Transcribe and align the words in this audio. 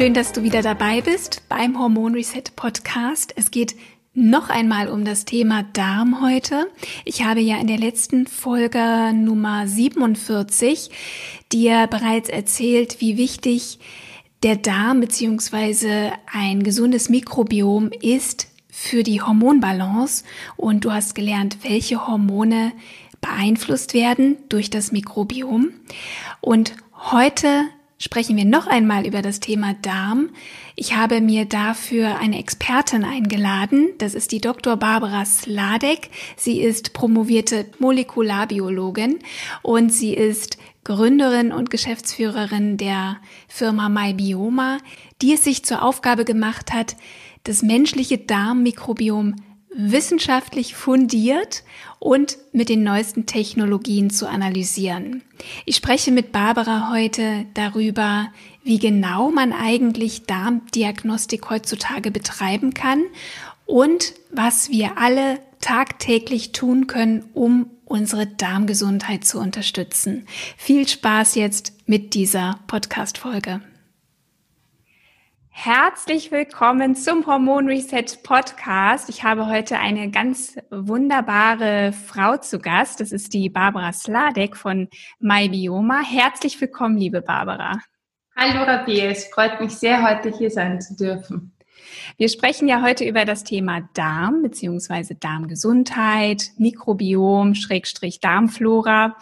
Schön, 0.00 0.14
dass 0.14 0.32
du 0.32 0.42
wieder 0.42 0.62
dabei 0.62 1.02
bist 1.02 1.42
beim 1.50 1.78
Hormon 1.78 2.14
Reset 2.14 2.44
Podcast. 2.56 3.34
Es 3.36 3.50
geht 3.50 3.76
noch 4.14 4.48
einmal 4.48 4.88
um 4.88 5.04
das 5.04 5.26
Thema 5.26 5.62
Darm 5.74 6.22
heute. 6.22 6.68
Ich 7.04 7.22
habe 7.22 7.40
ja 7.40 7.58
in 7.58 7.66
der 7.66 7.76
letzten 7.76 8.26
Folge 8.26 9.12
Nummer 9.12 9.68
47 9.68 10.88
dir 11.52 11.86
bereits 11.86 12.30
erzählt, 12.30 13.02
wie 13.02 13.18
wichtig 13.18 13.78
der 14.42 14.56
Darm 14.56 15.00
bzw. 15.00 16.12
ein 16.32 16.62
gesundes 16.62 17.10
Mikrobiom 17.10 17.90
ist 18.00 18.48
für 18.70 19.02
die 19.02 19.20
Hormonbalance 19.20 20.24
und 20.56 20.86
du 20.86 20.92
hast 20.92 21.14
gelernt, 21.14 21.58
welche 21.60 22.06
Hormone 22.06 22.72
beeinflusst 23.20 23.92
werden 23.92 24.38
durch 24.48 24.70
das 24.70 24.92
Mikrobiom. 24.92 25.72
Und 26.40 26.74
heute 26.94 27.68
sprechen 28.00 28.36
wir 28.36 28.46
noch 28.46 28.66
einmal 28.66 29.06
über 29.06 29.22
das 29.22 29.38
Thema 29.38 29.74
Darm. 29.82 30.30
Ich 30.74 30.96
habe 30.96 31.20
mir 31.20 31.44
dafür 31.44 32.18
eine 32.18 32.38
Expertin 32.38 33.04
eingeladen. 33.04 33.90
Das 33.98 34.14
ist 34.14 34.32
die 34.32 34.40
Dr. 34.40 34.76
Barbara 34.76 35.24
Sladek. 35.26 36.08
Sie 36.36 36.60
ist 36.60 36.94
promovierte 36.94 37.66
Molekularbiologin 37.78 39.18
und 39.62 39.92
sie 39.92 40.14
ist 40.14 40.56
Gründerin 40.82 41.52
und 41.52 41.70
Geschäftsführerin 41.70 42.78
der 42.78 43.18
Firma 43.46 43.90
MyBioma, 43.90 44.78
die 45.20 45.34
es 45.34 45.44
sich 45.44 45.62
zur 45.64 45.82
Aufgabe 45.82 46.24
gemacht 46.24 46.72
hat, 46.72 46.96
das 47.44 47.62
menschliche 47.62 48.16
Darmmikrobiom 48.16 49.36
wissenschaftlich 49.74 50.74
fundiert 50.74 51.62
und 51.98 52.38
mit 52.52 52.68
den 52.68 52.82
neuesten 52.82 53.26
Technologien 53.26 54.10
zu 54.10 54.28
analysieren. 54.28 55.22
Ich 55.64 55.76
spreche 55.76 56.10
mit 56.10 56.32
Barbara 56.32 56.90
heute 56.90 57.46
darüber, 57.54 58.28
wie 58.64 58.78
genau 58.78 59.30
man 59.30 59.52
eigentlich 59.52 60.26
Darmdiagnostik 60.26 61.48
heutzutage 61.50 62.10
betreiben 62.10 62.74
kann 62.74 63.02
und 63.66 64.14
was 64.32 64.70
wir 64.70 64.98
alle 64.98 65.38
tagtäglich 65.60 66.52
tun 66.52 66.86
können, 66.86 67.24
um 67.34 67.70
unsere 67.84 68.26
Darmgesundheit 68.26 69.24
zu 69.24 69.38
unterstützen. 69.38 70.26
Viel 70.56 70.88
Spaß 70.88 71.34
jetzt 71.34 71.72
mit 71.86 72.14
dieser 72.14 72.58
Podcast-Folge. 72.66 73.60
Herzlich 75.62 76.32
willkommen 76.32 76.96
zum 76.96 77.26
Hormon 77.26 77.66
Reset 77.66 78.22
Podcast. 78.22 79.10
Ich 79.10 79.24
habe 79.24 79.46
heute 79.46 79.78
eine 79.78 80.10
ganz 80.10 80.56
wunderbare 80.70 81.92
Frau 81.92 82.38
zu 82.38 82.60
Gast. 82.60 83.00
Das 83.00 83.12
ist 83.12 83.34
die 83.34 83.50
Barbara 83.50 83.92
Sladek 83.92 84.56
von 84.56 84.88
MyBioma. 85.18 86.00
Herzlich 86.00 86.58
willkommen, 86.62 86.96
liebe 86.96 87.20
Barbara. 87.20 87.78
Hallo 88.34 88.62
Rabbi, 88.62 89.02
es 89.02 89.26
freut 89.26 89.60
mich 89.60 89.72
sehr, 89.72 90.02
heute 90.02 90.30
hier 90.34 90.50
sein 90.50 90.80
zu 90.80 90.96
dürfen. 90.96 91.52
Wir 92.16 92.28
sprechen 92.28 92.68
ja 92.68 92.82
heute 92.82 93.04
über 93.04 93.24
das 93.24 93.44
Thema 93.44 93.88
Darm 93.94 94.42
bzw. 94.42 95.14
Darmgesundheit, 95.18 96.50
Mikrobiom, 96.58 97.54
Schrägstrich 97.54 98.20
Darmflora. 98.20 99.16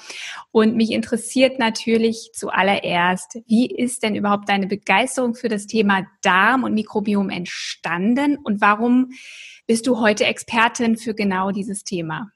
Und 0.51 0.77
mich 0.77 0.93
interessiert 0.93 1.59
natürlich 1.59 2.31
zuallererst, 2.35 3.39
wie 3.47 3.67
ist 3.67 4.03
denn 4.03 4.15
überhaupt 4.15 4.49
deine 4.49 4.67
Begeisterung 4.67 5.35
für 5.35 5.49
das 5.49 5.67
Thema 5.67 6.07
Darm 6.23 6.65
und 6.65 6.75
Mikrobiom 6.75 7.31
entstanden 7.31 8.39
und 8.43 8.61
warum 8.61 9.11
bist 9.67 9.87
du 9.87 10.01
heute 10.01 10.25
Expertin 10.25 10.97
für 10.97 11.15
genau 11.15 11.51
dieses 11.51 11.85
Thema? 11.85 12.33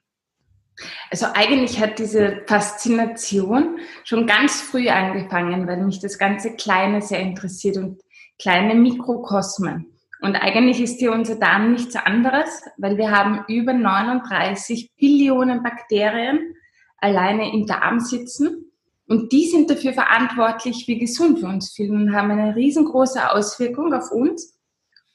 Also 1.11 1.27
eigentlich 1.33 1.79
hat 1.79 1.99
diese 1.99 2.41
Faszination 2.47 3.79
schon 4.03 4.25
ganz 4.25 4.61
früh 4.61 4.89
angefangen, 4.89 5.67
weil 5.67 5.83
mich 5.83 5.99
das 5.99 6.17
ganze 6.17 6.55
Kleine 6.55 7.01
sehr 7.01 7.19
interessiert 7.19 7.77
und 7.77 8.01
kleine 8.39 8.75
Mikrokosmen. 8.75 9.92
Und 10.23 10.37
eigentlich 10.37 10.79
ist 10.79 10.99
hier 10.99 11.11
unser 11.11 11.35
Darm 11.35 11.73
nichts 11.73 11.97
anderes, 11.97 12.63
weil 12.77 12.97
wir 12.97 13.11
haben 13.11 13.43
über 13.49 13.73
39 13.73 14.93
Billionen 14.95 15.61
Bakterien 15.61 16.55
alleine 16.97 17.51
im 17.51 17.67
Darm 17.67 17.99
sitzen. 17.99 18.71
Und 19.05 19.33
die 19.33 19.49
sind 19.49 19.69
dafür 19.69 19.91
verantwortlich, 19.91 20.87
wie 20.87 20.97
gesund 20.97 21.41
wir 21.41 21.49
uns 21.49 21.73
fühlen 21.73 22.07
und 22.07 22.15
haben 22.15 22.31
eine 22.31 22.55
riesengroße 22.55 23.33
Auswirkung 23.33 23.93
auf 23.93 24.11
uns, 24.11 24.57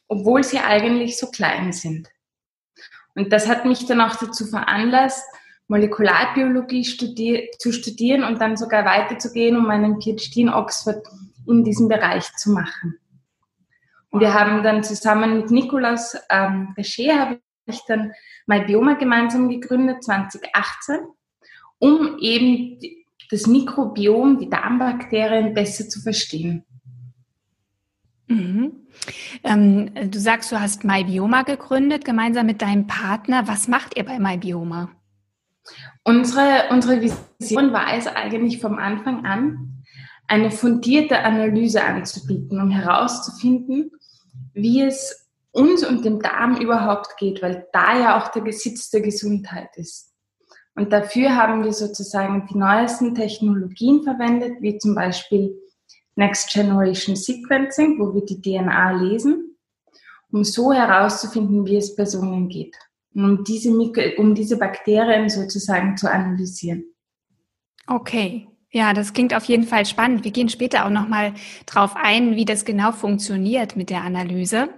obwohl 0.09 0.45
sie 0.45 0.59
eigentlich 0.59 1.17
so 1.17 1.29
klein 1.29 1.73
sind. 1.73 2.07
Und 3.15 3.33
das 3.33 3.49
hat 3.49 3.65
mich 3.65 3.87
dann 3.87 4.03
auch 4.03 4.17
dazu 4.17 4.45
veranlasst, 4.45 5.25
Molekularbiologie 5.69 6.85
studi 6.85 7.49
zu 7.59 7.73
studieren 7.73 8.25
und 8.25 8.43
dann 8.43 8.59
sogar 8.59 8.85
weiterzugehen, 8.85 9.57
um 9.57 9.67
meinen 9.67 10.03
PhD 10.03 10.37
in 10.37 10.51
Oxford 10.51 11.03
in 11.47 11.65
diesem 11.65 11.89
Bereich 11.89 12.31
zu 12.37 12.51
machen. 12.51 12.99
Und 14.19 14.25
wir 14.25 14.35
haben 14.35 14.65
dann 14.65 14.83
zusammen 14.83 15.37
mit 15.37 15.53
Nicolas 15.53 16.21
ähm, 16.29 16.75
Recher, 16.77 17.21
habe 17.21 17.41
ich 17.67 17.81
dann 17.87 18.11
MyBioma 18.49 18.95
gemeinsam 18.95 19.49
gegründet, 19.49 20.03
2018, 20.03 20.97
um 21.79 22.19
eben 22.19 22.81
das 23.31 23.47
Mikrobiom, 23.47 24.41
die 24.41 24.51
Darmbakterien 24.51 25.55
besser 25.55 25.89
zu 25.89 26.01
verstehen. 26.01 26.65
Mhm. 28.27 28.89
Ähm, 29.45 30.11
du 30.11 30.19
sagst, 30.19 30.51
du 30.51 30.59
hast 30.59 30.83
MyBioma 30.83 31.43
gegründet, 31.43 32.05
gemeinsam 32.05 32.47
mit 32.47 32.61
deinem 32.61 32.89
Partner. 32.89 33.47
Was 33.47 33.69
macht 33.69 33.97
ihr 33.97 34.05
bei 34.05 34.19
MyBioma? 34.19 34.91
Unsere, 36.03 36.65
unsere 36.71 37.01
Vision 37.01 37.73
war 37.73 37.95
es 37.95 38.09
eigentlich 38.09 38.61
vom 38.61 38.81
Anfang 38.81 39.25
an, 39.25 39.85
eine 40.27 40.51
fundierte 40.51 41.21
Analyse 41.21 41.85
anzubieten, 41.85 42.61
um 42.61 42.71
herauszufinden, 42.71 43.93
wie 44.55 44.83
es 44.83 45.29
uns 45.53 45.85
und 45.85 46.05
dem 46.05 46.21
Darm 46.21 46.61
überhaupt 46.61 47.17
geht, 47.17 47.43
weil 47.43 47.67
da 47.73 47.99
ja 47.99 48.19
auch 48.19 48.29
der 48.29 48.43
Besitz 48.43 48.91
der 48.91 49.01
Gesundheit 49.01 49.77
ist. 49.77 50.13
Und 50.75 50.93
dafür 50.93 51.35
haben 51.35 51.65
wir 51.65 51.73
sozusagen 51.73 52.47
die 52.47 52.57
neuesten 52.57 53.15
Technologien 53.15 54.05
verwendet, 54.05 54.61
wie 54.61 54.79
zum 54.79 54.95
Beispiel 54.95 55.59
Next 56.15 56.53
Generation 56.53 57.17
Sequencing, 57.17 57.99
wo 57.99 58.15
wir 58.15 58.25
die 58.25 58.41
DNA 58.41 58.93
lesen, 58.93 59.57
um 60.31 60.45
so 60.45 60.73
herauszufinden, 60.73 61.67
wie 61.67 61.77
es 61.77 61.97
Personen 61.97 62.49
geht. 62.49 62.77
Um 63.15 63.43
diese, 63.43 63.71
um 64.19 64.35
diese 64.35 64.57
Bakterien 64.57 65.29
sozusagen 65.29 65.97
zu 65.97 66.09
analysieren. 66.09 66.85
Okay, 67.89 68.47
ja, 68.71 68.93
das 68.93 69.15
klingt 69.15 69.33
auf 69.35 69.45
jeden 69.45 69.65
Fall 69.65 69.87
spannend. 69.87 70.25
Wir 70.25 70.31
gehen 70.31 70.51
später 70.51 70.85
auch 70.85 70.91
nochmal 70.91 71.33
drauf 71.65 71.97
ein, 71.97 72.37
wie 72.37 72.45
das 72.45 72.67
genau 72.67 72.93
funktioniert 72.93 73.77
mit 73.77 73.89
der 73.89 74.03
Analyse. 74.03 74.69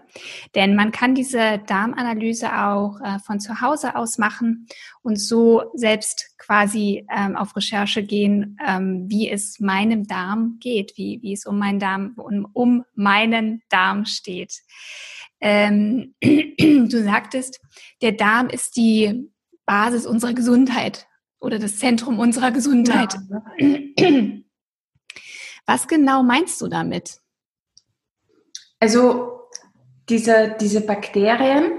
Denn 0.55 0.76
man 0.76 0.93
kann 0.93 1.17
diese 1.17 1.59
Darmanalyse 1.67 2.56
auch 2.56 3.00
äh, 3.00 3.19
von 3.19 3.41
zu 3.41 3.61
Hause 3.61 3.97
aus 3.97 4.17
machen 4.17 4.69
und 5.03 5.20
so 5.20 5.64
selbst 5.75 6.37
quasi 6.38 7.05
ähm, 7.12 7.35
auf 7.35 7.56
Recherche 7.56 8.05
gehen, 8.05 8.56
ähm, 8.64 9.06
wie 9.09 9.29
es 9.29 9.59
meinem 9.59 10.06
Darm 10.06 10.59
geht, 10.61 10.93
wie, 10.97 11.19
wie 11.23 11.32
es 11.32 11.44
um 11.44 11.59
meinen 11.59 11.81
Darm, 11.81 12.12
um, 12.17 12.47
um 12.53 12.85
meinen 12.94 13.61
Darm 13.70 14.05
steht. 14.05 14.61
Ähm, 15.41 16.14
du 16.23 17.03
sagtest, 17.03 17.61
der 18.03 18.12
Darm 18.12 18.50
ist 18.50 18.76
die 18.76 19.29
Basis 19.67 20.06
unserer 20.06 20.35
Gesundheit 20.35 21.09
oder 21.40 21.58
das 21.58 21.78
Zentrum 21.78 22.19
unserer 22.19 22.52
Gesundheit. 22.52 23.16
Ja. 23.28 23.42
Was 25.66 25.88
genau 25.88 26.22
meinst 26.22 26.60
du 26.60 26.69
damit? 26.69 27.20
Also 28.78 29.48
diese, 30.08 30.56
diese 30.60 30.81
Bakterien 30.81 31.72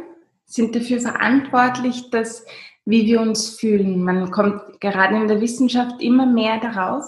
sind 0.46 0.76
dafür 0.76 1.02
verantwortlich, 1.02 2.10
dass 2.10 2.46
wie 2.86 3.06
wir 3.06 3.22
uns 3.22 3.60
fühlen. 3.60 4.04
Man 4.04 4.32
kommt 4.32 4.80
gerade 4.80 5.16
in 5.16 5.28
der 5.28 5.42
Wissenschaft 5.42 6.02
immer 6.02 6.26
mehr 6.26 6.60
darauf, 6.60 7.06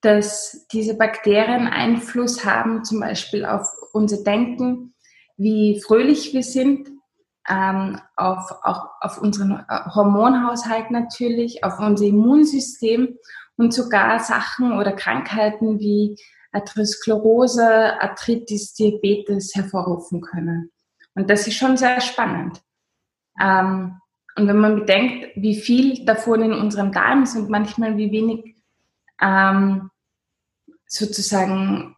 dass 0.00 0.66
diese 0.72 0.96
Bakterien 0.96 1.66
Einfluss 1.66 2.44
haben, 2.44 2.84
zum 2.84 3.00
Beispiel 3.00 3.44
auf 3.44 3.68
unser 3.92 4.22
Denken, 4.22 4.94
wie 5.36 5.80
fröhlich 5.80 6.34
wir 6.34 6.42
sind, 6.42 6.90
ähm, 7.48 8.00
auf, 8.16 8.50
auch 8.62 8.88
auf 9.00 9.20
unseren 9.20 9.64
äh, 9.68 9.80
Hormonhaushalt 9.94 10.90
natürlich, 10.90 11.64
auf 11.64 11.78
unser 11.78 12.04
Immunsystem 12.04 13.16
und 13.56 13.72
sogar 13.72 14.20
Sachen 14.20 14.72
oder 14.72 14.92
Krankheiten 14.92 15.80
wie 15.80 16.16
Atherosklerose, 16.52 18.00
Arthritis, 18.00 18.74
Diabetes 18.74 19.54
hervorrufen 19.54 20.20
können. 20.20 20.70
Und 21.14 21.30
das 21.30 21.46
ist 21.46 21.56
schon 21.56 21.76
sehr 21.76 22.00
spannend. 22.00 22.60
Ähm, 23.40 24.00
und 24.36 24.46
wenn 24.46 24.58
man 24.58 24.76
bedenkt, 24.76 25.36
wie 25.36 25.56
viel 25.56 26.04
davon 26.04 26.42
in 26.42 26.52
unserem 26.52 26.92
Darm 26.92 27.24
ist 27.24 27.36
und 27.36 27.50
manchmal 27.50 27.96
wie 27.96 28.12
wenig 28.12 28.56
ähm, 29.20 29.90
sozusagen 30.86 31.96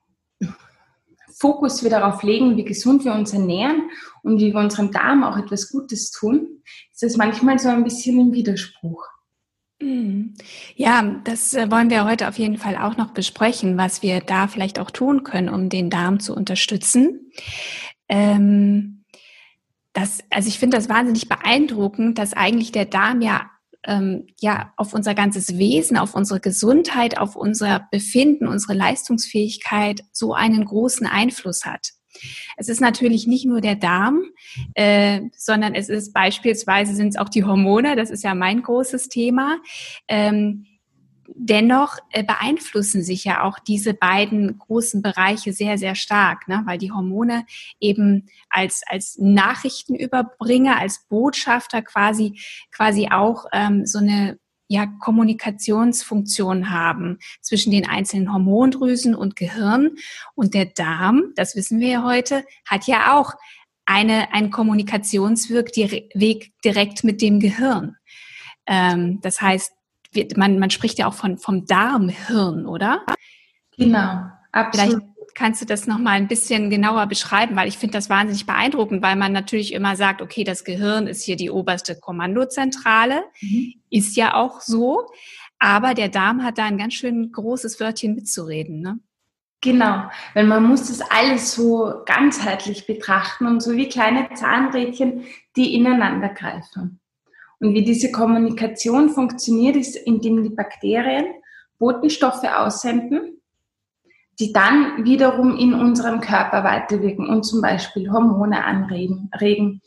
Fokus 1.40 1.82
wir 1.82 1.90
darauf 1.90 2.22
legen, 2.22 2.56
wie 2.58 2.64
gesund 2.64 3.04
wir 3.04 3.14
uns 3.14 3.32
ernähren 3.32 3.90
und 4.22 4.38
wie 4.38 4.52
wir 4.52 4.60
unserem 4.60 4.92
Darm 4.92 5.24
auch 5.24 5.38
etwas 5.38 5.70
Gutes 5.70 6.10
tun, 6.10 6.62
ist 6.92 7.02
das 7.02 7.16
manchmal 7.16 7.58
so 7.58 7.70
ein 7.70 7.82
bisschen 7.82 8.20
im 8.20 8.32
Widerspruch. 8.32 9.02
Mhm. 9.80 10.34
Ja, 10.76 11.02
das 11.24 11.54
äh, 11.54 11.70
wollen 11.70 11.88
wir 11.88 12.04
heute 12.04 12.28
auf 12.28 12.38
jeden 12.38 12.58
Fall 12.58 12.76
auch 12.76 12.98
noch 12.98 13.12
besprechen, 13.12 13.78
was 13.78 14.02
wir 14.02 14.20
da 14.20 14.46
vielleicht 14.46 14.78
auch 14.78 14.90
tun 14.90 15.24
können, 15.24 15.48
um 15.48 15.70
den 15.70 15.88
Darm 15.88 16.20
zu 16.20 16.34
unterstützen. 16.34 17.32
Ähm, 18.08 19.04
das, 19.94 20.18
also 20.28 20.48
ich 20.48 20.58
finde 20.58 20.76
das 20.76 20.90
wahnsinnig 20.90 21.28
beeindruckend, 21.28 22.18
dass 22.18 22.34
eigentlich 22.34 22.70
der 22.70 22.84
Darm 22.84 23.22
ja 23.22 23.50
ähm, 23.86 24.26
ja 24.40 24.72
auf 24.76 24.94
unser 24.94 25.14
ganzes 25.14 25.58
Wesen, 25.58 25.96
auf 25.96 26.14
unsere 26.14 26.40
Gesundheit, 26.40 27.18
auf 27.18 27.36
unser 27.36 27.88
Befinden, 27.90 28.46
unsere 28.46 28.74
Leistungsfähigkeit 28.74 30.02
so 30.12 30.34
einen 30.34 30.64
großen 30.64 31.06
Einfluss 31.06 31.64
hat. 31.64 31.90
Es 32.56 32.68
ist 32.68 32.80
natürlich 32.80 33.26
nicht 33.26 33.46
nur 33.46 33.60
der 33.60 33.76
Darm, 33.76 34.24
äh, 34.74 35.22
sondern 35.36 35.74
es 35.74 35.88
ist 35.88 36.12
beispielsweise 36.12 36.94
sind 36.94 37.08
es 37.08 37.16
auch 37.16 37.28
die 37.28 37.44
Hormone. 37.44 37.96
Das 37.96 38.10
ist 38.10 38.24
ja 38.24 38.34
mein 38.34 38.62
großes 38.62 39.08
Thema. 39.08 39.58
Ähm, 40.08 40.66
dennoch 41.42 41.96
äh, 42.10 42.22
beeinflussen 42.22 43.02
sich 43.02 43.24
ja 43.24 43.42
auch 43.42 43.58
diese 43.58 43.94
beiden 43.94 44.58
großen 44.58 45.00
Bereiche 45.00 45.52
sehr, 45.52 45.78
sehr 45.78 45.94
stark, 45.94 46.48
ne? 46.48 46.62
weil 46.66 46.76
die 46.76 46.92
Hormone 46.92 47.46
eben 47.80 48.28
als, 48.50 48.82
als 48.86 49.16
Nachrichtenüberbringer, 49.18 50.78
als 50.78 51.06
Botschafter 51.08 51.80
quasi, 51.80 52.38
quasi 52.70 53.08
auch 53.10 53.46
ähm, 53.52 53.86
so 53.86 53.98
eine 53.98 54.38
ja, 54.68 54.86
Kommunikationsfunktion 54.86 56.70
haben 56.70 57.18
zwischen 57.40 57.72
den 57.72 57.88
einzelnen 57.88 58.32
Hormondrüsen 58.32 59.14
und 59.14 59.34
Gehirn. 59.34 59.96
Und 60.34 60.52
der 60.54 60.66
Darm, 60.66 61.32
das 61.36 61.56
wissen 61.56 61.80
wir 61.80 61.88
ja 61.88 62.04
heute, 62.04 62.44
hat 62.66 62.86
ja 62.86 63.18
auch 63.18 63.32
eine, 63.86 64.32
einen 64.32 64.50
Kommunikationsweg 64.50 65.72
direkt 65.72 67.02
mit 67.02 67.22
dem 67.22 67.40
Gehirn. 67.40 67.96
Ähm, 68.66 69.20
das 69.22 69.40
heißt, 69.40 69.72
man, 70.36 70.58
man 70.58 70.70
spricht 70.70 70.98
ja 70.98 71.06
auch 71.06 71.14
von, 71.14 71.38
vom 71.38 71.66
Darmhirn, 71.66 72.66
oder? 72.66 73.04
Genau, 73.76 74.22
absolut. 74.52 74.90
Vielleicht 74.90 75.10
kannst 75.34 75.62
du 75.62 75.66
das 75.66 75.86
nochmal 75.86 76.14
ein 76.14 76.28
bisschen 76.28 76.70
genauer 76.70 77.06
beschreiben, 77.06 77.56
weil 77.56 77.68
ich 77.68 77.78
finde 77.78 77.94
das 77.94 78.10
wahnsinnig 78.10 78.46
beeindruckend, 78.46 79.02
weil 79.02 79.16
man 79.16 79.32
natürlich 79.32 79.72
immer 79.72 79.96
sagt, 79.96 80.22
okay, 80.22 80.44
das 80.44 80.64
Gehirn 80.64 81.06
ist 81.06 81.22
hier 81.22 81.36
die 81.36 81.50
oberste 81.50 81.96
Kommandozentrale, 81.98 83.22
mhm. 83.40 83.74
ist 83.90 84.16
ja 84.16 84.34
auch 84.34 84.60
so, 84.60 85.06
aber 85.58 85.94
der 85.94 86.08
Darm 86.08 86.42
hat 86.42 86.58
da 86.58 86.64
ein 86.64 86.78
ganz 86.78 86.94
schön 86.94 87.32
großes 87.32 87.80
Wörtchen 87.80 88.14
mitzureden, 88.14 88.80
ne? 88.80 88.98
Genau, 89.62 90.10
weil 90.32 90.46
man 90.46 90.64
muss 90.64 90.88
das 90.88 91.02
alles 91.02 91.52
so 91.52 92.02
ganzheitlich 92.06 92.86
betrachten 92.86 93.46
und 93.46 93.62
so 93.62 93.72
wie 93.76 93.90
kleine 93.90 94.30
Zahnrädchen, 94.32 95.24
die 95.54 95.74
ineinander 95.74 96.30
greifen. 96.30 96.99
Und 97.60 97.74
wie 97.74 97.84
diese 97.84 98.10
Kommunikation 98.10 99.10
funktioniert, 99.10 99.76
ist, 99.76 99.96
indem 99.96 100.42
die 100.42 100.50
Bakterien 100.54 101.26
Botenstoffe 101.78 102.44
aussenden, 102.44 103.40
die 104.38 104.52
dann 104.52 105.04
wiederum 105.04 105.56
in 105.56 105.74
unserem 105.74 106.20
Körper 106.20 106.64
weiterwirken 106.64 107.28
und 107.28 107.44
zum 107.44 107.60
Beispiel 107.60 108.10
Hormone 108.10 108.64
anregen 108.64 109.30
regen, 109.38 109.82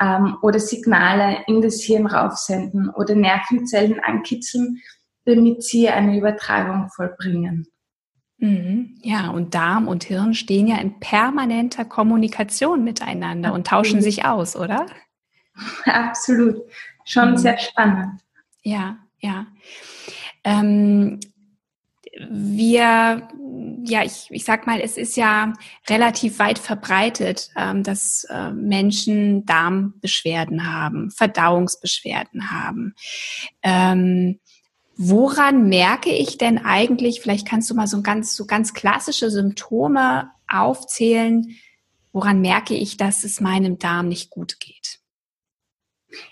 ähm, 0.00 0.36
oder 0.42 0.58
Signale 0.58 1.38
in 1.46 1.62
das 1.62 1.80
Hirn 1.80 2.06
raufsenden 2.06 2.90
oder 2.90 3.14
Nervenzellen 3.14 4.00
ankitzeln, 4.00 4.80
damit 5.24 5.62
sie 5.62 5.88
eine 5.88 6.18
Übertragung 6.18 6.88
vollbringen. 6.94 7.66
Mhm. 8.38 8.98
Ja, 9.02 9.30
und 9.30 9.54
Darm 9.54 9.88
und 9.88 10.04
Hirn 10.04 10.34
stehen 10.34 10.66
ja 10.66 10.76
in 10.78 10.98
permanenter 10.98 11.84
Kommunikation 11.84 12.84
miteinander 12.84 13.54
und 13.54 13.66
tauschen 13.66 14.02
sich 14.02 14.24
aus, 14.24 14.56
oder? 14.56 14.86
Absolut 15.84 16.56
schon 17.04 17.32
mhm. 17.32 17.36
sehr 17.36 17.58
spannend. 17.58 18.20
Ja, 18.62 18.98
ja. 19.20 19.46
Ähm, 20.42 21.20
wir, 22.28 23.28
ja, 23.84 24.04
ich, 24.04 24.26
ich 24.30 24.44
sag 24.44 24.66
mal, 24.66 24.80
es 24.80 24.96
ist 24.96 25.16
ja 25.16 25.52
relativ 25.88 26.38
weit 26.38 26.58
verbreitet, 26.58 27.50
ähm, 27.56 27.82
dass 27.82 28.24
äh, 28.30 28.50
Menschen 28.50 29.44
Darmbeschwerden 29.46 30.72
haben, 30.72 31.10
Verdauungsbeschwerden 31.10 32.50
haben. 32.50 32.94
Ähm, 33.62 34.38
woran 34.96 35.68
merke 35.68 36.10
ich 36.10 36.38
denn 36.38 36.58
eigentlich, 36.64 37.20
vielleicht 37.20 37.48
kannst 37.48 37.68
du 37.70 37.74
mal 37.74 37.88
so 37.88 38.00
ganz, 38.02 38.36
so 38.36 38.46
ganz 38.46 38.74
klassische 38.74 39.30
Symptome 39.30 40.30
aufzählen, 40.48 41.56
woran 42.12 42.40
merke 42.40 42.74
ich, 42.74 42.96
dass 42.96 43.24
es 43.24 43.40
meinem 43.40 43.78
Darm 43.78 44.08
nicht 44.08 44.30
gut 44.30 44.60
geht? 44.60 45.00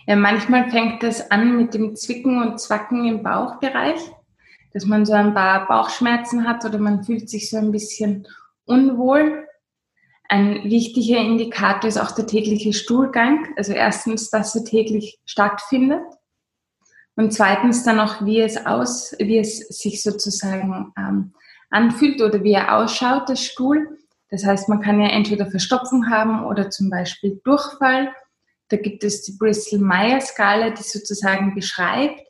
Ja, 0.07 0.17
manchmal 0.17 0.71
fängt 0.71 1.03
das 1.03 1.31
an 1.31 1.57
mit 1.57 1.75
dem 1.75 1.97
Zwicken 1.97 2.43
und 2.43 2.61
Zwacken 2.61 3.05
im 3.07 3.23
Bauchbereich, 3.23 4.01
dass 4.73 4.87
man 4.87 5.05
so 5.05 5.13
ein 5.13 5.35
paar 5.35 5.67
Bauchschmerzen 5.67 6.47
hat 6.47 6.65
oder 6.65 6.79
man 6.79 7.05
fühlt 7.05 7.29
sich 7.29 7.51
so 7.51 7.57
ein 7.57 7.73
bisschen 7.73 8.27
unwohl. 8.65 9.47
Ein 10.29 10.65
wichtiger 10.65 11.19
Indikator 11.19 11.89
ist 11.89 11.99
auch 11.99 12.13
der 12.13 12.27
tägliche 12.27 12.73
Stuhlgang. 12.73 13.49
Also 13.57 13.73
erstens, 13.73 14.31
dass 14.31 14.55
er 14.55 14.65
täglich 14.65 15.19
stattfindet. 15.27 16.03
Und 17.17 17.33
zweitens 17.35 17.85
dann 17.85 18.01
auch, 18.01 18.25
wie 18.25 18.41
es 18.41 18.65
aus, 18.65 19.15
wie 19.19 19.39
es 19.39 19.59
sich 19.69 20.03
sozusagen 20.03 20.93
ähm, 20.97 21.35
anfühlt 21.69 22.23
oder 22.23 22.43
wie 22.43 22.53
er 22.53 22.77
ausschaut, 22.77 23.29
das 23.29 23.45
Stuhl. 23.45 23.99
Das 24.31 24.47
heißt, 24.47 24.71
man 24.71 24.81
kann 24.81 24.99
ja 25.01 25.09
entweder 25.09 25.51
Verstopfung 25.51 26.09
haben 26.09 26.47
oder 26.47 26.71
zum 26.71 26.89
Beispiel 26.89 27.41
Durchfall 27.45 28.15
da 28.73 28.79
gibt 28.79 29.05
es 29.05 29.23
die 29.23 29.37
Bristol-Meyer-Skala, 29.39 30.71
die 30.71 30.83
sozusagen 30.83 31.55
beschreibt, 31.55 32.23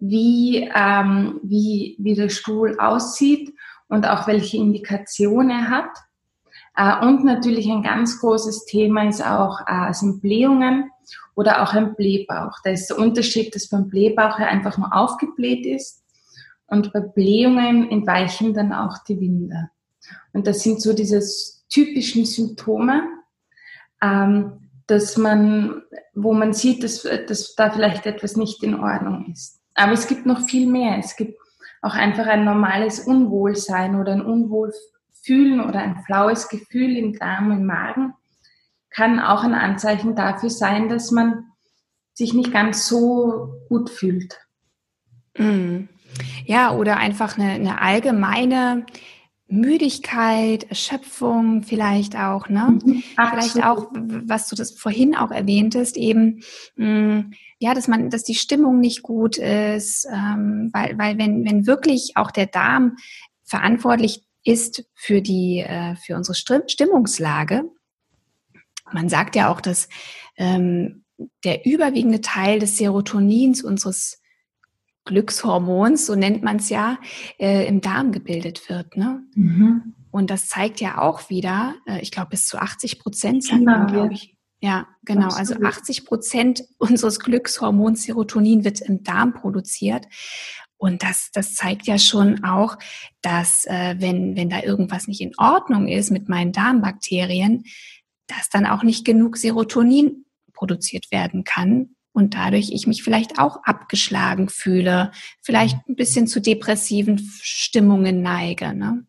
wie, 0.00 0.68
ähm, 0.74 1.40
wie, 1.44 1.96
wie 2.00 2.14
der 2.14 2.28
Stuhl 2.28 2.76
aussieht 2.78 3.54
und 3.88 4.04
auch 4.04 4.26
welche 4.26 4.56
Indikation 4.56 5.48
er 5.48 5.70
hat. 5.70 5.90
Äh, 6.76 7.06
und 7.06 7.24
natürlich 7.24 7.68
ein 7.68 7.84
ganz 7.84 8.20
großes 8.20 8.64
Thema 8.64 9.08
ist 9.08 9.24
auch, 9.24 9.60
äh, 9.68 9.92
sind 9.92 10.20
Blähungen 10.20 10.90
oder 11.36 11.62
auch 11.62 11.72
ein 11.72 11.94
Blähbauch. 11.94 12.58
Da 12.64 12.70
ist 12.70 12.88
der 12.88 12.98
Unterschied, 12.98 13.54
dass 13.54 13.68
beim 13.68 13.88
Blähbauch 13.88 14.40
er 14.40 14.48
einfach 14.48 14.76
nur 14.76 14.92
aufgebläht 14.92 15.64
ist 15.66 16.02
und 16.66 16.92
bei 16.92 17.00
Blähungen 17.00 17.88
entweichen 17.90 18.54
dann 18.54 18.72
auch 18.72 18.98
die 19.04 19.20
Winde. 19.20 19.70
Und 20.32 20.48
das 20.48 20.64
sind 20.64 20.82
so 20.82 20.92
diese 20.92 21.22
typischen 21.68 22.26
Symptome. 22.26 23.04
Ähm, 24.02 24.65
dass 24.86 25.16
man, 25.16 25.82
wo 26.14 26.32
man 26.32 26.52
sieht, 26.52 26.84
dass, 26.84 27.02
dass 27.02 27.54
da 27.54 27.70
vielleicht 27.70 28.06
etwas 28.06 28.36
nicht 28.36 28.62
in 28.62 28.74
Ordnung 28.74 29.26
ist. 29.32 29.60
Aber 29.74 29.92
es 29.92 30.06
gibt 30.06 30.26
noch 30.26 30.40
viel 30.42 30.66
mehr. 30.66 30.98
Es 30.98 31.16
gibt 31.16 31.38
auch 31.82 31.94
einfach 31.94 32.26
ein 32.26 32.44
normales 32.44 33.00
Unwohlsein 33.00 34.00
oder 34.00 34.12
ein 34.12 34.22
Unwohlfühlen 34.22 35.60
oder 35.60 35.80
ein 35.80 36.02
flaues 36.06 36.48
Gefühl 36.48 36.96
im 36.96 37.12
Darm, 37.18 37.50
im 37.50 37.66
Magen 37.66 38.14
kann 38.96 39.20
auch 39.20 39.44
ein 39.44 39.54
Anzeichen 39.54 40.16
dafür 40.16 40.48
sein, 40.48 40.88
dass 40.88 41.10
man 41.10 41.44
sich 42.14 42.32
nicht 42.32 42.50
ganz 42.50 42.88
so 42.88 43.52
gut 43.68 43.90
fühlt. 43.90 44.38
Mhm. 45.36 45.88
Ja, 46.46 46.72
oder 46.72 46.96
einfach 46.96 47.36
eine, 47.36 47.52
eine 47.52 47.82
allgemeine 47.82 48.86
Müdigkeit, 49.48 50.64
Erschöpfung 50.64 51.62
vielleicht 51.62 52.16
auch, 52.16 52.48
ne? 52.48 52.78
Mhm, 52.84 53.02
vielleicht 53.14 53.62
auch, 53.62 53.88
was 53.92 54.48
du 54.48 54.56
das 54.56 54.72
vorhin 54.72 55.14
auch 55.14 55.30
erwähntest, 55.30 55.96
eben, 55.96 56.42
mh, 56.74 56.86
mm, 56.86 57.30
ja, 57.58 57.72
dass 57.72 57.88
man, 57.88 58.10
dass 58.10 58.24
die 58.24 58.34
Stimmung 58.34 58.80
nicht 58.80 59.02
gut 59.02 59.38
ist, 59.38 60.06
ähm, 60.12 60.70
weil, 60.72 60.98
weil 60.98 61.16
wenn, 61.18 61.44
wenn 61.44 61.66
wirklich 61.66 62.12
auch 62.16 62.30
der 62.30 62.46
Darm 62.46 62.96
verantwortlich 63.44 64.24
ist 64.44 64.84
für 64.94 65.22
die, 65.22 65.60
äh, 65.60 65.94
für 65.96 66.16
unsere 66.16 66.34
Stimmungslage, 66.34 67.64
man 68.92 69.08
sagt 69.08 69.36
ja 69.36 69.50
auch, 69.50 69.60
dass 69.60 69.88
ähm, 70.36 71.04
der 71.44 71.64
überwiegende 71.64 72.20
Teil 72.20 72.58
des 72.58 72.76
Serotonins 72.76 73.62
unseres 73.62 74.20
Glückshormons, 75.06 76.04
so 76.04 76.14
nennt 76.14 76.42
man 76.42 76.56
es 76.56 76.68
ja, 76.68 76.98
äh, 77.38 77.66
im 77.66 77.80
Darm 77.80 78.12
gebildet 78.12 78.68
wird. 78.68 78.96
Ne? 78.96 79.22
Mhm. 79.34 79.94
Und 80.10 80.30
das 80.30 80.48
zeigt 80.48 80.80
ja 80.80 80.98
auch 81.00 81.30
wieder, 81.30 81.74
äh, 81.86 82.00
ich 82.00 82.10
glaube, 82.10 82.30
bis 82.30 82.46
zu 82.46 82.58
80 82.58 82.98
Prozent, 82.98 83.48
genau, 83.48 83.86
glaube 83.86 84.12
ich. 84.12 84.36
Ja, 84.60 84.86
genau. 85.04 85.26
Also 85.26 85.54
Absolut. 85.54 85.64
Also 85.66 85.80
80 85.80 86.04
Prozent 86.04 86.64
unseres 86.78 87.20
Glückshormons 87.20 88.02
Serotonin 88.02 88.64
wird 88.64 88.80
im 88.80 89.02
Darm 89.02 89.32
produziert. 89.32 90.06
Und 90.78 91.02
das, 91.02 91.30
das 91.32 91.54
zeigt 91.54 91.86
ja 91.86 91.98
schon 91.98 92.44
auch, 92.44 92.76
dass 93.22 93.64
äh, 93.66 93.96
wenn, 93.98 94.36
wenn 94.36 94.50
da 94.50 94.62
irgendwas 94.62 95.08
nicht 95.08 95.22
in 95.22 95.32
Ordnung 95.38 95.88
ist 95.88 96.10
mit 96.10 96.28
meinen 96.28 96.52
Darmbakterien, 96.52 97.64
dass 98.26 98.50
dann 98.50 98.66
auch 98.66 98.82
nicht 98.82 99.04
genug 99.04 99.38
Serotonin 99.38 100.26
produziert 100.52 101.10
werden 101.10 101.44
kann 101.44 101.95
und 102.16 102.34
dadurch 102.34 102.70
ich 102.72 102.86
mich 102.86 103.02
vielleicht 103.02 103.38
auch 103.38 103.62
abgeschlagen 103.64 104.48
fühle, 104.48 105.12
vielleicht 105.42 105.76
ein 105.86 105.96
bisschen 105.96 106.26
zu 106.26 106.40
depressiven 106.40 107.18
Stimmungen 107.18 108.22
neige. 108.22 108.72
Ne? 108.72 109.04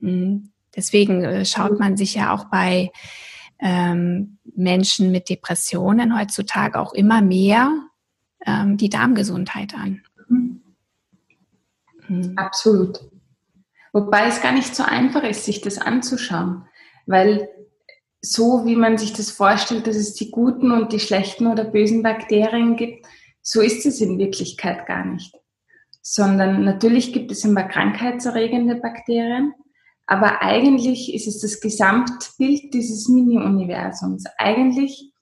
Hm, 0.00 0.52
deswegen 0.76 1.24
äh, 1.24 1.44
schaut 1.44 1.80
man 1.80 1.96
sich 1.96 2.14
ja 2.14 2.32
auch 2.32 2.44
bei 2.44 2.92
ähm, 3.58 4.38
Menschen 4.54 5.10
mit 5.10 5.28
Depressionen 5.28 6.16
heutzutage 6.16 6.78
auch 6.78 6.92
immer 6.92 7.20
mehr 7.20 7.72
ähm, 8.46 8.76
die 8.76 8.90
Darmgesundheit 8.90 9.74
an. 9.74 10.02
Mhm. 10.28 10.62
Mhm. 12.06 12.32
Absolut. 12.36 13.00
Wobei 13.92 14.28
es 14.28 14.40
gar 14.40 14.52
nicht 14.52 14.76
so 14.76 14.84
einfach 14.84 15.24
ist, 15.24 15.46
sich 15.46 15.62
das 15.62 15.78
anzuschauen, 15.78 16.64
weil 17.06 17.48
so 18.24 18.64
wie 18.64 18.76
man 18.76 18.96
sich 18.96 19.12
das 19.12 19.30
vorstellt, 19.30 19.86
dass 19.86 19.96
es 19.96 20.14
die 20.14 20.30
guten 20.30 20.70
und 20.70 20.92
die 20.92 21.00
schlechten 21.00 21.46
oder 21.46 21.64
bösen 21.64 22.02
Bakterien 22.02 22.76
gibt, 22.76 23.06
so 23.42 23.60
ist 23.60 23.84
es 23.84 24.00
in 24.00 24.18
Wirklichkeit 24.18 24.86
gar 24.86 25.04
nicht. 25.04 25.34
Sondern 26.00 26.64
natürlich 26.64 27.12
gibt 27.12 27.30
es 27.32 27.44
immer 27.44 27.64
krankheitserregende 27.64 28.76
Bakterien, 28.76 29.52
aber 30.06 30.42
eigentlich 30.42 31.14
ist 31.14 31.26
es 31.26 31.40
das 31.40 31.60
Gesamtbild 31.60 32.72
dieses 32.72 33.08
Mini-Universums. 33.08 34.24
Eigentlich 34.38 35.12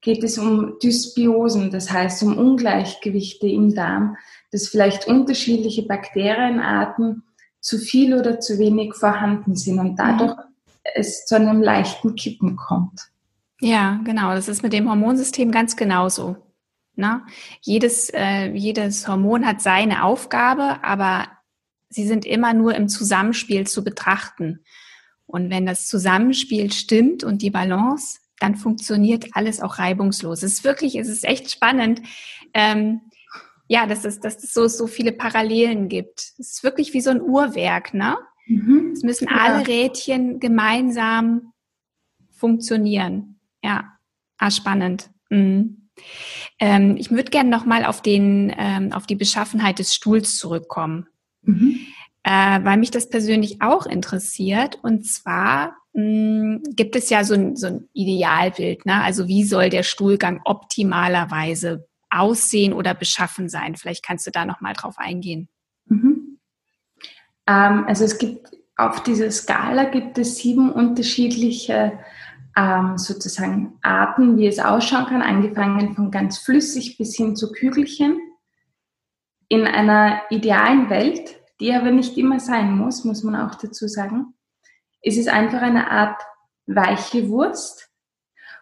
geht 0.00 0.24
es 0.24 0.38
um 0.38 0.78
Dysbiosen, 0.82 1.70
das 1.70 1.90
heißt 1.90 2.22
um 2.22 2.38
Ungleichgewichte 2.38 3.46
im 3.46 3.74
Darm, 3.74 4.16
dass 4.52 4.68
vielleicht 4.68 5.06
unterschiedliche 5.06 5.82
Bakterienarten 5.82 7.24
zu 7.60 7.78
viel 7.78 8.14
oder 8.14 8.40
zu 8.40 8.58
wenig 8.58 8.94
vorhanden 8.94 9.54
sind 9.56 9.78
und 9.78 9.96
dadurch 9.96 10.36
mhm. 10.36 10.47
Es 10.94 11.26
zu 11.26 11.36
einem 11.36 11.62
leichten 11.62 12.14
Kippen 12.14 12.56
kommt. 12.56 13.00
Ja, 13.60 14.00
genau. 14.04 14.34
Das 14.34 14.48
ist 14.48 14.62
mit 14.62 14.72
dem 14.72 14.88
Hormonsystem 14.88 15.50
ganz 15.50 15.76
genauso. 15.76 16.36
Na? 16.94 17.26
Jedes, 17.60 18.10
äh, 18.10 18.50
jedes 18.52 19.06
Hormon 19.06 19.46
hat 19.46 19.60
seine 19.60 20.04
Aufgabe, 20.04 20.82
aber 20.82 21.28
sie 21.88 22.06
sind 22.06 22.24
immer 22.24 22.54
nur 22.54 22.74
im 22.74 22.88
Zusammenspiel 22.88 23.66
zu 23.66 23.84
betrachten. 23.84 24.64
Und 25.26 25.50
wenn 25.50 25.66
das 25.66 25.86
Zusammenspiel 25.86 26.72
stimmt 26.72 27.22
und 27.22 27.42
die 27.42 27.50
Balance, 27.50 28.18
dann 28.40 28.54
funktioniert 28.54 29.26
alles 29.32 29.60
auch 29.60 29.78
reibungslos. 29.78 30.42
Es 30.42 30.54
ist 30.54 30.64
wirklich, 30.64 30.96
es 30.96 31.08
ist 31.08 31.24
echt 31.24 31.50
spannend, 31.50 32.02
ähm, 32.54 33.02
ja, 33.66 33.86
dass 33.86 34.04
es, 34.04 34.20
dass 34.20 34.42
es 34.42 34.54
so, 34.54 34.66
so 34.66 34.86
viele 34.86 35.12
Parallelen 35.12 35.88
gibt. 35.88 36.32
Es 36.38 36.52
ist 36.52 36.64
wirklich 36.64 36.94
wie 36.94 37.02
so 37.02 37.10
ein 37.10 37.20
Uhrwerk, 37.20 37.92
ne? 37.92 38.16
Mhm. 38.48 38.90
Es 38.92 39.02
müssen 39.02 39.28
ja. 39.28 39.36
alle 39.36 39.66
Rädchen 39.66 40.40
gemeinsam 40.40 41.52
funktionieren. 42.30 43.38
Ja, 43.62 43.84
ah, 44.38 44.50
spannend. 44.50 45.10
Mhm. 45.30 45.88
Ähm, 46.58 46.96
ich 46.96 47.10
würde 47.10 47.30
gerne 47.30 47.50
nochmal 47.50 47.84
auf 47.84 48.02
den, 48.02 48.52
ähm, 48.56 48.92
auf 48.92 49.06
die 49.06 49.16
Beschaffenheit 49.16 49.78
des 49.78 49.94
Stuhls 49.94 50.36
zurückkommen, 50.36 51.08
mhm. 51.42 51.80
äh, 52.22 52.60
weil 52.62 52.78
mich 52.78 52.90
das 52.90 53.08
persönlich 53.08 53.60
auch 53.60 53.86
interessiert. 53.86 54.78
Und 54.82 55.06
zwar 55.06 55.76
mh, 55.92 56.02
hm, 56.02 56.62
gibt 56.74 56.96
es 56.96 57.10
ja 57.10 57.24
so 57.24 57.34
ein, 57.34 57.56
so 57.56 57.66
ein 57.66 57.88
Idealbild, 57.92 58.86
ne? 58.86 59.02
Also 59.02 59.28
wie 59.28 59.44
soll 59.44 59.70
der 59.70 59.82
Stuhlgang 59.82 60.40
optimalerweise 60.44 61.88
aussehen 62.10 62.72
oder 62.72 62.94
beschaffen 62.94 63.48
sein? 63.48 63.76
Vielleicht 63.76 64.04
kannst 64.04 64.26
du 64.26 64.30
da 64.30 64.44
noch 64.44 64.60
mal 64.60 64.72
drauf 64.72 64.98
eingehen. 64.98 65.48
Ähm, 67.48 67.84
also 67.86 68.04
es 68.04 68.18
gibt 68.18 68.50
auf 68.76 69.02
dieser 69.02 69.30
Skala 69.32 69.84
gibt 69.84 70.18
es 70.18 70.36
sieben 70.36 70.70
unterschiedliche 70.70 71.98
ähm, 72.56 72.96
sozusagen 72.96 73.76
Arten, 73.82 74.36
wie 74.38 74.46
es 74.46 74.60
ausschauen 74.60 75.06
kann, 75.06 75.22
angefangen 75.22 75.94
von 75.94 76.12
ganz 76.12 76.38
flüssig 76.38 76.96
bis 76.96 77.16
hin 77.16 77.34
zu 77.34 77.50
Kügelchen. 77.50 78.20
In 79.48 79.66
einer 79.66 80.22
idealen 80.30 80.90
Welt, 80.90 81.40
die 81.60 81.72
aber 81.74 81.90
nicht 81.90 82.16
immer 82.18 82.38
sein 82.38 82.76
muss, 82.76 83.04
muss 83.04 83.24
man 83.24 83.34
auch 83.34 83.56
dazu 83.56 83.88
sagen, 83.88 84.34
ist 85.02 85.18
es 85.18 85.26
einfach 85.26 85.62
eine 85.62 85.90
Art 85.90 86.20
weiche 86.66 87.28
Wurst, 87.28 87.90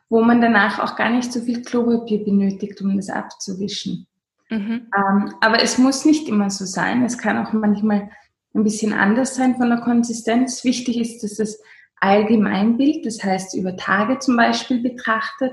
wo 0.08 0.22
man 0.22 0.40
danach 0.40 0.78
auch 0.78 0.96
gar 0.96 1.10
nicht 1.10 1.30
so 1.30 1.40
viel 1.40 1.62
Klopapier 1.62 2.24
benötigt, 2.24 2.80
um 2.80 2.96
das 2.96 3.10
abzuwischen. 3.10 4.06
Mhm. 4.48 4.88
Ähm, 4.96 5.34
aber 5.40 5.62
es 5.62 5.76
muss 5.76 6.04
nicht 6.04 6.28
immer 6.28 6.48
so 6.48 6.64
sein. 6.64 7.04
Es 7.04 7.18
kann 7.18 7.44
auch 7.44 7.52
manchmal 7.52 8.10
ein 8.56 8.64
bisschen 8.64 8.92
anders 8.92 9.34
sein 9.36 9.56
von 9.56 9.68
der 9.68 9.80
Konsistenz. 9.80 10.64
Wichtig 10.64 10.98
ist, 10.98 11.22
dass 11.22 11.36
das 11.36 11.60
Allgemeinbild, 12.00 13.06
das 13.06 13.22
heißt 13.22 13.54
über 13.54 13.76
Tage 13.76 14.18
zum 14.18 14.36
Beispiel 14.36 14.82
betrachtet, 14.82 15.52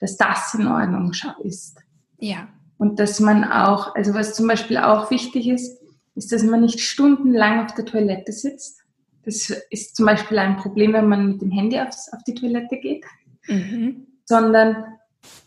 dass 0.00 0.16
das 0.16 0.54
in 0.54 0.66
Ordnung 0.66 1.12
ist. 1.44 1.78
Ja. 2.18 2.48
Und 2.78 2.98
dass 2.98 3.20
man 3.20 3.44
auch, 3.44 3.94
also 3.94 4.14
was 4.14 4.34
zum 4.34 4.48
Beispiel 4.48 4.78
auch 4.78 5.10
wichtig 5.10 5.48
ist, 5.48 5.80
ist, 6.14 6.32
dass 6.32 6.42
man 6.42 6.60
nicht 6.60 6.80
stundenlang 6.80 7.64
auf 7.64 7.74
der 7.74 7.84
Toilette 7.84 8.32
sitzt. 8.32 8.80
Das 9.24 9.50
ist 9.70 9.96
zum 9.96 10.06
Beispiel 10.06 10.38
ein 10.38 10.56
Problem, 10.56 10.92
wenn 10.92 11.08
man 11.08 11.28
mit 11.28 11.42
dem 11.42 11.50
Handy 11.50 11.78
aufs, 11.78 12.12
auf 12.12 12.22
die 12.24 12.34
Toilette 12.34 12.76
geht 12.78 13.04
mhm. 13.46 14.06
sondern 14.24 14.84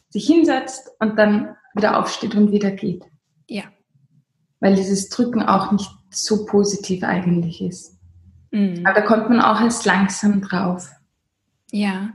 sich 0.10 0.28
hinsetzt 0.28 0.92
und 1.00 1.18
dann 1.18 1.56
wieder 1.76 2.00
aufsteht 2.00 2.36
und 2.36 2.52
wieder 2.52 2.72
geht. 2.72 3.04
Ja. 3.50 3.64
Weil 4.60 4.76
dieses 4.76 5.10
Drücken 5.10 5.44
auch 5.44 5.72
nicht 5.72 5.90
so 6.10 6.46
positiv 6.46 7.04
eigentlich 7.04 7.62
ist. 7.62 7.98
Mhm. 8.52 8.82
Aber 8.86 9.00
da 9.00 9.06
kommt 9.06 9.30
man 9.30 9.42
auch 9.42 9.60
erst 9.62 9.86
langsam 9.86 10.42
drauf. 10.42 10.90
Ja, 11.72 12.12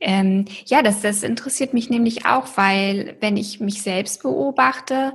ähm, 0.00 0.44
ja, 0.66 0.82
das, 0.82 1.00
das 1.00 1.22
interessiert 1.22 1.74
mich 1.74 1.90
nämlich 1.90 2.24
auch, 2.26 2.46
weil 2.56 3.16
wenn 3.20 3.36
ich 3.36 3.58
mich 3.58 3.82
selbst 3.82 4.22
beobachte, 4.22 5.14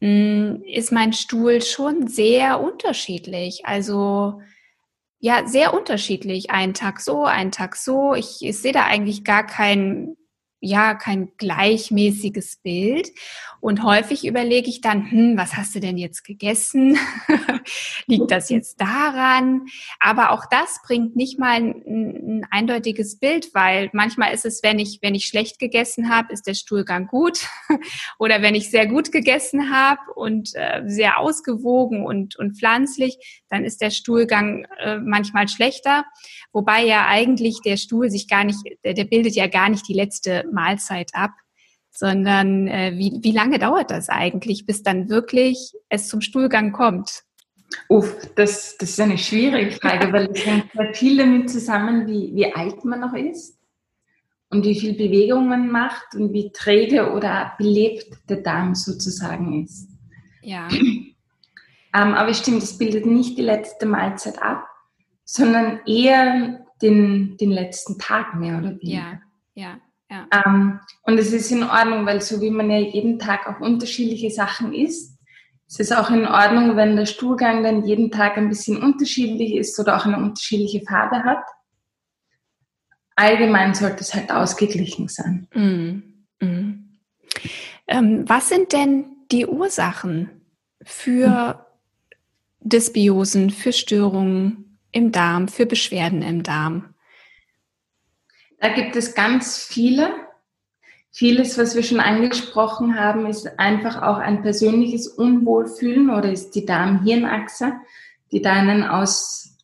mh, 0.00 0.08
hm, 0.08 0.62
ist 0.66 0.90
mein 0.90 1.12
Stuhl 1.12 1.62
schon 1.62 2.08
sehr 2.08 2.60
unterschiedlich. 2.60 3.64
Also 3.64 4.40
ja 5.22 5.46
sehr 5.46 5.72
unterschiedlich. 5.72 6.50
Einen 6.50 6.74
Tag 6.74 7.00
so, 7.00 7.24
einen 7.24 7.52
Tag 7.52 7.76
so. 7.76 8.14
Ich, 8.14 8.38
ich 8.40 8.58
sehe 8.58 8.72
da 8.72 8.84
eigentlich 8.84 9.24
gar 9.24 9.46
kein 9.46 10.16
ja 10.62 10.94
kein 10.94 11.32
gleichmäßiges 11.36 12.56
Bild. 12.62 13.10
Und 13.60 13.82
häufig 13.82 14.26
überlege 14.26 14.68
ich 14.68 14.80
dann, 14.80 15.10
hm, 15.10 15.36
was 15.36 15.56
hast 15.56 15.74
du 15.74 15.80
denn 15.80 15.98
jetzt 15.98 16.24
gegessen? 16.24 16.96
Liegt 18.06 18.30
das 18.30 18.48
jetzt 18.48 18.80
daran? 18.80 19.66
Aber 20.00 20.30
auch 20.30 20.46
das 20.50 20.80
bringt 20.84 21.16
nicht 21.16 21.38
mal 21.38 21.56
ein, 21.56 21.82
ein, 21.86 22.46
eindeutiges 22.50 23.18
Bild, 23.18 23.54
weil 23.54 23.90
manchmal 23.92 24.32
ist 24.32 24.44
es, 24.44 24.62
wenn 24.62 24.78
ich, 24.78 24.98
wenn 25.02 25.14
ich 25.14 25.26
schlecht 25.26 25.58
gegessen 25.58 26.10
habe, 26.10 26.32
ist 26.32 26.46
der 26.46 26.54
Stuhlgang 26.54 27.08
gut. 27.08 27.46
Oder 28.18 28.40
wenn 28.40 28.54
ich 28.54 28.70
sehr 28.70 28.86
gut 28.86 29.10
gegessen 29.12 29.72
habe 29.72 30.00
und 30.14 30.50
äh, 30.54 30.82
sehr 30.86 31.18
ausgewogen 31.18 32.06
und, 32.06 32.36
und 32.36 32.56
pflanzlich, 32.56 33.42
dann 33.48 33.64
ist 33.64 33.80
der 33.80 33.90
Stuhlgang 33.90 34.64
äh, 34.78 34.98
manchmal 34.98 35.48
schlechter. 35.48 36.04
Wobei 36.52 36.84
ja 36.84 37.06
eigentlich 37.06 37.60
der 37.64 37.76
Stuhl 37.76 38.10
sich 38.10 38.28
gar 38.28 38.44
nicht, 38.44 38.58
der, 38.84 38.94
der 38.94 39.04
bildet 39.04 39.34
ja 39.34 39.48
gar 39.48 39.68
nicht 39.68 39.88
die 39.88 39.94
letzte 39.94 40.44
Mahlzeit 40.52 41.10
ab, 41.14 41.32
sondern 41.90 42.68
äh, 42.68 42.92
wie, 42.96 43.18
wie 43.22 43.32
lange 43.32 43.58
dauert 43.58 43.90
das 43.90 44.08
eigentlich, 44.08 44.66
bis 44.66 44.82
dann 44.82 45.08
wirklich 45.08 45.72
es 45.88 46.08
zum 46.08 46.20
Stuhlgang 46.20 46.72
kommt? 46.72 47.24
Uff, 47.88 48.16
das, 48.34 48.76
das 48.78 48.90
ist 48.90 49.00
eine 49.00 49.18
schwierige 49.18 49.72
Frage, 49.72 50.12
weil 50.12 50.30
es 50.30 50.44
hängt 50.44 50.70
sehr 50.72 50.94
viel 50.94 51.16
damit 51.18 51.50
zusammen, 51.50 52.06
wie, 52.06 52.34
wie 52.34 52.52
alt 52.52 52.84
man 52.84 53.00
noch 53.00 53.14
ist 53.14 53.58
und 54.50 54.64
wie 54.64 54.78
viel 54.78 54.94
Bewegung 54.94 55.48
man 55.48 55.70
macht 55.70 56.14
und 56.14 56.32
wie 56.32 56.52
träge 56.52 57.12
oder 57.12 57.52
belebt 57.58 58.28
der 58.28 58.38
Darm 58.38 58.74
sozusagen 58.74 59.64
ist. 59.64 59.88
Ja. 60.42 60.68
Ähm, 61.94 62.14
aber 62.14 62.32
stimmt, 62.32 62.62
es 62.62 62.78
bildet 62.78 63.04
nicht 63.04 63.36
die 63.36 63.42
letzte 63.42 63.84
Mahlzeit 63.84 64.42
ab, 64.42 64.66
sondern 65.24 65.80
eher 65.86 66.64
den, 66.80 67.36
den 67.36 67.50
letzten 67.50 67.98
Tag 67.98 68.34
mehr 68.34 68.58
oder 68.58 68.70
weniger. 68.80 69.20
Ja, 69.54 69.62
ja. 69.62 69.80
Ja. 70.12 70.28
Ähm, 70.44 70.80
und 71.02 71.18
es 71.18 71.32
ist 71.32 71.50
in 71.50 71.62
Ordnung, 71.62 72.04
weil 72.04 72.20
so 72.20 72.40
wie 72.42 72.50
man 72.50 72.70
ja 72.70 72.78
jeden 72.78 73.18
Tag 73.18 73.46
auch 73.46 73.60
unterschiedliche 73.60 74.30
Sachen 74.30 74.74
isst, 74.74 75.18
ist 75.66 75.80
es 75.80 75.92
auch 75.92 76.10
in 76.10 76.26
Ordnung, 76.26 76.76
wenn 76.76 76.96
der 76.96 77.06
Stuhlgang 77.06 77.62
dann 77.62 77.86
jeden 77.86 78.10
Tag 78.10 78.36
ein 78.36 78.50
bisschen 78.50 78.82
unterschiedlich 78.82 79.54
ist 79.54 79.78
oder 79.80 79.96
auch 79.96 80.04
eine 80.04 80.18
unterschiedliche 80.18 80.82
Farbe 80.82 81.24
hat. 81.24 81.42
Allgemein 83.16 83.72
sollte 83.72 84.00
es 84.00 84.12
halt 84.12 84.30
ausgeglichen 84.30 85.08
sein. 85.08 85.48
Mm, 85.54 86.44
mm. 86.44 86.98
Ähm, 87.86 88.24
was 88.28 88.50
sind 88.50 88.74
denn 88.74 89.06
die 89.30 89.46
Ursachen 89.46 90.28
für 90.82 91.66
Dysbiosen, 92.60 93.50
für 93.50 93.72
Störungen 93.72 94.78
im 94.92 95.10
Darm, 95.10 95.48
für 95.48 95.64
Beschwerden 95.64 96.20
im 96.20 96.42
Darm? 96.42 96.91
Da 98.62 98.68
gibt 98.68 98.94
es 98.94 99.16
ganz 99.16 99.58
viele. 99.58 100.08
Vieles, 101.10 101.58
was 101.58 101.74
wir 101.74 101.82
schon 101.82 101.98
angesprochen 101.98 102.96
haben, 102.96 103.26
ist 103.26 103.58
einfach 103.58 104.00
auch 104.02 104.18
ein 104.18 104.42
persönliches 104.42 105.08
Unwohlfühlen 105.08 106.10
oder 106.10 106.30
ist 106.30 106.52
die 106.54 106.64
Darm-Hirn-Achse, 106.64 107.72
die 108.30 108.40
da 108.40 108.52
einen 108.52 108.84
aus, 108.84 109.58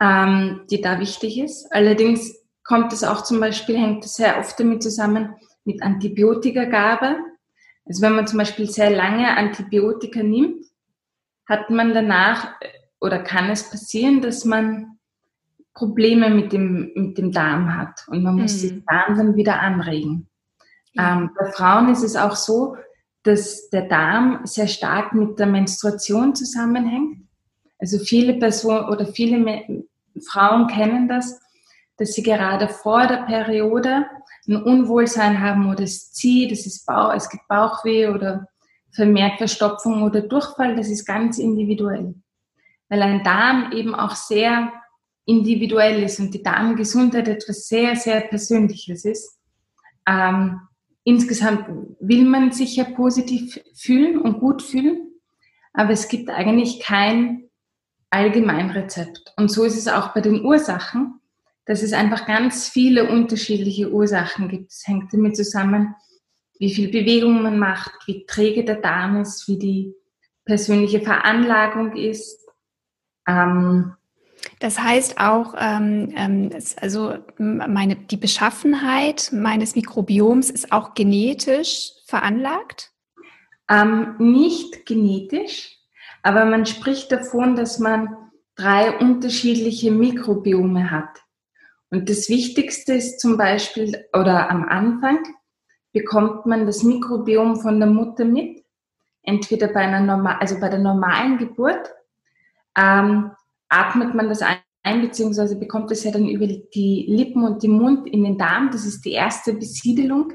ähm, 0.00 0.62
die 0.70 0.80
da 0.80 1.00
wichtig 1.00 1.38
ist. 1.38 1.70
Allerdings 1.70 2.34
kommt 2.64 2.94
es 2.94 3.04
auch 3.04 3.24
zum 3.24 3.40
Beispiel, 3.40 3.76
hängt 3.76 4.06
es 4.06 4.14
sehr 4.14 4.38
oft 4.38 4.58
damit 4.58 4.82
zusammen 4.82 5.34
mit 5.66 5.82
Antibiotikagabe. 5.82 7.18
Also 7.84 8.00
wenn 8.00 8.14
man 8.14 8.26
zum 8.26 8.38
Beispiel 8.38 8.70
sehr 8.70 8.88
lange 8.88 9.36
Antibiotika 9.36 10.22
nimmt, 10.22 10.64
hat 11.46 11.68
man 11.68 11.92
danach 11.92 12.54
oder 13.00 13.18
kann 13.18 13.50
es 13.50 13.68
passieren, 13.68 14.22
dass 14.22 14.46
man 14.46 14.93
Probleme 15.74 16.30
mit 16.30 16.52
dem, 16.52 16.92
mit 16.94 17.18
dem 17.18 17.32
Darm 17.32 17.76
hat 17.76 18.06
und 18.06 18.22
man 18.22 18.36
muss 18.36 18.62
mhm. 18.62 18.68
den 18.68 18.84
Darm 18.86 19.16
dann 19.16 19.36
wieder 19.36 19.60
anregen. 19.60 20.28
Ähm, 20.96 21.30
bei 21.36 21.50
Frauen 21.50 21.90
ist 21.90 22.04
es 22.04 22.14
auch 22.14 22.36
so, 22.36 22.76
dass 23.24 23.68
der 23.70 23.88
Darm 23.88 24.40
sehr 24.44 24.68
stark 24.68 25.12
mit 25.12 25.38
der 25.38 25.46
Menstruation 25.46 26.34
zusammenhängt. 26.34 27.26
Also 27.78 27.98
viele 27.98 28.34
Personen 28.34 28.88
oder 28.88 29.06
viele 29.06 29.38
Me 29.38 29.84
Frauen 30.30 30.68
kennen 30.68 31.08
das, 31.08 31.40
dass 31.96 32.12
sie 32.12 32.22
gerade 32.22 32.68
vor 32.68 33.08
der 33.08 33.24
Periode 33.24 34.06
ein 34.46 34.62
Unwohlsein 34.62 35.40
haben 35.40 35.68
oder 35.68 35.82
es 35.82 36.12
zieht, 36.12 36.52
es 36.52 36.66
ist 36.66 36.86
Bauch, 36.86 37.12
es 37.14 37.28
gibt 37.28 37.48
Bauchweh 37.48 38.08
oder 38.08 38.46
vermehrt 38.92 39.38
Verstopfung 39.38 40.02
oder 40.02 40.20
Durchfall. 40.20 40.76
Das 40.76 40.88
ist 40.88 41.04
ganz 41.04 41.38
individuell, 41.38 42.14
weil 42.88 43.02
ein 43.02 43.24
Darm 43.24 43.72
eben 43.72 43.94
auch 43.94 44.14
sehr 44.14 44.72
individuell 45.26 46.02
ist 46.02 46.20
und 46.20 46.34
die 46.34 46.42
Darmgesundheit 46.42 47.28
etwas 47.28 47.68
sehr, 47.68 47.96
sehr 47.96 48.20
Persönliches 48.20 49.04
ist. 49.04 49.38
Ähm, 50.06 50.60
insgesamt 51.04 51.68
will 52.00 52.24
man 52.24 52.52
sich 52.52 52.76
ja 52.76 52.84
positiv 52.84 53.60
fühlen 53.74 54.18
und 54.18 54.40
gut 54.40 54.62
fühlen, 54.62 55.12
aber 55.72 55.90
es 55.90 56.08
gibt 56.08 56.30
eigentlich 56.30 56.80
kein 56.80 57.48
Allgemeinrezept. 58.10 59.32
Und 59.36 59.50
so 59.50 59.64
ist 59.64 59.76
es 59.76 59.88
auch 59.88 60.14
bei 60.14 60.20
den 60.20 60.44
Ursachen, 60.44 61.20
dass 61.66 61.82
es 61.82 61.92
einfach 61.92 62.26
ganz 62.26 62.68
viele 62.68 63.08
unterschiedliche 63.08 63.90
Ursachen 63.90 64.48
gibt. 64.48 64.70
Es 64.70 64.86
hängt 64.86 65.12
damit 65.12 65.36
zusammen, 65.36 65.94
wie 66.58 66.72
viel 66.72 66.88
Bewegung 66.88 67.42
man 67.42 67.58
macht, 67.58 67.92
wie 68.06 68.26
träge 68.26 68.64
der 68.64 68.76
Darm 68.76 69.20
ist, 69.20 69.48
wie 69.48 69.58
die 69.58 69.94
persönliche 70.44 71.00
Veranlagung 71.00 71.96
ist. 71.96 72.46
Ähm, 73.26 73.94
das 74.58 74.78
heißt 74.78 75.18
auch, 75.18 75.54
ähm, 75.58 76.12
ähm, 76.16 76.50
also 76.80 77.14
meine, 77.38 77.96
die 77.96 78.16
Beschaffenheit 78.16 79.30
meines 79.32 79.76
Mikrobioms 79.76 80.50
ist 80.50 80.72
auch 80.72 80.94
genetisch 80.94 81.92
veranlagt? 82.06 82.92
Ähm, 83.68 84.16
nicht 84.18 84.86
genetisch, 84.86 85.78
aber 86.22 86.44
man 86.44 86.66
spricht 86.66 87.10
davon, 87.12 87.56
dass 87.56 87.78
man 87.78 88.16
drei 88.56 88.96
unterschiedliche 88.98 89.90
Mikrobiome 89.90 90.90
hat. 90.90 91.22
Und 91.90 92.08
das 92.08 92.28
Wichtigste 92.28 92.94
ist 92.94 93.20
zum 93.20 93.36
Beispiel, 93.36 94.04
oder 94.12 94.50
am 94.50 94.64
Anfang 94.64 95.18
bekommt 95.92 96.44
man 96.44 96.66
das 96.66 96.82
Mikrobiom 96.82 97.56
von 97.56 97.78
der 97.78 97.88
Mutter 97.88 98.24
mit, 98.24 98.64
entweder 99.22 99.68
bei 99.68 99.80
einer 99.80 100.00
normal, 100.00 100.36
also 100.40 100.58
bei 100.60 100.68
der 100.68 100.80
normalen 100.80 101.38
Geburt. 101.38 101.88
Ähm, 102.76 103.30
atmet 103.68 104.14
man 104.14 104.28
das 104.28 104.42
ein, 104.42 105.00
beziehungsweise 105.00 105.56
bekommt 105.58 105.90
es 105.90 106.04
ja 106.04 106.10
dann 106.10 106.28
über 106.28 106.46
die 106.46 107.06
Lippen 107.08 107.44
und 107.44 107.62
den 107.62 107.72
Mund 107.72 108.06
in 108.06 108.24
den 108.24 108.38
Darm. 108.38 108.70
Das 108.70 108.84
ist 108.84 109.04
die 109.04 109.12
erste 109.12 109.54
Besiedelung 109.54 110.32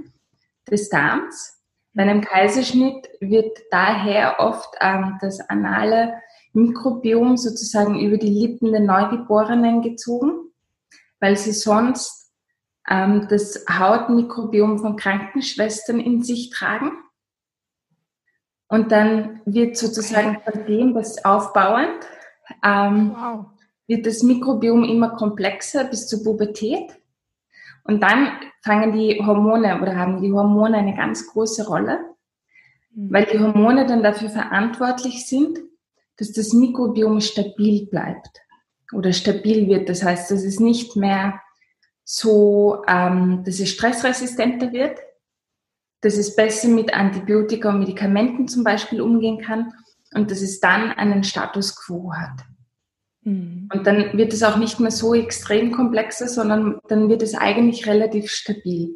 des 0.69 0.89
Darms. 0.89 1.60
Bei 1.93 2.03
einem 2.03 2.21
Kaiserschnitt 2.21 3.10
wird 3.19 3.58
daher 3.71 4.39
oft 4.39 4.69
ähm, 4.80 5.17
das 5.21 5.39
anale 5.49 6.13
Mikrobiom 6.53 7.38
sozusagen 7.38 7.99
über 7.99 8.17
die 8.17 8.30
Lippen 8.30 8.71
der 8.71 8.82
Neugeborenen 8.82 9.82
gezogen, 9.82 10.51
weil 11.19 11.36
sie 11.36 11.51
sonst 11.51 12.32
ähm, 12.89 13.27
das 13.30 13.65
Hautmikrobiom 13.69 14.80
von 14.80 14.95
Krankenschwestern 14.95 15.99
in 15.99 16.23
sich 16.23 16.49
tragen. 16.49 16.91
Und 18.67 18.91
dann 18.91 19.41
wird 19.45 19.77
sozusagen 19.77 20.41
von 20.43 20.65
dem 20.65 20.93
das 20.93 21.23
aufbauend 21.25 22.06
ähm, 22.63 23.15
wow. 23.15 23.45
wird 23.88 24.05
das 24.05 24.23
Mikrobiom 24.23 24.83
immer 24.83 25.09
komplexer 25.09 25.85
bis 25.85 26.07
zur 26.07 26.23
Pubertät. 26.23 26.99
Und 27.83 28.03
dann 28.03 28.31
fangen 28.62 28.91
die 28.91 29.19
Hormone 29.25 29.81
oder 29.81 29.95
haben 29.95 30.21
die 30.21 30.31
Hormone 30.31 30.77
eine 30.77 30.95
ganz 30.95 31.27
große 31.27 31.67
Rolle, 31.67 31.99
mhm. 32.93 33.12
weil 33.12 33.25
die 33.25 33.39
Hormone 33.39 33.85
dann 33.85 34.03
dafür 34.03 34.29
verantwortlich 34.29 35.25
sind, 35.25 35.59
dass 36.17 36.31
das 36.33 36.53
Mikrobiom 36.53 37.21
stabil 37.21 37.88
bleibt 37.88 38.41
oder 38.93 39.13
stabil 39.13 39.67
wird. 39.67 39.89
Das 39.89 40.03
heißt, 40.03 40.29
dass 40.29 40.43
es 40.43 40.59
nicht 40.59 40.95
mehr 40.95 41.41
so, 42.03 42.83
ähm, 42.88 43.43
dass 43.45 43.59
es 43.59 43.69
stressresistenter 43.69 44.71
wird, 44.73 44.99
dass 46.01 46.17
es 46.17 46.35
besser 46.35 46.67
mit 46.69 46.93
Antibiotika 46.93 47.69
und 47.69 47.79
Medikamenten 47.79 48.47
zum 48.47 48.63
Beispiel 48.63 49.01
umgehen 49.01 49.39
kann 49.39 49.73
und 50.13 50.32
dass 50.32 50.41
es 50.41 50.60
dann 50.60 50.91
einen 50.91 51.24
Status 51.24 51.76
quo 51.76 52.13
hat. 52.13 52.45
Mhm. 53.24 53.69
Und 53.74 53.86
dann 53.86 54.17
wird 54.17 54.34
es 54.34 54.43
auch 54.43 54.58
nicht 54.58 54.80
mehr 54.80 54.91
so 54.91 55.13
extrem 55.13 55.72
komplexer, 55.72 56.28
sondern 56.28 56.80
dann 56.88 57.10
wird 57.10 57.22
es 57.22 57.36
eigentlich 57.36 57.88
relativ 57.88 58.30
stabil. 58.32 58.91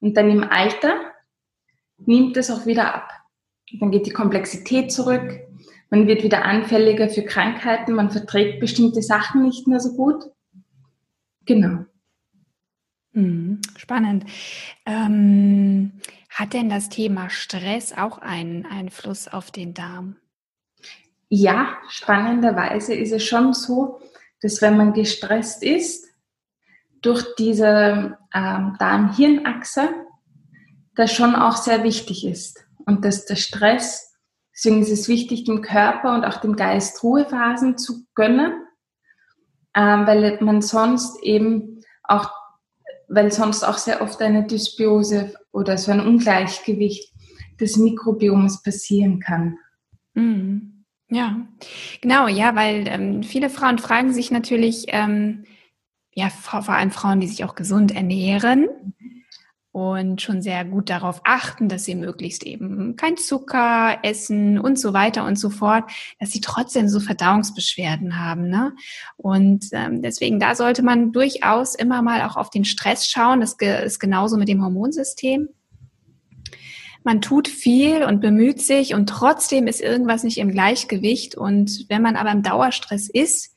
Und 0.00 0.16
dann 0.16 0.30
im 0.30 0.44
Alter 0.44 0.94
nimmt 1.98 2.36
es 2.36 2.50
auch 2.50 2.66
wieder 2.66 2.94
ab. 2.94 3.10
Dann 3.78 3.90
geht 3.90 4.06
die 4.06 4.12
Komplexität 4.12 4.90
zurück, 4.90 5.40
man 5.90 6.06
wird 6.06 6.22
wieder 6.22 6.44
anfälliger 6.44 7.08
für 7.08 7.22
Krankheiten, 7.22 7.94
man 7.94 8.10
verträgt 8.10 8.60
bestimmte 8.60 9.02
Sachen 9.02 9.42
nicht 9.42 9.66
mehr 9.66 9.80
so 9.80 9.96
gut. 9.96 10.24
Genau. 11.46 11.84
Mhm. 13.12 13.60
Spannend. 13.76 14.24
Ähm, 14.86 15.92
hat 16.40 16.54
denn 16.54 16.70
das 16.70 16.88
Thema 16.88 17.28
Stress 17.28 17.92
auch 17.92 18.16
einen 18.16 18.64
Einfluss 18.64 19.28
auf 19.28 19.50
den 19.50 19.74
Darm? 19.74 20.16
Ja, 21.28 21.76
spannenderweise 21.90 22.94
ist 22.94 23.12
es 23.12 23.22
schon 23.24 23.52
so, 23.52 24.00
dass 24.40 24.62
wenn 24.62 24.78
man 24.78 24.94
gestresst 24.94 25.62
ist, 25.62 26.06
durch 27.02 27.26
diese 27.38 28.16
ähm, 28.34 28.76
Darm-Hirn-Achse, 28.78 29.90
das 30.94 31.12
schon 31.12 31.34
auch 31.34 31.56
sehr 31.56 31.84
wichtig 31.84 32.26
ist. 32.26 32.64
Und 32.86 33.04
dass 33.04 33.26
der 33.26 33.36
Stress, 33.36 34.14
deswegen 34.54 34.80
ist 34.80 34.90
es 34.90 35.08
wichtig, 35.08 35.44
dem 35.44 35.60
Körper 35.60 36.14
und 36.14 36.24
auch 36.24 36.38
dem 36.38 36.56
Geist 36.56 37.02
Ruhephasen 37.02 37.76
zu 37.76 38.06
gönnen, 38.14 38.54
ähm, 39.74 40.06
weil 40.06 40.38
man 40.40 40.62
sonst 40.62 41.22
eben 41.22 41.82
auch 42.02 42.30
weil 43.12 43.32
sonst 43.32 43.64
auch 43.64 43.76
sehr 43.76 44.02
oft 44.02 44.22
eine 44.22 44.46
Dysbiose 44.46 45.34
oder 45.52 45.78
so 45.78 45.92
ein 45.92 46.00
Ungleichgewicht 46.00 47.12
des 47.60 47.76
Mikrobioms 47.76 48.62
passieren 48.62 49.20
kann. 49.20 49.58
Mhm. 50.14 50.84
Ja, 51.08 51.48
genau, 52.00 52.28
ja, 52.28 52.54
weil 52.54 52.86
ähm, 52.86 53.22
viele 53.24 53.50
Frauen 53.50 53.78
fragen 53.78 54.12
sich 54.12 54.30
natürlich, 54.30 54.86
ähm, 54.88 55.44
ja, 56.14 56.28
vor, 56.30 56.62
vor 56.62 56.74
allem 56.74 56.92
Frauen, 56.92 57.20
die 57.20 57.26
sich 57.26 57.44
auch 57.44 57.56
gesund 57.56 57.94
ernähren, 57.94 58.89
und 59.72 60.20
schon 60.20 60.42
sehr 60.42 60.64
gut 60.64 60.90
darauf 60.90 61.20
achten, 61.24 61.68
dass 61.68 61.84
sie 61.84 61.94
möglichst 61.94 62.42
eben 62.42 62.96
kein 62.96 63.16
Zucker 63.16 63.98
essen 64.02 64.58
und 64.58 64.78
so 64.78 64.92
weiter 64.92 65.24
und 65.24 65.38
so 65.38 65.48
fort, 65.48 65.84
dass 66.18 66.32
sie 66.32 66.40
trotzdem 66.40 66.88
so 66.88 66.98
Verdauungsbeschwerden 66.98 68.18
haben. 68.18 68.48
Ne? 68.48 68.74
Und 69.16 69.66
ähm, 69.72 70.02
deswegen, 70.02 70.40
da 70.40 70.56
sollte 70.56 70.82
man 70.82 71.12
durchaus 71.12 71.76
immer 71.76 72.02
mal 72.02 72.22
auch 72.22 72.36
auf 72.36 72.50
den 72.50 72.64
Stress 72.64 73.06
schauen. 73.06 73.40
Das 73.40 73.56
ist 73.60 74.00
genauso 74.00 74.36
mit 74.36 74.48
dem 74.48 74.62
Hormonsystem. 74.62 75.48
Man 77.04 77.22
tut 77.22 77.48
viel 77.48 78.02
und 78.02 78.20
bemüht 78.20 78.60
sich 78.60 78.92
und 78.92 79.08
trotzdem 79.08 79.66
ist 79.68 79.80
irgendwas 79.80 80.24
nicht 80.24 80.38
im 80.38 80.50
Gleichgewicht. 80.50 81.36
Und 81.36 81.86
wenn 81.88 82.02
man 82.02 82.16
aber 82.16 82.32
im 82.32 82.42
Dauerstress 82.42 83.08
ist, 83.08 83.54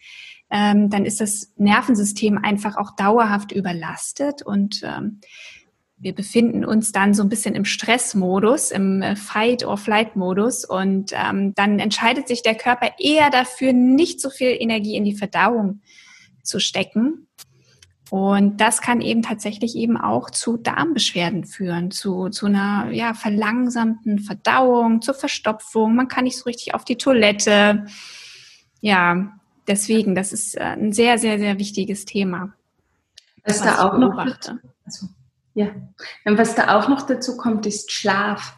ähm, 0.51 0.91
dann 0.91 1.05
ist 1.05 1.19
das 1.19 1.51
Nervensystem 1.57 2.37
einfach 2.37 2.77
auch 2.77 2.95
dauerhaft 2.95 3.51
überlastet 3.51 4.43
und 4.43 4.81
ähm, 4.83 5.19
wir 6.03 6.13
befinden 6.13 6.65
uns 6.65 6.91
dann 6.91 7.13
so 7.13 7.23
ein 7.23 7.29
bisschen 7.29 7.55
im 7.55 7.63
Stressmodus, 7.63 8.71
im 8.71 9.01
äh, 9.01 9.15
Fight-or-Flight-Modus 9.15 10.65
und 10.65 11.11
ähm, 11.13 11.53
dann 11.55 11.79
entscheidet 11.79 12.27
sich 12.27 12.43
der 12.43 12.55
Körper 12.55 12.91
eher 12.99 13.29
dafür, 13.29 13.71
nicht 13.71 14.19
so 14.19 14.29
viel 14.29 14.55
Energie 14.59 14.97
in 14.97 15.05
die 15.05 15.15
Verdauung 15.15 15.81
zu 16.43 16.59
stecken. 16.59 17.27
Und 18.09 18.61
das 18.61 18.81
kann 18.81 19.01
eben 19.01 19.21
tatsächlich 19.23 19.75
eben 19.75 19.97
auch 19.97 20.29
zu 20.29 20.57
Darmbeschwerden 20.57 21.45
führen, 21.45 21.89
zu, 21.89 22.29
zu 22.29 22.47
einer 22.47 22.91
ja, 22.91 23.13
verlangsamten 23.13 24.19
Verdauung, 24.19 25.01
zur 25.01 25.15
Verstopfung. 25.15 25.95
Man 25.95 26.09
kann 26.09 26.25
nicht 26.25 26.37
so 26.37 26.43
richtig 26.43 26.75
auf 26.75 26.83
die 26.83 26.97
Toilette. 26.97 27.85
Ja, 28.81 29.39
deswegen, 29.67 30.15
das 30.15 30.33
ist 30.33 30.55
äh, 30.55 30.59
ein 30.59 30.91
sehr, 30.91 31.17
sehr, 31.17 31.39
sehr 31.39 31.57
wichtiges 31.57 32.05
Thema. 32.05 32.53
Was, 33.45 33.61
was 33.61 33.65
da 33.65 33.87
auch 33.87 33.97
noch, 33.97 34.17
also 34.17 35.07
Ja, 35.53 35.69
und 36.25 36.37
was 36.37 36.55
da 36.55 36.77
auch 36.77 36.87
noch 36.87 37.03
dazu 37.03 37.37
kommt, 37.37 37.65
ist 37.65 37.91
Schlaf. 37.91 38.55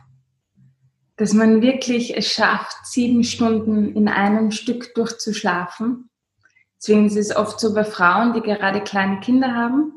Dass 1.17 1.34
man 1.34 1.62
wirklich 1.62 2.17
es 2.17 2.27
schafft, 2.27 2.86
sieben 2.86 3.23
Stunden 3.23 3.95
in 3.95 4.08
einem 4.08 4.51
Stück 4.51 4.93
durchzuschlafen. 4.95 6.10
Deswegen 6.77 7.05
ist 7.05 7.15
es 7.15 7.36
oft 7.36 7.60
so 7.60 7.73
bei 7.73 7.86
Frauen, 7.86 8.34
die 8.34 8.41
gerade 8.41 8.81
kleine 8.81 9.19
Kinder 9.19 9.53
haben, 9.53 9.93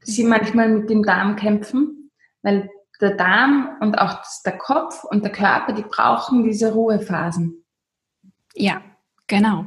dass 0.00 0.10
sie 0.10 0.24
manchmal 0.24 0.68
mit 0.68 0.90
dem 0.90 1.02
Darm 1.02 1.36
kämpfen, 1.36 2.10
weil 2.42 2.68
der 3.00 3.16
Darm 3.16 3.76
und 3.80 3.98
auch 3.98 4.22
der 4.44 4.58
Kopf 4.58 5.04
und 5.04 5.24
der 5.24 5.32
Körper, 5.32 5.72
die 5.72 5.82
brauchen 5.82 6.44
diese 6.44 6.72
Ruhephasen. 6.72 7.64
Ja, 8.54 8.82
genau, 9.26 9.66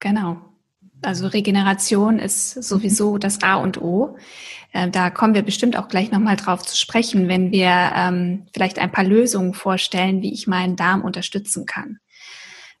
genau. 0.00 0.38
Also 1.02 1.26
Regeneration 1.26 2.18
ist 2.18 2.62
sowieso 2.62 3.18
das 3.18 3.42
A 3.42 3.56
und 3.56 3.80
O. 3.80 4.16
Äh, 4.76 4.90
da 4.90 5.08
kommen 5.08 5.34
wir 5.34 5.42
bestimmt 5.42 5.76
auch 5.78 5.88
gleich 5.88 6.10
nochmal 6.10 6.36
drauf 6.36 6.62
zu 6.62 6.76
sprechen, 6.76 7.28
wenn 7.28 7.50
wir 7.50 7.92
ähm, 7.94 8.46
vielleicht 8.52 8.78
ein 8.78 8.92
paar 8.92 9.04
Lösungen 9.04 9.54
vorstellen, 9.54 10.20
wie 10.20 10.34
ich 10.34 10.46
meinen 10.46 10.76
Darm 10.76 11.02
unterstützen 11.02 11.64
kann. 11.64 11.98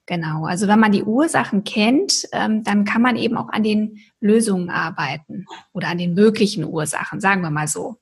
Genau, 0.04 0.44
also 0.44 0.68
wenn 0.68 0.78
man 0.78 0.92
die 0.92 1.02
Ursachen 1.02 1.64
kennt, 1.64 2.28
ähm, 2.32 2.62
dann 2.62 2.84
kann 2.84 3.00
man 3.00 3.16
eben 3.16 3.38
auch 3.38 3.48
an 3.48 3.62
den 3.62 4.00
Lösungen 4.20 4.68
arbeiten 4.68 5.46
oder 5.72 5.88
an 5.88 5.98
den 5.98 6.12
möglichen 6.12 6.64
Ursachen, 6.64 7.20
sagen 7.20 7.40
wir 7.40 7.50
mal 7.50 7.66
so. 7.66 7.96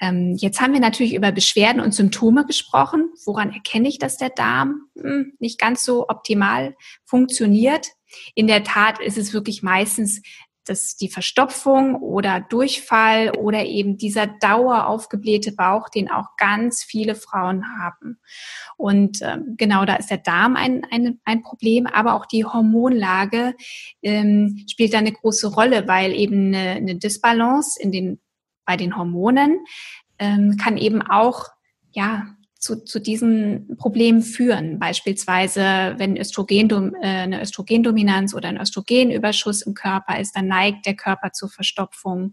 Ähm, 0.00 0.34
jetzt 0.38 0.60
haben 0.60 0.72
wir 0.72 0.80
natürlich 0.80 1.14
über 1.14 1.30
Beschwerden 1.30 1.82
und 1.82 1.92
Symptome 1.92 2.46
gesprochen. 2.46 3.10
Woran 3.26 3.52
erkenne 3.52 3.88
ich, 3.88 3.98
dass 3.98 4.16
der 4.16 4.30
Darm 4.30 4.88
hm, 4.98 5.34
nicht 5.38 5.60
ganz 5.60 5.84
so 5.84 6.08
optimal 6.08 6.74
funktioniert? 7.04 7.86
In 8.34 8.46
der 8.46 8.64
Tat 8.64 8.98
ist 8.98 9.18
es 9.18 9.34
wirklich 9.34 9.62
meistens 9.62 10.22
dass 10.64 10.96
die 10.96 11.08
Verstopfung 11.08 11.96
oder 11.96 12.40
Durchfall 12.40 13.30
oder 13.30 13.64
eben 13.64 13.96
dieser 13.96 14.26
dauer 14.26 14.86
aufgeblähte 14.86 15.52
Bauch, 15.52 15.88
den 15.88 16.10
auch 16.10 16.36
ganz 16.36 16.82
viele 16.82 17.14
Frauen 17.14 17.64
haben. 17.78 18.18
Und 18.76 19.20
ähm, 19.22 19.54
genau, 19.56 19.84
da 19.84 19.96
ist 19.96 20.10
der 20.10 20.18
Darm 20.18 20.56
ein, 20.56 20.84
ein, 20.90 21.20
ein 21.24 21.42
Problem, 21.42 21.86
aber 21.86 22.14
auch 22.14 22.26
die 22.26 22.44
Hormonlage 22.44 23.54
ähm, 24.02 24.64
spielt 24.68 24.94
da 24.94 24.98
eine 24.98 25.12
große 25.12 25.48
Rolle, 25.48 25.86
weil 25.86 26.12
eben 26.12 26.54
eine, 26.54 26.70
eine 26.72 26.96
Disbalance 26.96 27.80
in 27.80 27.92
den, 27.92 28.20
bei 28.64 28.76
den 28.76 28.96
Hormonen 28.96 29.64
ähm, 30.18 30.56
kann 30.56 30.76
eben 30.76 31.02
auch 31.02 31.48
ja, 31.92 32.26
zu, 32.64 32.82
zu 32.82 32.98
diesen 32.98 33.76
Problemen 33.76 34.22
führen. 34.22 34.78
Beispielsweise, 34.78 35.94
wenn 35.98 36.16
Östrogen, 36.16 36.94
äh, 37.02 37.06
eine 37.06 37.42
Östrogendominanz 37.42 38.34
oder 38.34 38.48
ein 38.48 38.60
Östrogenüberschuss 38.60 39.62
im 39.62 39.74
Körper 39.74 40.18
ist, 40.18 40.34
dann 40.34 40.48
neigt 40.48 40.86
der 40.86 40.96
Körper 40.96 41.32
zur 41.32 41.50
Verstopfung 41.50 42.32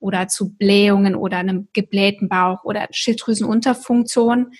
oder 0.00 0.26
zu 0.26 0.56
Blähungen 0.56 1.14
oder 1.14 1.38
einem 1.38 1.68
geblähten 1.72 2.28
Bauch 2.28 2.64
oder 2.64 2.88
Schilddrüsenunterfunktion. 2.90 4.50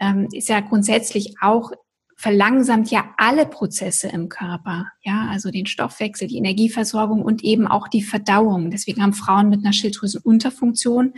Ähm, 0.00 0.28
ist 0.32 0.48
ja 0.48 0.58
grundsätzlich 0.58 1.36
auch 1.40 1.70
verlangsamt 2.16 2.90
ja 2.90 3.14
alle 3.16 3.46
Prozesse 3.46 4.08
im 4.08 4.28
Körper, 4.28 4.86
ja, 5.02 5.28
also 5.30 5.50
den 5.50 5.66
Stoffwechsel, 5.66 6.26
die 6.26 6.38
Energieversorgung 6.38 7.22
und 7.22 7.44
eben 7.44 7.68
auch 7.68 7.86
die 7.86 8.02
Verdauung. 8.02 8.70
Deswegen 8.70 9.00
haben 9.02 9.12
Frauen 9.12 9.48
mit 9.48 9.64
einer 9.64 9.72
Schilddrüsenunterfunktion 9.72 11.14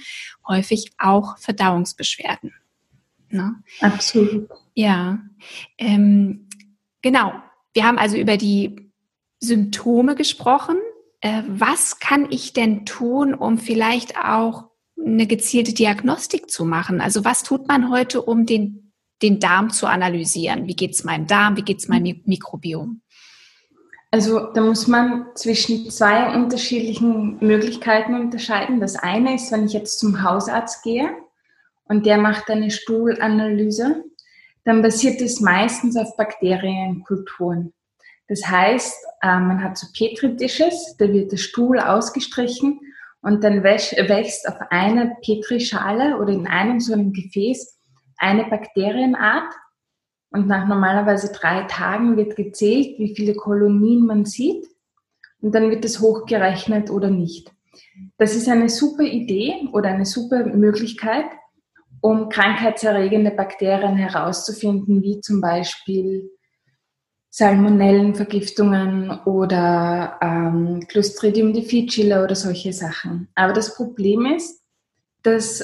häufig 0.46 0.92
auch 0.98 1.38
Verdauungsbeschwerden. 1.38 2.52
Ne? 3.30 3.56
Absolut. 3.80 4.48
Ja, 4.74 5.18
ähm, 5.78 6.48
genau. 7.02 7.32
Wir 7.72 7.84
haben 7.84 7.98
also 7.98 8.16
über 8.16 8.36
die 8.36 8.90
Symptome 9.40 10.14
gesprochen. 10.14 10.76
Äh, 11.20 11.42
was 11.48 11.98
kann 11.98 12.28
ich 12.30 12.52
denn 12.52 12.86
tun, 12.86 13.34
um 13.34 13.58
vielleicht 13.58 14.16
auch 14.16 14.64
eine 14.98 15.26
gezielte 15.26 15.74
Diagnostik 15.74 16.50
zu 16.50 16.64
machen? 16.64 17.00
Also 17.00 17.24
was 17.24 17.42
tut 17.42 17.68
man 17.68 17.90
heute, 17.90 18.22
um 18.22 18.46
den, 18.46 18.92
den 19.22 19.40
Darm 19.40 19.70
zu 19.70 19.86
analysieren? 19.86 20.66
Wie 20.66 20.76
geht 20.76 20.92
es 20.92 21.04
meinem 21.04 21.26
Darm? 21.26 21.56
Wie 21.56 21.62
geht 21.62 21.78
es 21.78 21.88
meinem 21.88 22.22
Mikrobiom? 22.24 23.02
Also 24.10 24.52
da 24.54 24.62
muss 24.62 24.86
man 24.86 25.26
zwischen 25.34 25.90
zwei 25.90 26.34
unterschiedlichen 26.34 27.38
Möglichkeiten 27.40 28.14
unterscheiden. 28.14 28.80
Das 28.80 28.96
eine 28.96 29.34
ist, 29.34 29.52
wenn 29.52 29.66
ich 29.66 29.72
jetzt 29.72 29.98
zum 29.98 30.22
Hausarzt 30.22 30.82
gehe 30.82 31.10
und 31.88 32.06
der 32.06 32.18
macht 32.18 32.50
eine 32.50 32.70
Stuhlanalyse, 32.70 34.04
dann 34.64 34.82
basiert 34.82 35.20
es 35.20 35.40
meistens 35.40 35.96
auf 35.96 36.16
Bakterienkulturen. 36.16 37.72
Das 38.28 38.46
heißt, 38.46 39.04
äh, 39.22 39.38
man 39.38 39.62
hat 39.62 39.78
so 39.78 39.86
Petri-Dishes, 39.96 40.96
da 40.98 41.12
wird 41.12 41.32
der 41.32 41.36
Stuhl 41.36 41.78
ausgestrichen 41.78 42.80
und 43.22 43.44
dann 43.44 43.62
wächst 43.62 44.48
auf 44.48 44.56
einer 44.70 45.16
Petrischale 45.24 46.18
oder 46.18 46.32
in 46.32 46.46
einem 46.46 46.80
so 46.80 46.92
einem 46.92 47.12
Gefäß 47.12 47.78
eine 48.18 48.44
Bakterienart 48.44 49.52
und 50.30 50.48
nach 50.48 50.66
normalerweise 50.66 51.32
drei 51.32 51.62
Tagen 51.62 52.16
wird 52.16 52.36
gezählt, 52.36 52.98
wie 52.98 53.14
viele 53.14 53.34
Kolonien 53.34 54.06
man 54.06 54.24
sieht 54.24 54.66
und 55.40 55.54
dann 55.54 55.70
wird 55.70 55.84
es 55.84 56.00
hochgerechnet 56.00 56.90
oder 56.90 57.10
nicht. 57.10 57.52
Das 58.18 58.34
ist 58.34 58.48
eine 58.48 58.68
super 58.68 59.04
Idee 59.04 59.68
oder 59.72 59.90
eine 59.90 60.06
super 60.06 60.44
Möglichkeit, 60.44 61.26
um 62.00 62.28
krankheitserregende 62.28 63.30
Bakterien 63.30 63.96
herauszufinden, 63.96 65.02
wie 65.02 65.20
zum 65.20 65.40
Beispiel 65.40 66.30
Salmonellenvergiftungen 67.30 69.10
oder 69.24 70.18
ähm, 70.22 70.86
Clostridium 70.88 71.52
difficile 71.52 72.24
oder 72.24 72.34
solche 72.34 72.72
Sachen. 72.72 73.28
Aber 73.34 73.52
das 73.52 73.74
Problem 73.74 74.24
ist, 74.24 74.62
dass 75.22 75.62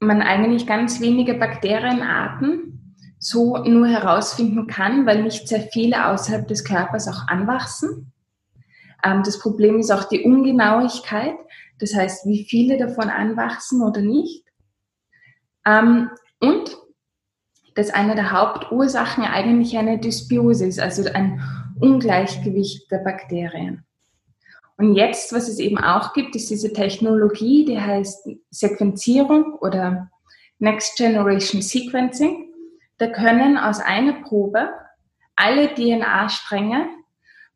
man 0.00 0.20
eigentlich 0.20 0.66
ganz 0.66 1.00
wenige 1.00 1.34
Bakterienarten 1.34 2.96
so 3.20 3.56
nur 3.58 3.86
herausfinden 3.86 4.66
kann, 4.66 5.06
weil 5.06 5.22
nicht 5.22 5.46
sehr 5.46 5.60
viele 5.60 6.08
außerhalb 6.08 6.48
des 6.48 6.64
Körpers 6.64 7.06
auch 7.06 7.28
anwachsen. 7.28 8.12
Ähm, 9.04 9.22
das 9.24 9.38
Problem 9.38 9.78
ist 9.78 9.92
auch 9.92 10.04
die 10.04 10.22
Ungenauigkeit, 10.22 11.36
das 11.78 11.94
heißt, 11.94 12.26
wie 12.26 12.44
viele 12.44 12.78
davon 12.78 13.08
anwachsen 13.08 13.82
oder 13.82 14.00
nicht. 14.00 14.41
Ähm, 15.66 16.10
und 16.40 16.76
dass 17.74 17.90
eine 17.90 18.14
der 18.14 18.32
Hauptursachen 18.32 19.24
eigentlich 19.24 19.76
eine 19.78 19.98
Dysbiose 19.98 20.66
ist, 20.66 20.80
also 20.80 21.04
ein 21.10 21.42
Ungleichgewicht 21.80 22.90
der 22.90 22.98
Bakterien. 22.98 23.84
Und 24.76 24.94
jetzt, 24.94 25.32
was 25.32 25.48
es 25.48 25.58
eben 25.58 25.78
auch 25.78 26.12
gibt, 26.12 26.34
ist 26.34 26.50
diese 26.50 26.72
Technologie, 26.72 27.64
die 27.64 27.80
heißt 27.80 28.28
Sequenzierung 28.50 29.54
oder 29.54 30.10
Next 30.58 30.96
Generation 30.96 31.62
Sequencing. 31.62 32.52
Da 32.98 33.08
können 33.08 33.58
aus 33.58 33.80
einer 33.80 34.22
Probe 34.22 34.70
alle 35.36 35.74
DNA-Stränge 35.74 36.88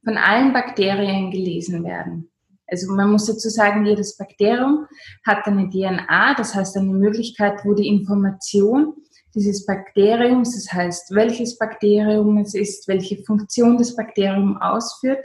von 0.05 0.17
allen 0.17 0.53
Bakterien 0.53 1.31
gelesen 1.31 1.85
werden. 1.85 2.31
Also 2.69 2.93
man 2.93 3.13
muss 3.13 3.27
dazu 3.27 3.49
sagen, 3.49 3.87
jedes 3.87 4.17
Bakterium 4.17 4.87
hat 5.25 5.47
eine 5.47 5.71
DNA, 5.71 6.35
das 6.35 6.55
heißt 6.55 6.77
eine 6.77 6.93
Möglichkeit, 6.93 7.65
wo 7.65 7.75
die 7.75 7.87
Information 7.89 8.95
dieses 9.35 9.67
Bakteriums, 9.67 10.55
das 10.55 10.73
heißt 10.73 11.15
welches 11.15 11.59
Bakterium 11.59 12.39
es 12.39 12.55
ist, 12.55 12.89
welche 12.89 13.23
Funktion 13.23 13.77
das 13.77 13.95
Bakterium 13.95 14.57
ausführt, 14.57 15.25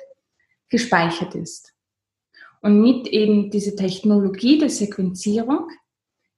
gespeichert 0.69 1.33
ist. 1.33 1.73
Und 2.61 2.81
mit 2.81 3.07
eben 3.07 3.49
dieser 3.49 3.75
Technologie 3.75 4.59
der 4.59 4.69
Sequenzierung 4.69 5.67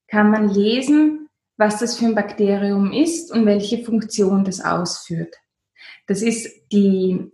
kann 0.07 0.31
man 0.31 0.49
lesen, 0.49 1.27
was 1.57 1.79
das 1.79 1.97
für 1.97 2.05
ein 2.05 2.15
Bakterium 2.15 2.93
ist 2.93 3.31
und 3.31 3.45
welche 3.45 3.83
Funktion 3.83 4.45
das 4.45 4.61
ausführt. 4.61 5.35
Das 6.07 6.21
ist 6.21 6.49
die, 6.71 7.31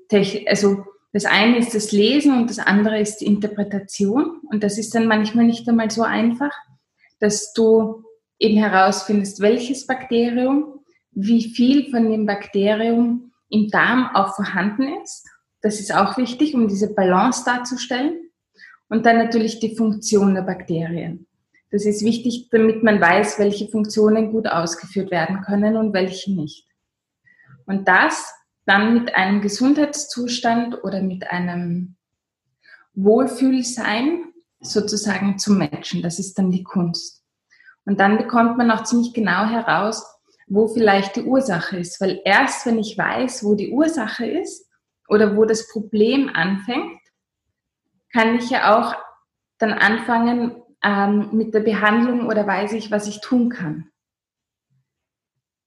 also 0.48 0.86
das 1.12 1.26
eine 1.26 1.58
ist 1.58 1.74
das 1.74 1.92
Lesen 1.92 2.38
und 2.38 2.50
das 2.50 2.60
andere 2.60 3.00
ist 3.00 3.18
die 3.18 3.26
Interpretation. 3.26 4.42
Und 4.50 4.64
das 4.64 4.78
ist 4.78 4.94
dann 4.94 5.08
manchmal 5.08 5.46
nicht 5.46 5.68
einmal 5.68 5.90
so 5.90 6.04
einfach, 6.04 6.52
dass 7.20 7.54
du 7.54 8.04
eben 8.38 8.58
herausfindest, 8.58 9.42
welches 9.42 9.88
Bakterium, 9.88 10.82
wie 11.12 11.44
viel 11.50 11.90
von 11.90 12.10
dem 12.10 12.26
Bakterium 12.26 13.32
im 13.50 13.70
Darm 13.70 14.10
auch 14.14 14.36
vorhanden 14.36 14.88
ist. 15.04 15.28
Das 15.62 15.80
ist 15.80 15.94
auch 15.94 16.18
wichtig, 16.18 16.54
um 16.54 16.68
diese 16.68 16.94
Balance 16.94 17.44
darzustellen. 17.44 18.30
Und 18.88 19.06
dann 19.06 19.18
natürlich 19.18 19.60
die 19.60 19.76
Funktion 19.76 20.36
der 20.36 20.44
Bakterien. 20.44 21.28
Das 21.72 21.86
ist 21.86 22.04
wichtig, 22.04 22.50
damit 22.50 22.84
man 22.84 23.00
weiß, 23.00 23.38
welche 23.38 23.68
Funktionen 23.68 24.32
gut 24.32 24.48
ausgeführt 24.48 25.12
werden 25.12 25.42
können 25.42 25.76
und 25.76 25.94
welche 25.94 26.34
nicht. 26.34 26.66
Und 27.66 27.88
das 27.88 28.34
dann 28.66 28.94
mit 28.94 29.16
einem 29.16 29.42
Gesundheitszustand 29.42 30.84
oder 30.84 31.02
mit 31.02 31.30
einem 31.30 31.96
Wohlfühlsein 32.94 34.34
sozusagen 34.60 35.38
zu 35.38 35.54
matchen. 35.54 36.02
Das 36.02 36.20
ist 36.20 36.38
dann 36.38 36.52
die 36.52 36.64
Kunst. 36.64 37.24
Und 37.86 38.00
dann 38.00 38.18
bekommt 38.18 38.58
man 38.58 38.72
auch 38.72 38.84
ziemlich 38.84 39.14
genau 39.14 39.46
heraus, 39.46 40.06
wo 40.48 40.68
vielleicht 40.68 41.16
die 41.16 41.24
Ursache 41.24 41.78
ist. 41.78 42.02
Weil 42.02 42.22
erst 42.26 42.66
wenn 42.66 42.78
ich 42.78 42.98
weiß, 42.98 43.44
wo 43.44 43.56
die 43.56 43.72
Ursache 43.72 44.26
ist 44.26 44.68
oder 45.08 45.36
wo 45.36 45.46
das 45.46 45.70
Problem 45.70 46.30
anfängt, 46.34 47.00
kann 48.12 48.36
ich 48.36 48.50
ja 48.50 48.78
auch 48.78 48.96
dann 49.60 49.74
anfangen, 49.74 50.62
ähm, 50.84 51.30
mit 51.34 51.54
der 51.54 51.60
Behandlung 51.62 52.28
oder 52.28 52.48
weiß 52.48 52.74
ich, 52.74 52.92
was 52.92 53.08
ich 53.08 53.22
tun 53.22 53.50
kann, 53.50 53.92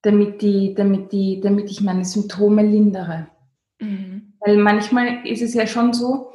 damit, 0.03 0.43
die, 0.43 0.75
damit, 0.75 1.12
die, 1.12 1.41
damit 1.41 1.71
ich 1.71 1.81
meine 1.81 2.05
Symptome 2.05 2.62
lindere. 2.62 3.29
Mhm. 3.81 4.35
Weil 4.41 4.57
manchmal 4.59 5.27
ist 5.27 5.43
es 5.43 5.55
ja 5.55 5.67
schon 5.67 5.93
so, 5.93 6.33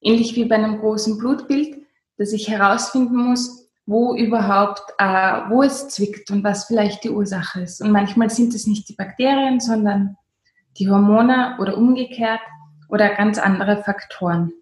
ähnlich 0.00 0.34
wie 0.34 0.46
bei 0.46 0.56
einem 0.56 0.78
großen 0.78 1.18
Blutbild, 1.18 1.76
dass 2.16 2.32
ich 2.32 2.48
herausfinden 2.48 3.16
muss, 3.16 3.70
wo 3.86 4.14
überhaupt, 4.14 4.82
äh, 4.98 5.40
wo 5.50 5.62
es 5.62 5.88
zwickt 5.88 6.30
und 6.30 6.44
was 6.44 6.66
vielleicht 6.66 7.04
die 7.04 7.10
Ursache 7.10 7.62
ist. 7.62 7.82
Und 7.82 7.90
manchmal 7.90 8.30
sind 8.30 8.54
es 8.54 8.66
nicht 8.66 8.88
die 8.88 8.94
Bakterien, 8.94 9.60
sondern 9.60 10.16
die 10.78 10.88
Hormone 10.88 11.56
oder 11.60 11.76
umgekehrt 11.76 12.40
oder 12.88 13.14
ganz 13.14 13.38
andere 13.38 13.82
Faktoren. 13.82 14.52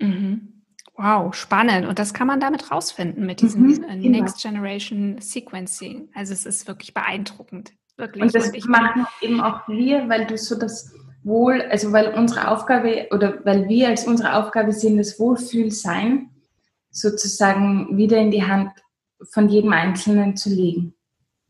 Mhm. 0.00 0.51
Wow, 0.94 1.34
spannend. 1.34 1.86
Und 1.86 1.98
das 1.98 2.12
kann 2.12 2.26
man 2.26 2.40
damit 2.40 2.70
rausfinden 2.70 3.24
mit 3.24 3.40
diesem 3.40 3.62
mhm, 3.62 3.84
äh, 3.84 3.98
genau. 3.98 4.20
Next 4.20 4.42
Generation 4.42 5.20
Sequencing. 5.20 6.10
Also 6.14 6.32
es 6.32 6.44
ist 6.44 6.68
wirklich 6.68 6.92
beeindruckend. 6.92 7.72
Wirklich. 7.96 8.22
Und 8.22 8.34
das 8.34 8.50
und 8.50 8.68
machen 8.68 9.06
eben 9.20 9.40
auch 9.40 9.66
wir, 9.68 10.08
weil 10.08 10.26
du 10.26 10.36
so 10.36 10.58
das 10.58 10.94
Wohl, 11.24 11.62
also 11.70 11.92
weil 11.92 12.14
unsere 12.14 12.48
Aufgabe 12.48 13.08
oder 13.10 13.44
weil 13.44 13.68
wir 13.68 13.88
als 13.88 14.06
unsere 14.06 14.34
Aufgabe 14.34 14.72
sehen, 14.72 14.96
das 14.96 15.18
Wohlfühlsein 15.18 16.30
sozusagen 16.90 17.96
wieder 17.96 18.18
in 18.18 18.30
die 18.30 18.44
Hand 18.44 18.70
von 19.30 19.48
jedem 19.48 19.72
Einzelnen 19.72 20.36
zu 20.36 20.50
legen. 20.50 20.94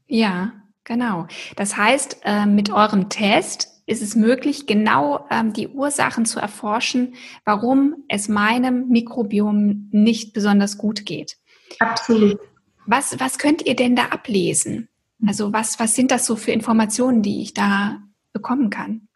Ja, 0.07 0.53
genau. 0.85 1.27
Das 1.57 1.77
heißt, 1.77 2.21
äh, 2.25 2.47
mit 2.47 2.71
eurem 2.71 3.09
Test 3.09 3.72
ist 3.87 4.03
es 4.03 4.15
möglich, 4.15 4.67
genau 4.67 5.27
ähm, 5.31 5.53
die 5.53 5.69
Ursachen 5.69 6.25
zu 6.25 6.41
erforschen, 6.41 7.15
warum 7.45 8.05
es 8.09 8.29
meinem 8.29 8.89
Mikrobiom 8.89 9.89
nicht 9.91 10.33
besonders 10.33 10.79
gut 10.79 11.05
geht. 11.05 11.37
Absolut. 11.79 12.39
Was, 12.87 13.19
was 13.21 13.39
könnt 13.39 13.67
ihr 13.67 13.77
denn 13.77 13.97
da 13.97 14.07
ablesen? 14.07 14.89
Also 15.27 15.53
was, 15.53 15.79
was 15.79 15.95
sind 15.95 16.11
das 16.11 16.27
so 16.27 16.37
für 16.37 16.53
Informationen, 16.53 17.23
die 17.23 17.43
ich 17.43 17.55
da 17.55 18.03
bekommen 18.33 18.71
kann? 18.71 19.09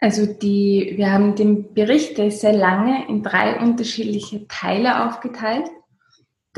Also 0.00 0.26
die, 0.26 0.94
wir 0.96 1.12
haben 1.12 1.34
den 1.34 1.74
Bericht, 1.74 2.18
der 2.18 2.28
ist 2.28 2.40
sehr 2.40 2.52
lange 2.52 3.08
in 3.08 3.22
drei 3.22 3.60
unterschiedliche 3.60 4.46
Teile 4.46 5.06
aufgeteilt. 5.06 5.68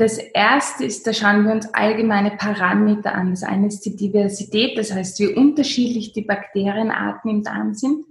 Das 0.01 0.17
erste 0.17 0.83
ist, 0.83 1.05
da 1.05 1.13
schauen 1.13 1.45
wir 1.45 1.51
uns 1.51 1.71
allgemeine 1.75 2.31
Parameter 2.31 3.13
an. 3.13 3.29
Das 3.29 3.43
eine 3.43 3.67
ist 3.67 3.81
die 3.81 3.95
Diversität, 3.95 4.75
das 4.75 4.91
heißt, 4.91 5.19
wie 5.19 5.27
unterschiedlich 5.27 6.11
die 6.11 6.23
Bakterienarten 6.23 7.29
im 7.29 7.43
Darm 7.43 7.75
sind 7.75 8.05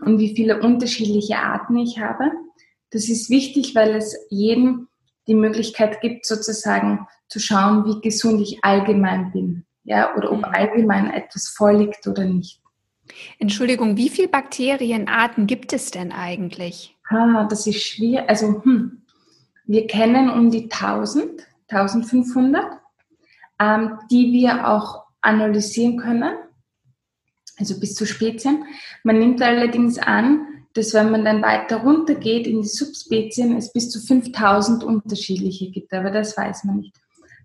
und 0.00 0.18
wie 0.18 0.34
viele 0.34 0.62
unterschiedliche 0.62 1.36
Arten 1.36 1.76
ich 1.76 1.98
habe. 1.98 2.30
Das 2.90 3.10
ist 3.10 3.28
wichtig, 3.28 3.74
weil 3.74 3.96
es 3.96 4.16
jedem 4.30 4.88
die 5.26 5.34
Möglichkeit 5.34 6.00
gibt, 6.00 6.24
sozusagen 6.24 7.06
zu 7.28 7.38
schauen, 7.38 7.84
wie 7.84 8.00
gesund 8.00 8.40
ich 8.40 8.64
allgemein 8.64 9.30
bin. 9.30 9.66
Ja, 9.84 10.16
oder 10.16 10.32
ob 10.32 10.38
mhm. 10.38 10.44
allgemein 10.44 11.10
etwas 11.10 11.48
vorliegt 11.48 12.06
oder 12.06 12.24
nicht. 12.24 12.62
Entschuldigung, 13.38 13.98
wie 13.98 14.08
viele 14.08 14.28
Bakterienarten 14.28 15.46
gibt 15.46 15.74
es 15.74 15.90
denn 15.90 16.12
eigentlich? 16.12 16.96
Ah, 17.10 17.44
das 17.44 17.66
ist 17.66 17.82
schwierig. 17.82 18.26
Also, 18.26 18.62
hm, 18.64 18.99
wir 19.70 19.86
kennen 19.86 20.28
um 20.28 20.50
die 20.50 20.64
1000, 20.64 21.46
1500, 21.68 22.80
ähm, 23.60 23.98
die 24.10 24.32
wir 24.32 24.66
auch 24.68 25.04
analysieren 25.20 25.96
können, 25.96 26.34
also 27.56 27.78
bis 27.78 27.94
zu 27.94 28.04
Spezien. 28.04 28.64
Man 29.04 29.20
nimmt 29.20 29.40
allerdings 29.40 29.96
an, 29.98 30.44
dass 30.72 30.92
wenn 30.92 31.12
man 31.12 31.24
dann 31.24 31.42
weiter 31.42 31.76
runter 31.82 32.16
geht 32.16 32.48
in 32.48 32.62
die 32.62 32.68
Subspezien, 32.68 33.56
es 33.56 33.72
bis 33.72 33.90
zu 33.90 34.00
5000 34.00 34.82
unterschiedliche 34.82 35.70
gibt, 35.70 35.92
aber 35.92 36.10
das 36.10 36.36
weiß 36.36 36.64
man 36.64 36.78
nicht. 36.78 36.96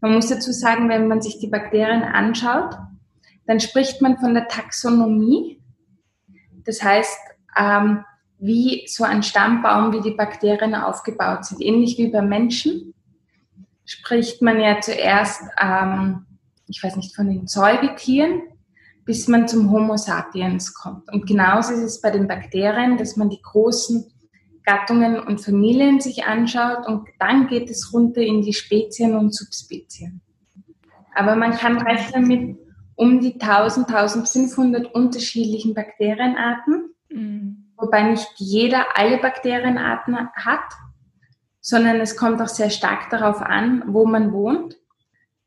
Man 0.02 0.16
muss 0.16 0.28
dazu 0.28 0.52
sagen, 0.52 0.90
wenn 0.90 1.08
man 1.08 1.22
sich 1.22 1.38
die 1.38 1.48
Bakterien 1.48 2.02
anschaut, 2.02 2.76
dann 3.46 3.60
spricht 3.60 4.02
man 4.02 4.18
von 4.18 4.34
der 4.34 4.48
Taxonomie. 4.48 5.62
Das 6.64 6.82
heißt, 6.82 7.20
ähm, 7.56 8.04
wie 8.40 8.86
so 8.88 9.04
ein 9.04 9.24
Stammbaum, 9.24 9.94
wie 9.94 10.02
die 10.02 10.16
Bakterien 10.16 10.76
aufgebaut 10.76 11.46
sind. 11.46 11.62
Ähnlich 11.62 11.98
wie 11.98 12.08
beim 12.08 12.30
Menschen 12.30 12.94
spricht 13.86 14.42
man 14.42 14.60
ja 14.60 14.80
zuerst, 14.82 15.42
ähm, 15.62 16.26
ich 16.68 16.84
weiß 16.84 16.96
nicht, 16.96 17.16
von 17.16 17.28
den 17.28 17.48
Säugetieren, 17.48 18.42
bis 19.06 19.28
man 19.28 19.48
zum 19.48 19.72
Homo 19.72 19.98
sapiens 19.98 20.74
kommt. 20.74 21.12
Und 21.12 21.28
genauso 21.28 21.74
ist 21.74 21.84
es 21.84 22.02
bei 22.02 22.10
den 22.10 22.28
Bakterien, 22.28 22.98
dass 22.98 23.16
man 23.16 23.30
die 23.30 23.42
großen 23.42 24.12
Gattungen 24.66 25.20
und 25.20 25.42
Familien 25.42 26.02
sich 26.02 26.26
anschaut 26.26 26.88
und 26.88 27.08
dann 27.20 27.48
geht 27.48 27.70
es 27.70 27.94
runter 27.94 28.22
in 28.22 28.42
die 28.42 28.54
Spezien 28.54 29.16
und 29.16 29.34
Subspezien. 29.34 30.22
Aber 31.14 31.36
man 31.36 31.52
kann 31.52 31.78
rechnen 31.78 32.28
mit 32.28 32.58
um 32.96 33.20
die 33.20 33.40
1000, 33.40 33.88
1500 33.88 34.94
unterschiedlichen 34.94 35.74
Bakterienarten, 35.74 36.90
mhm. 37.10 37.65
Wobei 37.78 38.04
nicht 38.04 38.30
jeder 38.38 38.86
alle 38.98 39.18
Bakterienarten 39.18 40.18
hat, 40.36 40.64
sondern 41.62 42.00
es 42.00 42.16
kommt 42.16 42.42
auch 42.42 42.48
sehr 42.48 42.70
stark 42.70 43.10
darauf 43.10 43.42
an, 43.42 43.84
wo 43.88 44.06
man 44.06 44.32
wohnt. 44.34 44.78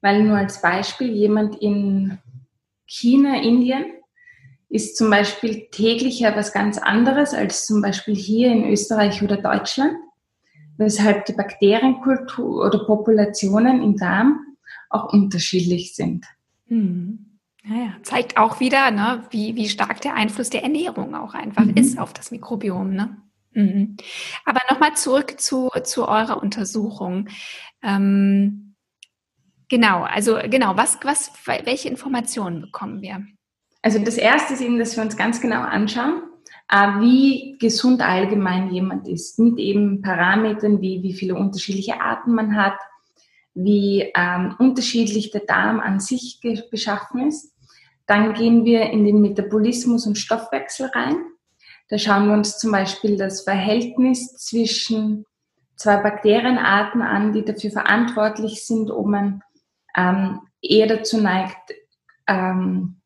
Weil 0.01 0.23
nur 0.23 0.37
als 0.37 0.63
Beispiel 0.63 1.13
jemand 1.13 1.57
in 1.57 2.19
China, 2.87 3.41
Indien, 3.41 3.85
ist 4.69 4.97
zum 4.97 5.11
Beispiel 5.11 5.69
täglich 5.71 6.21
ja 6.21 6.37
was 6.37 6.53
ganz 6.53 6.79
anderes 6.79 7.35
als 7.35 7.67
zum 7.67 7.81
Beispiel 7.81 8.15
hier 8.15 8.51
in 8.51 8.69
Österreich 8.69 9.23
oder 9.23 9.39
Deutschland, 9.39 9.95
weshalb 10.77 11.25
die 11.27 11.33
Bakterienkultur 11.33 12.67
oder 12.67 12.85
Populationen 12.85 13.83
im 13.83 13.97
Darm 13.97 14.57
auch 14.91 15.13
unterschiedlich 15.13 15.95
sind. 15.95 16.27
Mhm. 16.67 17.28
Naja, 17.69 17.93
zeigt 18.03 18.39
auch 18.39 18.61
wieder, 18.61 18.91
ne, 18.91 19.25
wie, 19.31 19.55
wie 19.55 19.69
stark 19.69 20.01
der 20.01 20.15
Einfluss 20.15 20.49
der 20.49 20.63
Ernährung 20.63 21.15
auch 21.15 21.35
einfach 21.35 21.65
mhm. 21.65 21.77
ist 21.77 21.99
auf 21.99 22.15
das 22.15 22.31
Mikrobiom. 22.31 22.95
Ne? 22.95 23.17
Mhm. 23.53 23.97
Aber 24.47 24.61
nochmal 24.71 24.95
zurück 24.95 25.39
zu, 25.39 25.71
zu 25.85 26.09
eurer 26.09 26.43
Untersuchung. 26.43 27.29
Ähm, 27.83 28.75
genau, 29.69 30.05
also 30.05 30.39
genau, 30.49 30.77
was, 30.79 30.99
was, 31.03 31.31
welche 31.45 31.89
Informationen 31.89 32.63
bekommen 32.63 33.03
wir? 33.03 33.27
Also 33.83 33.99
das 33.99 34.17
erste 34.17 34.55
ist 34.55 34.63
eben, 34.63 34.79
dass 34.79 34.97
wir 34.97 35.05
uns 35.05 35.17
ganz 35.17 35.41
genau 35.41 35.61
anschauen, 35.61 36.23
äh, 36.71 37.01
wie 37.01 37.59
gesund 37.59 38.01
allgemein 38.01 38.71
jemand 38.71 39.07
ist, 39.09 39.39
mit 39.39 39.59
eben 39.59 40.01
Parametern 40.01 40.81
wie 40.81 41.03
wie 41.03 41.13
viele 41.13 41.35
unterschiedliche 41.35 42.01
Arten 42.01 42.33
man 42.33 42.57
hat, 42.57 42.79
wie 43.55 44.11
ähm, 44.17 44.55
unterschiedlich 44.59 45.33
der 45.33 45.43
Darm 45.43 45.81
an 45.81 46.01
sich 46.01 46.41
beschaffen 46.71 47.29
ist. 47.29 47.58
Dann 48.09 48.33
gehen 48.33 48.65
wir 48.65 48.91
in 48.91 49.05
den 49.05 49.21
Metabolismus 49.21 50.07
und 50.07 50.17
Stoffwechsel 50.17 50.87
rein. 50.87 51.17
Da 51.91 51.99
schauen 51.99 52.27
wir 52.27 52.35
uns 52.35 52.59
zum 52.59 52.73
Beispiel 52.73 53.19
das 53.19 53.43
Verhältnis 53.43 54.35
zwischen 54.37 55.27
zwei 55.77 55.99
Bakterienarten 55.99 57.03
an, 57.03 57.35
die 57.35 57.45
dafür 57.45 57.71
verantwortlich 57.71 58.65
sind, 58.67 58.91
ob 58.91 59.07
man 59.07 59.43
ähm, 59.95 60.41
eher 60.63 60.87
dazu 60.87 61.21
neigt, 61.21 61.75
ähm, 62.27 62.97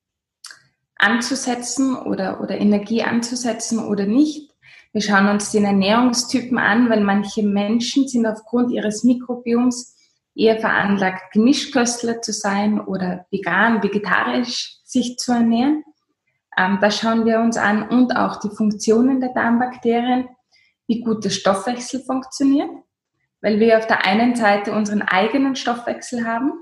anzusetzen 0.94 1.96
oder, 1.96 2.40
oder 2.40 2.58
Energie 2.58 3.02
anzusetzen 3.02 3.80
oder 3.80 4.06
nicht. 4.06 4.52
Wir 4.92 5.02
schauen 5.02 5.28
uns 5.28 5.50
den 5.50 5.64
Ernährungstypen 5.64 6.58
an, 6.58 6.88
weil 6.88 7.00
manche 7.00 7.42
Menschen 7.42 8.06
sind 8.06 8.24
aufgrund 8.24 8.70
ihres 8.70 9.02
Mikrobioms 9.02 9.96
eher 10.34 10.60
veranlagt, 10.60 11.32
Gemischköstler 11.32 12.22
zu 12.22 12.32
sein 12.32 12.80
oder 12.80 13.26
vegan, 13.32 13.82
vegetarisch 13.82 14.78
sich 14.92 15.16
zu 15.16 15.32
ernähren. 15.32 15.84
Ähm, 16.56 16.78
das 16.80 16.98
schauen 16.98 17.24
wir 17.24 17.40
uns 17.40 17.56
an 17.56 17.88
und 17.88 18.14
auch 18.16 18.36
die 18.40 18.50
Funktionen 18.50 19.20
der 19.20 19.32
Darmbakterien, 19.32 20.28
wie 20.86 21.00
gut 21.00 21.24
der 21.24 21.30
Stoffwechsel 21.30 22.00
funktioniert, 22.00 22.70
weil 23.40 23.58
wir 23.58 23.78
auf 23.78 23.86
der 23.86 24.04
einen 24.04 24.36
Seite 24.36 24.72
unseren 24.72 25.02
eigenen 25.02 25.56
Stoffwechsel 25.56 26.26
haben 26.26 26.52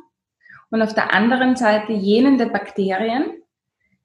und 0.70 0.82
auf 0.82 0.94
der 0.94 1.12
anderen 1.12 1.56
Seite 1.56 1.92
jenen 1.92 2.38
der 2.38 2.46
Bakterien, 2.46 3.42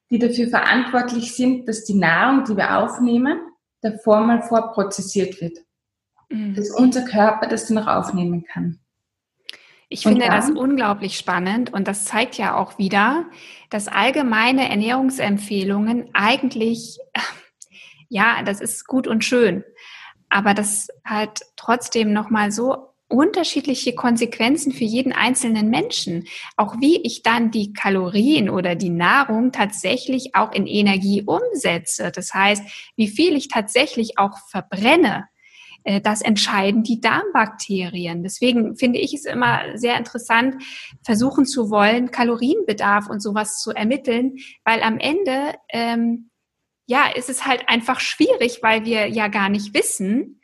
die 0.10 0.20
dafür 0.20 0.48
verantwortlich 0.48 1.36
sind, 1.36 1.68
dass 1.68 1.84
die 1.84 1.96
Nahrung, 1.96 2.44
die 2.46 2.58
wir 2.58 2.78
aufnehmen, 2.78 3.40
davor 3.82 4.22
mal 4.22 4.42
vorprozessiert 4.42 5.40
wird. 5.42 5.60
Mhm. 6.30 6.56
Dass 6.56 6.72
unser 6.72 7.06
Körper 7.06 7.48
das 7.48 7.68
dann 7.68 7.78
auch 7.78 7.88
aufnehmen 7.88 8.44
kann. 8.46 8.80
Ich 9.90 10.04
finde 10.04 10.26
das 10.26 10.50
unglaublich 10.50 11.18
spannend 11.18 11.72
und 11.72 11.88
das 11.88 12.06
zeigt 12.06 12.38
ja 12.38 12.58
auch 12.58 12.78
wieder, 12.78 13.26
dass 13.70 13.88
allgemeine 13.88 14.70
Ernährungsempfehlungen 14.70 16.10
eigentlich, 16.14 16.98
ja, 18.10 18.42
das 18.44 18.62
ist 18.62 18.88
gut 18.88 19.08
und 19.08 19.24
schön, 19.24 19.64
aber 20.30 20.54
das 20.54 20.88
hat 21.04 21.42
trotzdem 21.56 22.14
nochmal 22.14 22.52
so 22.52 22.96
unterschiedliche 23.08 23.94
Konsequenzen 23.94 24.72
für 24.72 24.84
jeden 24.84 25.14
einzelnen 25.14 25.70
Menschen. 25.70 26.26
Auch 26.58 26.76
wie 26.80 27.02
ich 27.04 27.22
dann 27.22 27.52
die 27.52 27.72
Kalorien 27.72 28.50
oder 28.50 28.76
die 28.76 28.90
Nahrung 28.90 29.52
tatsächlich 29.52 30.34
auch 30.34 30.52
in 30.52 30.66
Energie 30.66 31.24
umsetze. 31.24 32.12
Das 32.12 32.34
heißt, 32.34 32.64
wie 32.96 33.08
viel 33.08 33.36
ich 33.36 33.48
tatsächlich 33.48 34.18
auch 34.18 34.40
verbrenne 34.50 35.28
das 36.02 36.22
entscheiden 36.22 36.84
die 36.84 37.00
Darmbakterien. 37.00 38.24
Deswegen 38.24 38.76
finde 38.76 39.00
ich 39.00 39.14
es 39.14 39.26
immer 39.26 39.78
sehr 39.78 39.98
interessant, 39.98 40.62
versuchen 41.04 41.46
zu 41.46 41.70
wollen, 41.70 42.10
Kalorienbedarf 42.10 43.08
und 43.08 43.22
sowas 43.22 43.62
zu 43.62 43.72
ermitteln, 43.72 44.38
weil 44.64 44.82
am 44.82 44.98
Ende 44.98 45.54
ähm, 45.70 46.32
ja 46.88 47.06
ist 47.16 47.30
es 47.30 47.46
halt 47.46 47.70
einfach 47.70 48.00
schwierig, 48.00 48.60
weil 48.64 48.86
wir 48.86 49.08
ja 49.08 49.28
gar 49.28 49.50
nicht 49.50 49.76
wissen, 49.76 50.42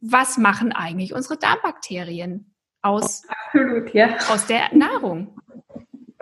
was 0.00 0.38
machen 0.38 0.72
eigentlich 0.72 1.14
unsere 1.14 1.36
Darmbakterien 1.36 2.54
aus, 2.82 3.24
Absolut, 3.28 3.92
ja. 3.92 4.16
aus 4.30 4.46
der 4.46 4.74
Nahrung. 4.74 5.38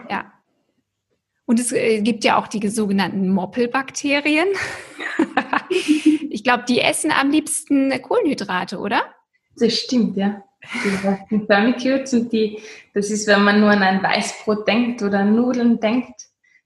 Ja. 0.08 0.32
Und 1.44 1.60
es 1.60 1.72
äh, 1.72 2.02
gibt 2.02 2.24
ja 2.24 2.36
auch 2.36 2.48
die 2.48 2.66
sogenannten 2.68 3.28
Moppelbakterien. 3.30 4.48
ich 6.48 6.54
glaube, 6.54 6.64
die 6.66 6.80
essen 6.80 7.12
am 7.12 7.30
liebsten 7.30 8.00
Kohlenhydrate, 8.00 8.78
oder? 8.78 9.02
Das 9.58 9.74
stimmt, 9.74 10.16
ja. 10.16 10.42
Die 11.30 11.44
Vermicutes 11.44 12.14
und 12.14 12.32
die, 12.32 12.58
das 12.94 13.10
ist, 13.10 13.26
wenn 13.26 13.44
man 13.44 13.60
nur 13.60 13.68
an 13.68 13.82
ein 13.82 14.02
Weißbrot 14.02 14.66
denkt 14.66 15.02
oder 15.02 15.18
an 15.18 15.36
Nudeln 15.36 15.78
denkt, 15.78 16.14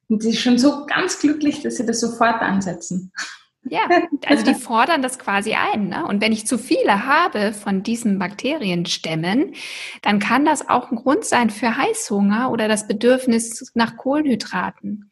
und 0.08 0.22
die 0.22 0.30
sind 0.30 0.36
schon 0.36 0.58
so 0.58 0.86
ganz 0.86 1.18
glücklich, 1.18 1.62
dass 1.62 1.78
sie 1.78 1.86
das 1.86 1.98
sofort 1.98 2.42
ansetzen. 2.42 3.12
Ja, 3.64 3.80
also 4.26 4.44
die 4.44 4.54
fordern 4.54 5.02
das 5.02 5.18
quasi 5.18 5.54
ein. 5.54 5.88
Ne? 5.88 6.06
Und 6.06 6.20
wenn 6.20 6.30
ich 6.30 6.46
zu 6.46 6.58
viele 6.58 7.04
habe 7.04 7.52
von 7.52 7.82
diesen 7.82 8.20
Bakterienstämmen, 8.20 9.54
dann 10.02 10.20
kann 10.20 10.44
das 10.44 10.68
auch 10.68 10.92
ein 10.92 10.96
Grund 10.96 11.24
sein 11.24 11.50
für 11.50 11.76
Heißhunger 11.76 12.52
oder 12.52 12.68
das 12.68 12.86
Bedürfnis 12.86 13.72
nach 13.74 13.96
Kohlenhydraten. 13.96 15.10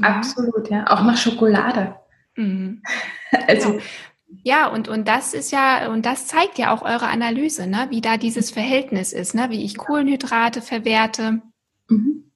Absolut, 0.00 0.70
ja. 0.70 0.86
Auch 0.86 1.02
nach 1.02 1.16
Schokolade. 1.16 1.96
Mhm. 2.36 2.82
Also. 3.48 3.80
Ja, 4.44 4.68
und, 4.68 4.88
und 4.88 5.08
das 5.08 5.34
ist 5.34 5.52
ja, 5.52 5.90
und 5.90 6.06
das 6.06 6.26
zeigt 6.26 6.58
ja 6.58 6.74
auch 6.74 6.82
eure 6.82 7.06
Analyse, 7.08 7.66
ne? 7.66 7.86
wie 7.90 8.00
da 8.00 8.16
dieses 8.16 8.50
Verhältnis 8.50 9.12
ist, 9.12 9.34
ne? 9.34 9.50
wie 9.50 9.62
ich 9.64 9.76
Kohlenhydrate 9.76 10.62
verwerte. 10.62 11.42
Mhm. 11.88 12.32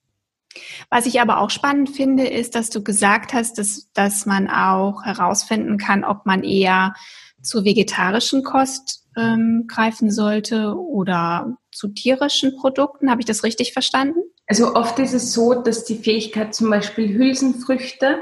Was 0.91 1.07
ich 1.07 1.21
aber 1.21 1.39
auch 1.39 1.51
spannend 1.51 1.91
finde, 1.91 2.27
ist, 2.27 2.55
dass 2.55 2.71
du 2.71 2.83
gesagt 2.83 3.33
hast, 3.33 3.59
dass, 3.59 3.91
dass 3.93 4.27
man 4.27 4.49
auch 4.49 5.05
herausfinden 5.05 5.79
kann, 5.79 6.05
ob 6.05 6.27
man 6.27 6.43
eher 6.43 6.95
zur 7.43 7.65
vegetarischen 7.65 8.43
Kost 8.43 9.05
ähm, 9.17 9.65
greifen 9.67 10.11
sollte 10.11 10.75
oder 10.77 11.57
zu 11.73 11.89
tierischen 11.89 12.57
Produkten. 12.57 13.11
Habe 13.11 13.21
ich 13.21 13.27
das 13.27 13.45
richtig 13.45 13.73
verstanden? 13.73 14.21
Also 14.47 14.75
oft 14.75 14.99
ist 14.99 15.15
es 15.15 15.33
so, 15.33 15.55
dass 15.55 15.85
die 15.85 15.97
Fähigkeit 15.97 16.55
zum 16.55 16.71
Beispiel 16.71 17.15
Hülsenfrüchte 17.15 18.19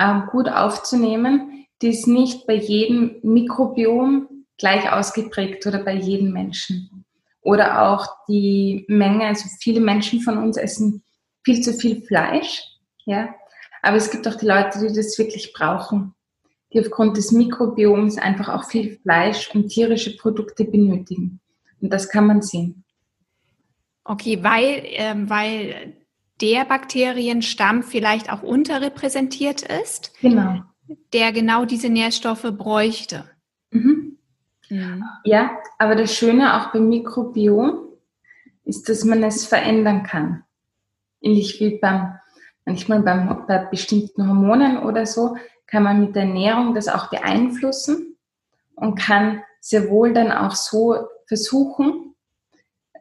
ähm, 0.00 0.26
gut 0.30 0.48
aufzunehmen, 0.48 1.66
die 1.82 1.88
ist 1.88 2.06
nicht 2.06 2.46
bei 2.46 2.54
jedem 2.54 3.16
Mikrobiom 3.22 4.46
gleich 4.58 4.90
ausgeprägt 4.90 5.66
oder 5.66 5.78
bei 5.78 5.94
jedem 5.94 6.32
Menschen. 6.32 7.04
Oder 7.42 7.88
auch 7.88 8.06
die 8.28 8.84
Menge, 8.88 9.26
also 9.26 9.48
viele 9.60 9.80
Menschen 9.80 10.20
von 10.20 10.38
uns 10.38 10.56
essen 10.56 11.02
viel 11.42 11.62
zu 11.62 11.72
viel 11.72 12.02
Fleisch, 12.02 12.62
ja. 13.06 13.34
Aber 13.82 13.96
es 13.96 14.10
gibt 14.10 14.28
auch 14.28 14.34
die 14.34 14.46
Leute, 14.46 14.78
die 14.78 14.94
das 14.94 15.18
wirklich 15.18 15.54
brauchen, 15.54 16.14
die 16.72 16.80
aufgrund 16.80 17.16
des 17.16 17.32
Mikrobioms 17.32 18.18
einfach 18.18 18.50
auch 18.50 18.64
viel 18.64 18.98
Fleisch 18.98 19.50
und 19.54 19.68
tierische 19.68 20.16
Produkte 20.18 20.64
benötigen. 20.64 21.40
Und 21.80 21.90
das 21.90 22.10
kann 22.10 22.26
man 22.26 22.42
sehen. 22.42 22.84
Okay, 24.04 24.42
weil, 24.42 24.82
ähm, 24.84 25.30
weil 25.30 25.96
der 26.40 26.64
Bakterienstamm 26.64 27.82
vielleicht 27.82 28.32
auch 28.32 28.42
unterrepräsentiert 28.42 29.62
ist, 29.62 30.12
genau. 30.20 30.62
der 31.12 31.32
genau 31.32 31.64
diese 31.64 31.88
Nährstoffe 31.88 32.50
bräuchte. 32.56 33.24
Mhm. 33.70 34.18
Mhm. 34.68 35.04
Ja, 35.24 35.58
aber 35.78 35.96
das 35.96 36.14
Schöne 36.14 36.60
auch 36.60 36.72
beim 36.72 36.88
Mikrobiom 36.88 37.88
ist, 38.64 38.88
dass 38.88 39.04
man 39.04 39.22
es 39.22 39.44
verändern 39.44 40.02
kann 40.04 40.44
ähnlich 41.20 41.60
wie 41.60 41.78
beim, 41.78 42.14
manchmal 42.64 43.00
beim, 43.00 43.46
bei 43.46 43.58
bestimmten 43.58 44.26
Hormonen 44.26 44.78
oder 44.78 45.06
so, 45.06 45.36
kann 45.66 45.82
man 45.82 46.00
mit 46.00 46.16
der 46.16 46.22
Ernährung 46.22 46.74
das 46.74 46.88
auch 46.88 47.10
beeinflussen 47.10 48.16
und 48.74 48.98
kann 48.98 49.42
sehr 49.60 49.88
wohl 49.90 50.12
dann 50.12 50.32
auch 50.32 50.54
so 50.54 51.08
versuchen, 51.26 52.14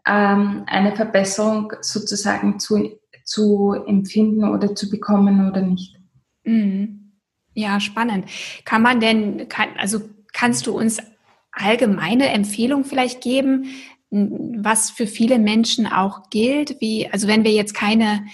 ähm, 0.06 0.64
eine 0.68 0.96
Verbesserung 0.96 1.74
sozusagen 1.82 2.60
zu, 2.60 3.00
zu 3.30 3.74
empfinden 3.74 4.44
oder 4.44 4.76
zu 4.76 4.90
bekommen 4.90 5.50
oder 5.50 5.62
nicht. 5.62 5.96
Mhm. 6.44 7.14
Ja, 7.54 7.80
spannend. 7.80 8.26
Kann 8.66 8.82
man 8.82 9.00
denn, 9.00 9.48
kann, 9.50 9.70
also 9.78 10.02
kannst 10.34 10.68
du 10.68 10.78
uns 10.78 11.00
allgemeine 11.52 12.30
Empfehlungen 12.30 12.86
vielleicht 12.86 13.22
geben, 13.22 13.66
was 14.10 14.90
für 14.90 15.06
viele 15.06 15.38
Menschen 15.38 15.86
auch 15.86 16.30
gilt, 16.30 16.82
wie, 16.82 17.08
also 17.10 17.28
wenn 17.28 17.44
wir 17.44 17.52
jetzt 17.52 17.74
keine 17.74 18.26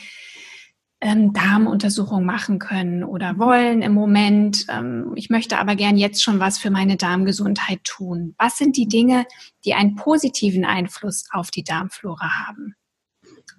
ähm, 1.01 1.34
Darmuntersuchung 1.34 2.23
machen 2.23 2.60
können 2.60 3.03
oder 3.03 3.38
wollen 3.38 3.81
im 3.81 3.93
Moment, 3.93 4.65
ähm, 4.69 5.12
ich 5.15 5.29
möchte 5.29 5.58
aber 5.58 5.75
gern 5.75 5.97
jetzt 5.97 6.23
schon 6.23 6.39
was 6.39 6.58
für 6.58 6.69
meine 6.71 6.95
Darmgesundheit 6.95 7.84
tun. 7.84 8.36
Was 8.38 8.58
sind 8.58 8.77
die 8.77 8.88
Dinge, 8.88 9.25
die 9.65 9.73
einen 9.73 9.95
positiven 9.95 10.63
Einfluss 10.63 11.25
auf 11.31 11.51
die 11.51 11.63
Darmflora 11.63 12.47
haben? 12.47 12.75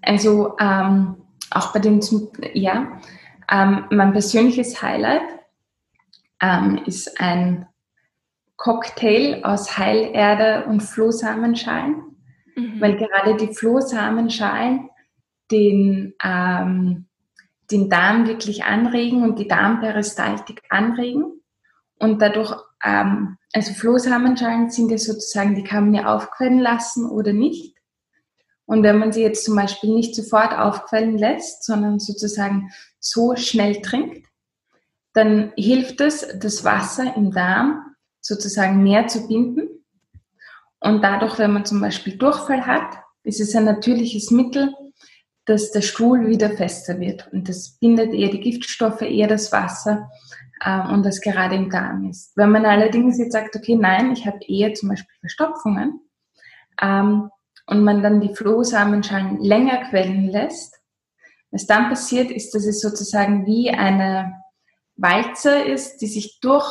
Also 0.00 0.56
ähm, 0.58 1.16
auch 1.50 1.72
bei 1.72 1.78
den, 1.78 2.00
ja, 2.54 3.00
ähm, 3.50 3.84
mein 3.90 4.12
persönliches 4.12 4.82
Highlight 4.82 5.22
ähm, 6.40 6.80
ist 6.86 7.20
ein 7.20 7.66
Cocktail 8.56 9.44
aus 9.44 9.78
Heilerde 9.78 10.66
und 10.66 10.82
Flohsamenschalen, 10.82 12.16
mhm. 12.56 12.80
weil 12.80 12.96
gerade 12.96 13.36
die 13.36 13.54
Flohsamenschalen 13.54 14.88
den, 15.50 16.14
ähm, 16.24 17.06
den 17.70 17.90
Darm 17.90 18.26
wirklich 18.26 18.64
anregen 18.64 19.22
und 19.22 19.38
die 19.38 19.48
Darmperistaltik 19.48 20.62
anregen 20.70 21.36
und 21.98 22.20
dadurch, 22.20 22.54
ähm, 22.84 23.38
also 23.52 23.72
Flohsamenschalen 23.72 24.70
sind 24.70 24.90
ja 24.90 24.98
sozusagen, 24.98 25.54
die 25.54 25.64
kann 25.64 25.86
man 25.86 25.94
ja 25.94 26.14
aufquellen 26.14 26.58
lassen 26.58 27.08
oder 27.08 27.32
nicht. 27.32 27.75
Und 28.66 28.82
wenn 28.82 28.98
man 28.98 29.12
sie 29.12 29.22
jetzt 29.22 29.44
zum 29.44 29.56
Beispiel 29.56 29.94
nicht 29.94 30.14
sofort 30.14 30.52
aufquellen 30.52 31.16
lässt, 31.16 31.64
sondern 31.64 31.98
sozusagen 32.00 32.70
so 32.98 33.36
schnell 33.36 33.80
trinkt, 33.80 34.26
dann 35.14 35.52
hilft 35.56 36.00
es, 36.00 36.26
das 36.38 36.64
Wasser 36.64 37.16
im 37.16 37.30
Darm 37.30 37.94
sozusagen 38.20 38.82
mehr 38.82 39.06
zu 39.06 39.26
binden. 39.28 39.68
Und 40.80 41.02
dadurch, 41.02 41.38
wenn 41.38 41.52
man 41.52 41.64
zum 41.64 41.80
Beispiel 41.80 42.18
Durchfall 42.18 42.66
hat, 42.66 42.98
ist 43.22 43.40
es 43.40 43.54
ein 43.56 43.64
natürliches 43.64 44.30
Mittel, 44.30 44.74
dass 45.46 45.70
der 45.70 45.80
Stuhl 45.80 46.26
wieder 46.26 46.50
fester 46.50 46.98
wird. 47.00 47.32
Und 47.32 47.48
das 47.48 47.78
bindet 47.78 48.12
eher 48.12 48.30
die 48.30 48.40
Giftstoffe, 48.40 49.02
eher 49.02 49.28
das 49.28 49.52
Wasser 49.52 50.10
äh, 50.60 50.88
und 50.88 51.04
das 51.04 51.20
gerade 51.20 51.54
im 51.54 51.70
Darm 51.70 52.10
ist. 52.10 52.36
Wenn 52.36 52.50
man 52.50 52.66
allerdings 52.66 53.18
jetzt 53.18 53.32
sagt, 53.32 53.54
okay, 53.56 53.76
nein, 53.76 54.12
ich 54.12 54.26
habe 54.26 54.40
eher 54.46 54.74
zum 54.74 54.88
Beispiel 54.90 55.14
Verstopfungen 55.20 56.00
ähm, 56.82 57.30
und 57.66 57.82
man 57.84 58.02
dann 58.02 58.20
die 58.20 58.34
Flohsamenschalen 58.34 59.40
länger 59.40 59.88
quellen 59.88 60.28
lässt, 60.28 60.76
was 61.50 61.66
dann 61.66 61.88
passiert, 61.88 62.30
ist, 62.30 62.54
dass 62.54 62.64
es 62.64 62.80
sozusagen 62.80 63.46
wie 63.46 63.70
eine 63.70 64.34
Walze 64.96 65.62
ist, 65.62 65.98
die 65.98 66.06
sich 66.06 66.40
durch 66.40 66.66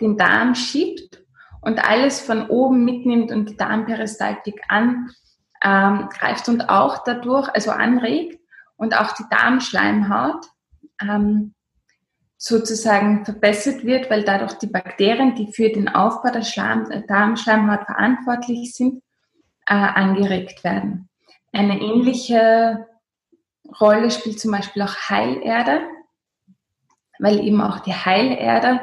den 0.00 0.16
Darm 0.16 0.54
schiebt 0.54 1.24
und 1.60 1.82
alles 1.88 2.20
von 2.20 2.48
oben 2.48 2.84
mitnimmt 2.84 3.32
und 3.32 3.48
die 3.50 3.56
Darmperistaltik 3.56 4.60
angreift 4.68 6.48
ähm, 6.48 6.54
und 6.54 6.68
auch 6.68 7.04
dadurch, 7.04 7.48
also 7.48 7.70
anregt 7.70 8.40
und 8.76 8.98
auch 8.98 9.12
die 9.12 9.24
Darmschleimhaut 9.30 10.46
ähm, 11.00 11.54
sozusagen 12.36 13.24
verbessert 13.24 13.84
wird, 13.84 14.10
weil 14.10 14.24
dadurch 14.24 14.54
die 14.54 14.66
Bakterien, 14.66 15.34
die 15.34 15.50
für 15.52 15.70
den 15.70 15.88
Aufbau 15.88 16.30
der 16.30 16.42
Schleim, 16.42 16.86
Darmschleimhaut 17.06 17.86
verantwortlich 17.86 18.74
sind, 18.74 19.02
äh, 19.66 19.74
angeregt 19.74 20.64
werden. 20.64 21.08
Eine 21.52 21.80
ähnliche 21.80 22.86
Rolle 23.80 24.10
spielt 24.10 24.40
zum 24.40 24.52
Beispiel 24.52 24.82
auch 24.82 24.94
Heilerde, 25.08 25.80
weil 27.18 27.40
eben 27.40 27.60
auch 27.60 27.80
die 27.80 27.94
Heilerde 27.94 28.80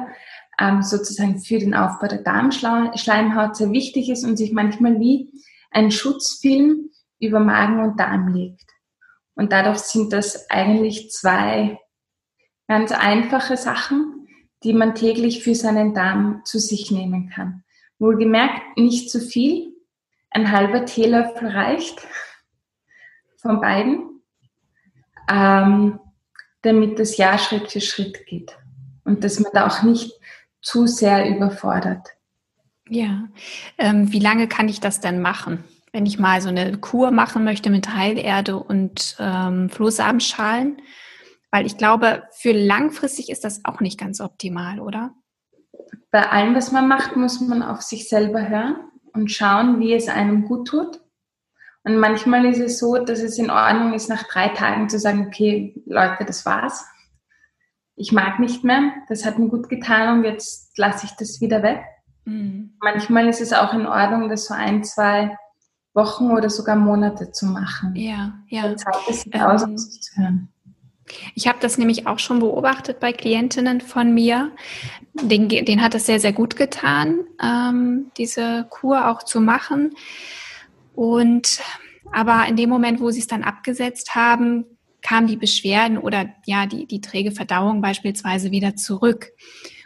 ähm, 0.59 0.81
sozusagen 0.81 1.39
für 1.39 1.59
den 1.59 1.73
Aufbau 1.73 2.07
der 2.07 2.23
Darmschleimhaut 2.23 3.55
sehr 3.55 3.71
wichtig 3.71 4.09
ist 4.09 4.23
und 4.23 4.37
sich 4.37 4.51
manchmal 4.51 4.99
wie 4.99 5.31
ein 5.71 5.91
Schutzfilm 5.91 6.89
über 7.19 7.39
Magen 7.39 7.79
und 7.79 7.99
Darm 7.99 8.27
legt. 8.29 8.69
Und 9.35 9.51
dadurch 9.51 9.79
sind 9.79 10.13
das 10.13 10.49
eigentlich 10.49 11.11
zwei 11.11 11.79
ganz 12.67 12.91
einfache 12.91 13.57
Sachen, 13.57 14.27
die 14.63 14.73
man 14.73 14.95
täglich 14.95 15.43
für 15.43 15.55
seinen 15.55 15.93
Darm 15.93 16.41
zu 16.45 16.59
sich 16.59 16.91
nehmen 16.91 17.29
kann. 17.29 17.63
Wohlgemerkt 17.99 18.77
nicht 18.77 19.09
zu 19.09 19.19
viel, 19.19 19.70
ein 20.31 20.51
halber 20.51 20.85
Teelöffel 20.85 21.49
reicht 21.49 22.07
von 23.37 23.61
beiden, 23.61 24.21
ähm, 25.29 25.99
damit 26.61 26.99
das 26.99 27.17
Jahr 27.17 27.37
Schritt 27.37 27.71
für 27.71 27.81
Schritt 27.81 28.25
geht 28.25 28.57
und 29.03 29.23
dass 29.23 29.39
man 29.39 29.51
da 29.53 29.67
auch 29.67 29.83
nicht 29.83 30.11
zu 30.61 30.87
sehr 30.87 31.27
überfordert. 31.29 32.07
Ja. 32.87 33.27
Ähm, 33.77 34.11
wie 34.11 34.19
lange 34.19 34.47
kann 34.47 34.69
ich 34.69 34.79
das 34.79 34.99
denn 34.99 35.21
machen? 35.21 35.63
Wenn 35.91 36.05
ich 36.05 36.19
mal 36.19 36.41
so 36.41 36.49
eine 36.49 36.77
Kur 36.77 37.11
machen 37.11 37.43
möchte 37.43 37.69
mit 37.69 37.93
Heilerde 37.93 38.57
und 38.57 39.17
ähm, 39.19 39.69
Flohsamenschalen, 39.69 40.81
weil 41.51 41.65
ich 41.65 41.77
glaube, 41.77 42.23
für 42.31 42.53
langfristig 42.53 43.29
ist 43.29 43.43
das 43.43 43.65
auch 43.65 43.81
nicht 43.81 43.99
ganz 43.99 44.21
optimal, 44.21 44.79
oder? 44.79 45.13
Bei 46.11 46.29
allem, 46.29 46.55
was 46.55 46.71
man 46.71 46.87
macht, 46.87 47.17
muss 47.17 47.41
man 47.41 47.61
auf 47.61 47.81
sich 47.81 48.07
selber 48.07 48.47
hören 48.47 48.90
und 49.13 49.31
schauen, 49.31 49.79
wie 49.79 49.93
es 49.93 50.07
einem 50.07 50.45
gut 50.45 50.67
tut. 50.67 51.01
Und 51.83 51.97
manchmal 51.97 52.45
ist 52.45 52.59
es 52.59 52.79
so, 52.79 52.97
dass 52.97 53.21
es 53.21 53.37
in 53.37 53.49
Ordnung 53.49 53.93
ist, 53.93 54.09
nach 54.09 54.23
drei 54.23 54.49
Tagen 54.49 54.89
zu 54.89 54.99
sagen, 54.99 55.27
okay, 55.27 55.81
Leute, 55.85 56.25
das 56.25 56.45
war's. 56.45 56.85
Ich 57.95 58.11
mag 58.11 58.39
nicht 58.39 58.63
mehr, 58.63 58.93
das 59.09 59.25
hat 59.25 59.39
mir 59.39 59.47
gut 59.47 59.69
getan 59.69 60.19
und 60.19 60.23
jetzt 60.23 60.77
lasse 60.77 61.05
ich 61.05 61.11
das 61.13 61.41
wieder 61.41 61.63
weg. 61.63 61.81
Mhm. 62.25 62.77
Manchmal 62.81 63.27
ist 63.27 63.41
es 63.41 63.53
auch 63.53 63.73
in 63.73 63.87
Ordnung, 63.87 64.29
das 64.29 64.45
so 64.45 64.53
ein, 64.53 64.83
zwei 64.83 65.37
Wochen 65.93 66.31
oder 66.31 66.49
sogar 66.49 66.75
Monate 66.75 67.31
zu 67.31 67.47
machen. 67.47 67.95
Ja, 67.95 68.33
ja. 68.47 68.75
Zeit 68.75 69.09
ist 69.09 69.27
ähm, 69.31 69.41
aus, 69.41 69.63
um 69.63 69.77
sich 69.77 70.01
zu 70.01 70.21
hören. 70.21 70.50
Ich 71.35 71.47
habe 71.47 71.59
das 71.61 71.77
nämlich 71.77 72.07
auch 72.07 72.19
schon 72.19 72.39
beobachtet 72.39 72.99
bei 72.99 73.13
Klientinnen 73.13 73.81
von 73.81 74.13
mir. 74.13 74.51
Den, 75.13 75.49
den 75.49 75.81
hat 75.81 75.95
es 75.95 76.05
sehr, 76.05 76.19
sehr 76.19 76.33
gut 76.33 76.55
getan, 76.55 77.19
ähm, 77.43 78.11
diese 78.17 78.67
Kur 78.69 79.09
auch 79.09 79.23
zu 79.23 79.41
machen. 79.41 79.95
Und 80.95 81.61
aber 82.11 82.45
in 82.47 82.55
dem 82.55 82.69
Moment, 82.69 82.99
wo 82.99 83.11
sie 83.11 83.19
es 83.19 83.27
dann 83.27 83.43
abgesetzt 83.43 84.15
haben, 84.15 84.65
kamen 85.01 85.27
die 85.27 85.37
Beschwerden 85.37 85.97
oder 85.97 86.29
ja, 86.45 86.65
die, 86.65 86.85
die 86.85 87.01
träge 87.01 87.31
Verdauung 87.31 87.81
beispielsweise 87.81 88.51
wieder 88.51 88.75
zurück. 88.75 89.31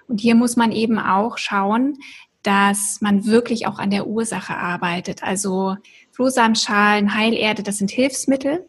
Und 0.08 0.20
hier 0.20 0.36
muss 0.36 0.56
man 0.56 0.72
eben 0.72 1.00
auch 1.00 1.38
schauen, 1.38 1.98
dass 2.44 3.00
man 3.02 3.26
wirklich 3.26 3.66
auch 3.66 3.80
an 3.80 3.90
der 3.90 4.08
Ursache 4.08 4.56
arbeitet. 4.56 5.24
Also 5.24 5.78
Flohsamenschalen, 6.12 7.16
Heilerde, 7.16 7.64
das 7.64 7.80
sind 7.80 7.90
Hilfsmittel, 7.90 8.68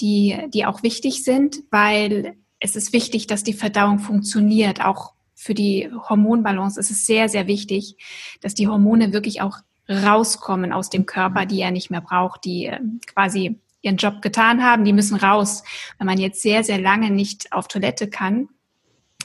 die, 0.00 0.36
die 0.52 0.66
auch 0.66 0.82
wichtig 0.82 1.24
sind, 1.24 1.58
weil 1.70 2.36
es 2.60 2.76
ist 2.76 2.92
wichtig, 2.92 3.26
dass 3.26 3.44
die 3.44 3.52
Verdauung 3.52 3.98
funktioniert. 3.98 4.84
Auch 4.84 5.12
für 5.34 5.54
die 5.54 5.90
Hormonbalance 6.08 6.78
ist 6.80 6.90
es 6.90 7.06
sehr, 7.06 7.28
sehr 7.28 7.46
wichtig, 7.46 7.96
dass 8.40 8.54
die 8.54 8.68
Hormone 8.68 9.12
wirklich 9.12 9.40
auch 9.40 9.58
rauskommen 9.88 10.72
aus 10.72 10.90
dem 10.90 11.06
Körper, 11.06 11.46
die 11.46 11.60
er 11.60 11.70
nicht 11.70 11.90
mehr 11.90 12.00
braucht, 12.00 12.44
die 12.44 12.66
äh, 12.66 12.80
quasi 13.06 13.58
ihren 13.80 13.96
Job 13.96 14.20
getan 14.22 14.62
haben, 14.62 14.84
die 14.84 14.92
müssen 14.92 15.16
raus. 15.16 15.62
Wenn 15.98 16.06
man 16.06 16.18
jetzt 16.18 16.42
sehr, 16.42 16.64
sehr 16.64 16.78
lange 16.78 17.10
nicht 17.10 17.52
auf 17.52 17.68
Toilette 17.68 18.10
kann, 18.10 18.48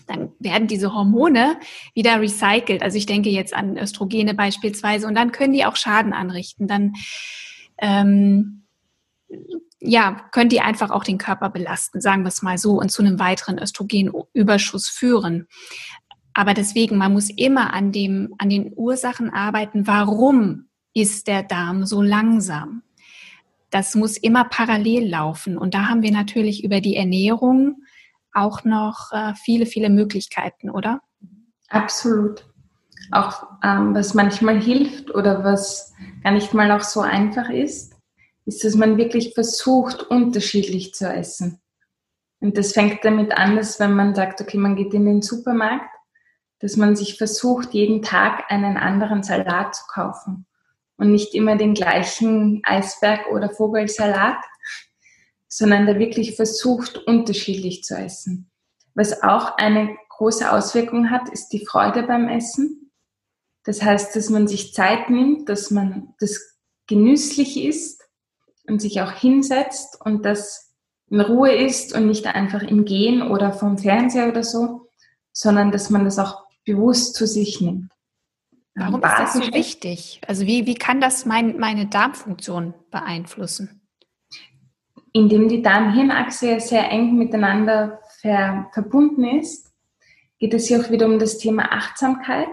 dann 0.07 0.31
werden 0.39 0.67
diese 0.67 0.93
Hormone 0.93 1.57
wieder 1.93 2.19
recycelt. 2.21 2.83
Also 2.83 2.97
ich 2.97 3.05
denke 3.05 3.29
jetzt 3.29 3.53
an 3.53 3.77
Östrogene 3.77 4.33
beispielsweise 4.33 5.07
und 5.07 5.15
dann 5.15 5.31
können 5.31 5.53
die 5.53 5.65
auch 5.65 5.75
Schaden 5.75 6.13
anrichten. 6.13 6.67
Dann 6.67 6.93
ähm, 7.79 8.63
ja, 9.85 10.15
können 10.31 10.49
die 10.49 10.61
einfach 10.61 10.91
auch 10.91 11.03
den 11.03 11.17
Körper 11.17 11.49
belasten, 11.49 11.99
sagen 11.99 12.23
wir 12.23 12.29
es 12.29 12.41
mal 12.41 12.57
so, 12.57 12.79
und 12.79 12.89
zu 12.89 13.01
einem 13.01 13.19
weiteren 13.19 13.59
Östrogenüberschuss 13.59 14.87
führen. 14.87 15.47
Aber 16.33 16.53
deswegen, 16.53 16.97
man 16.97 17.13
muss 17.13 17.29
immer 17.29 17.73
an 17.73 17.91
dem, 17.91 18.33
an 18.37 18.49
den 18.49 18.71
Ursachen 18.75 19.29
arbeiten. 19.29 19.85
Warum 19.85 20.69
ist 20.93 21.27
der 21.27 21.43
Darm 21.43 21.85
so 21.85 22.01
langsam? 22.01 22.83
Das 23.69 23.93
muss 23.93 24.17
immer 24.17 24.45
parallel 24.45 25.09
laufen. 25.09 25.57
Und 25.57 25.73
da 25.73 25.89
haben 25.89 26.01
wir 26.01 26.11
natürlich 26.11 26.63
über 26.63 26.79
die 26.79 26.95
Ernährung 26.95 27.83
auch 28.33 28.63
noch 28.63 29.11
äh, 29.11 29.33
viele, 29.35 29.65
viele 29.65 29.89
Möglichkeiten, 29.89 30.69
oder? 30.69 31.01
Absolut. 31.69 32.45
Auch 33.11 33.45
ähm, 33.63 33.93
was 33.93 34.13
manchmal 34.13 34.59
hilft 34.61 35.13
oder 35.13 35.43
was 35.43 35.93
gar 36.23 36.31
nicht 36.31 36.53
mal 36.53 36.71
auch 36.71 36.83
so 36.83 37.01
einfach 37.01 37.49
ist, 37.49 37.92
ist, 38.45 38.63
dass 38.63 38.75
man 38.75 38.97
wirklich 38.97 39.33
versucht, 39.33 40.03
unterschiedlich 40.03 40.93
zu 40.93 41.07
essen. 41.07 41.61
Und 42.39 42.57
das 42.57 42.73
fängt 42.73 43.05
damit 43.05 43.31
an, 43.31 43.55
dass 43.55 43.79
wenn 43.79 43.93
man 43.93 44.15
sagt, 44.15 44.41
okay, 44.41 44.57
man 44.57 44.75
geht 44.75 44.93
in 44.93 45.05
den 45.05 45.21
Supermarkt, 45.21 45.89
dass 46.59 46.77
man 46.77 46.95
sich 46.95 47.17
versucht, 47.17 47.73
jeden 47.73 48.01
Tag 48.01 48.45
einen 48.49 48.77
anderen 48.77 49.23
Salat 49.23 49.75
zu 49.75 49.83
kaufen 49.87 50.45
und 50.97 51.11
nicht 51.11 51.33
immer 51.35 51.55
den 51.55 51.73
gleichen 51.73 52.61
Eisberg 52.63 53.27
oder 53.31 53.49
Vogelsalat, 53.49 54.37
sondern 55.47 55.85
da 55.85 55.99
wirklich 55.99 56.35
versucht, 56.35 56.97
unterschiedlich 56.97 57.83
zu 57.83 57.95
essen. 57.95 58.49
Was 58.93 59.23
auch 59.23 59.57
eine 59.57 59.95
große 60.09 60.51
Auswirkung 60.51 61.09
hat, 61.09 61.29
ist 61.29 61.49
die 61.49 61.65
Freude 61.65 62.03
beim 62.03 62.27
Essen. 62.27 62.91
Das 63.63 63.81
heißt, 63.81 64.15
dass 64.15 64.29
man 64.29 64.47
sich 64.47 64.73
Zeit 64.73 65.09
nimmt, 65.09 65.47
dass 65.49 65.71
man 65.71 66.13
das 66.19 66.59
genüsslich 66.87 67.63
isst 67.63 68.02
und 68.67 68.81
sich 68.81 69.01
auch 69.01 69.11
hinsetzt 69.11 69.99
und 70.03 70.25
das 70.25 70.73
in 71.09 71.19
Ruhe 71.19 71.53
ist 71.53 71.93
und 71.93 72.07
nicht 72.07 72.25
einfach 72.25 72.63
im 72.63 72.85
Gehen 72.85 73.21
oder 73.21 73.53
vom 73.53 73.77
Fernseher 73.77 74.29
oder 74.29 74.43
so, 74.43 74.89
sondern 75.31 75.71
dass 75.71 75.89
man 75.89 76.05
das 76.05 76.17
auch 76.17 76.43
bewusst 76.65 77.15
zu 77.15 77.27
sich 77.27 77.61
nimmt. 77.61 77.91
Warum 78.75 79.03
ist 79.03 79.19
das 79.19 79.33
so 79.33 79.53
wichtig? 79.53 80.21
Also 80.27 80.47
wie, 80.47 80.65
wie 80.65 80.75
kann 80.75 80.99
das 80.99 81.25
mein, 81.25 81.59
meine 81.59 81.85
Darmfunktion 81.85 82.73
beeinflussen? 82.89 83.83
indem 85.13 85.47
die 85.47 85.61
Darm-Hirn-Achse 85.61 86.59
sehr 86.59 86.89
eng 86.89 87.15
miteinander 87.17 88.01
ver 88.19 88.67
verbunden 88.73 89.23
ist, 89.23 89.71
geht 90.39 90.53
es 90.53 90.67
hier 90.67 90.81
auch 90.81 90.89
wieder 90.89 91.05
um 91.05 91.19
das 91.19 91.37
Thema 91.37 91.71
Achtsamkeit, 91.71 92.49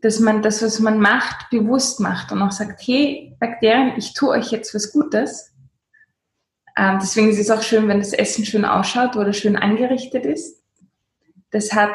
dass 0.00 0.20
man 0.20 0.42
das, 0.42 0.62
was 0.62 0.80
man 0.80 0.98
macht, 0.98 1.50
bewusst 1.50 2.00
macht 2.00 2.32
und 2.32 2.42
auch 2.42 2.52
sagt, 2.52 2.80
hey 2.86 3.36
Bakterien, 3.40 3.94
ich 3.96 4.14
tue 4.14 4.30
euch 4.30 4.50
jetzt 4.50 4.74
was 4.74 4.92
Gutes. 4.92 5.52
Ähm, 6.76 6.98
deswegen 7.00 7.30
ist 7.30 7.38
es 7.38 7.50
auch 7.50 7.62
schön, 7.62 7.88
wenn 7.88 7.98
das 7.98 8.12
Essen 8.12 8.44
schön 8.44 8.64
ausschaut 8.64 9.16
oder 9.16 9.32
schön 9.32 9.56
angerichtet 9.56 10.26
ist. 10.26 10.62
Das 11.50 11.72
hat, 11.72 11.94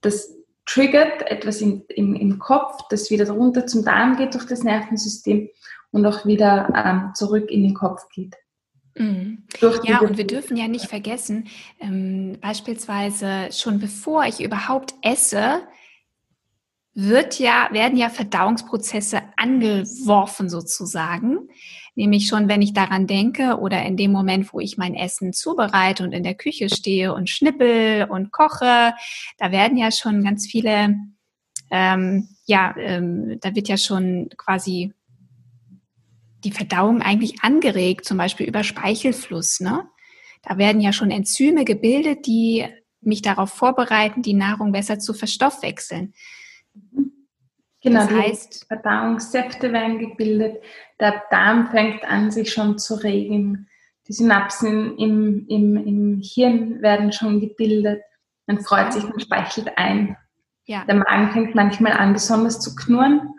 das 0.00 0.34
triggert 0.64 1.30
etwas 1.30 1.60
im, 1.60 1.84
im, 1.88 2.14
im 2.14 2.38
Kopf, 2.38 2.82
das 2.90 3.10
wieder 3.10 3.30
runter 3.30 3.66
zum 3.66 3.84
Darm 3.84 4.16
geht 4.16 4.34
durch 4.34 4.46
das 4.46 4.62
Nervensystem 4.62 5.48
und 5.90 6.06
auch 6.06 6.26
wieder 6.26 6.72
ähm, 6.74 7.12
zurück 7.14 7.50
in 7.50 7.62
den 7.62 7.74
Kopf 7.74 8.08
geht. 8.10 8.36
Mhm. 8.98 9.44
Ja, 9.84 10.00
und 10.00 10.18
wir 10.18 10.26
dürfen 10.26 10.56
ja 10.56 10.68
nicht 10.68 10.86
vergessen, 10.86 11.48
ähm, 11.80 12.38
beispielsweise 12.40 13.48
schon 13.52 13.78
bevor 13.78 14.24
ich 14.24 14.42
überhaupt 14.42 14.94
esse, 15.02 15.62
wird 17.00 17.38
ja, 17.38 17.68
werden 17.70 17.96
ja 17.96 18.10
Verdauungsprozesse 18.10 19.22
angeworfen 19.36 20.48
sozusagen. 20.48 21.48
Nämlich 21.94 22.26
schon, 22.26 22.48
wenn 22.48 22.60
ich 22.60 22.72
daran 22.72 23.06
denke 23.06 23.58
oder 23.58 23.84
in 23.84 23.96
dem 23.96 24.10
Moment, 24.10 24.52
wo 24.52 24.58
ich 24.58 24.78
mein 24.78 24.96
Essen 24.96 25.32
zubereite 25.32 26.02
und 26.02 26.10
in 26.10 26.24
der 26.24 26.34
Küche 26.34 26.68
stehe 26.68 27.14
und 27.14 27.30
schnippel 27.30 28.08
und 28.10 28.32
koche, 28.32 28.94
da 29.38 29.52
werden 29.52 29.78
ja 29.78 29.92
schon 29.92 30.24
ganz 30.24 30.48
viele, 30.48 30.96
ähm, 31.70 32.30
ja, 32.46 32.74
ähm, 32.76 33.38
da 33.42 33.54
wird 33.54 33.68
ja 33.68 33.76
schon 33.76 34.28
quasi 34.36 34.92
die 36.42 36.52
Verdauung 36.52 37.00
eigentlich 37.00 37.44
angeregt, 37.44 38.06
zum 38.06 38.18
Beispiel 38.18 38.48
über 38.48 38.64
Speichelfluss. 38.64 39.60
Ne? 39.60 39.84
Da 40.42 40.58
werden 40.58 40.80
ja 40.80 40.92
schon 40.92 41.12
Enzyme 41.12 41.64
gebildet, 41.64 42.26
die 42.26 42.66
mich 43.00 43.22
darauf 43.22 43.50
vorbereiten, 43.50 44.22
die 44.22 44.34
Nahrung 44.34 44.72
besser 44.72 44.98
zu 44.98 45.14
verstoffwechseln. 45.14 46.12
Genau, 47.80 48.00
das 48.00 48.10
heißt, 48.10 48.66
Verdauungssäfte 48.66 49.72
werden 49.72 49.98
gebildet, 49.98 50.62
der 50.98 51.22
Darm 51.30 51.70
fängt 51.70 52.04
an, 52.04 52.30
sich 52.30 52.52
schon 52.52 52.78
zu 52.78 52.96
regen, 52.96 53.68
die 54.08 54.12
Synapsen 54.12 54.98
im, 54.98 55.46
im, 55.48 55.76
im 55.76 56.20
Hirn 56.22 56.82
werden 56.82 57.12
schon 57.12 57.40
gebildet, 57.40 58.02
man 58.46 58.60
freut 58.60 58.92
sich, 58.92 59.04
man 59.04 59.20
speichelt 59.20 59.76
ein. 59.76 60.16
Ja. 60.64 60.84
Der 60.86 60.96
Magen 60.96 61.32
fängt 61.32 61.54
manchmal 61.54 61.92
an, 61.92 62.14
besonders 62.14 62.60
zu 62.60 62.74
knurren 62.74 63.34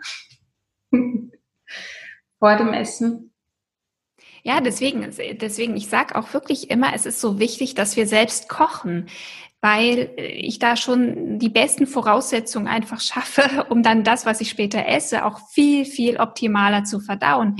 vor 2.38 2.56
dem 2.56 2.72
Essen. 2.72 3.32
Ja, 4.42 4.60
deswegen, 4.60 5.02
deswegen, 5.02 5.76
ich 5.76 5.88
sage 5.88 6.16
auch 6.16 6.32
wirklich 6.32 6.70
immer, 6.70 6.94
es 6.94 7.04
ist 7.06 7.20
so 7.20 7.38
wichtig, 7.38 7.74
dass 7.74 7.96
wir 7.96 8.06
selbst 8.06 8.48
kochen 8.48 9.08
weil 9.62 10.12
ich 10.16 10.58
da 10.58 10.74
schon 10.74 11.38
die 11.38 11.50
besten 11.50 11.86
Voraussetzungen 11.86 12.66
einfach 12.66 13.00
schaffe, 13.00 13.66
um 13.68 13.82
dann 13.82 14.04
das, 14.04 14.24
was 14.24 14.40
ich 14.40 14.48
später 14.48 14.86
esse, 14.86 15.24
auch 15.24 15.38
viel, 15.50 15.84
viel 15.84 16.16
optimaler 16.16 16.84
zu 16.84 17.00
verdauen. 17.00 17.56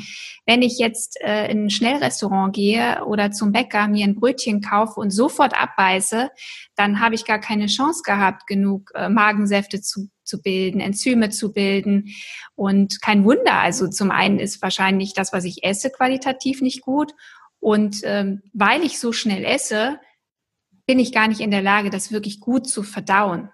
Wenn 0.47 0.63
ich 0.63 0.79
jetzt 0.79 1.21
äh, 1.21 1.51
in 1.51 1.67
ein 1.67 1.71
Schnellrestaurant 1.71 2.55
gehe 2.55 3.05
oder 3.05 3.33
zum 3.33 3.53
Bäcker 3.53 3.87
mir 3.89 4.05
ein 4.05 4.15
Brötchen 4.15 4.63
kaufe 4.63 4.99
und 4.99 5.11
sofort 5.11 5.55
abbeiße, 5.61 6.31
dann 6.75 7.01
habe 7.01 7.15
ich 7.15 7.27
gar 7.27 7.39
keine 7.39 7.67
Chance 7.67 8.03
gehabt, 8.05 8.47
genug 8.47 8.91
äh, 8.95 9.11
Magensäfte 9.11 9.83
zu, 9.83 10.09
zu 10.25 10.41
bilden, 10.41 10.81
Enzyme 10.81 11.29
zu 11.29 11.53
bilden. 11.53 12.15
Und 12.55 13.03
kein 13.03 13.25
Wunder, 13.25 13.55
also 13.55 13.89
zum 13.89 14.11
einen 14.11 14.39
ist 14.39 14.63
wahrscheinlich 14.63 15.13
das, 15.13 15.35
was 15.35 15.45
ich 15.45 15.65
esse, 15.65 15.91
qualitativ 15.91 16.63
nicht 16.63 16.81
gut. 16.81 17.13
Und 17.59 18.01
ähm, 18.05 18.41
weil 18.55 18.83
ich 18.85 18.99
so 18.99 19.13
schnell 19.13 19.45
esse, 19.45 20.01
bin 20.91 20.99
ich 20.99 21.13
gar 21.13 21.29
nicht 21.29 21.41
in 21.41 21.53
der 21.53 21.63
Lage, 21.63 21.89
das 21.89 22.11
wirklich 22.11 22.41
gut 22.41 22.67
zu 22.67 22.83
verdauen. 22.83 23.49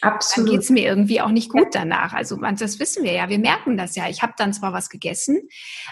Absolut. 0.00 0.48
Dann 0.48 0.54
geht 0.54 0.62
es 0.62 0.70
mir 0.70 0.82
irgendwie 0.82 1.20
auch 1.20 1.28
nicht 1.28 1.50
gut 1.50 1.66
danach. 1.72 2.14
Also 2.14 2.36
das 2.36 2.78
wissen 2.78 3.04
wir 3.04 3.12
ja, 3.12 3.28
wir 3.28 3.38
merken 3.38 3.76
das 3.76 3.96
ja. 3.96 4.08
Ich 4.08 4.22
habe 4.22 4.32
dann 4.38 4.54
zwar 4.54 4.72
was 4.72 4.88
gegessen, 4.88 5.42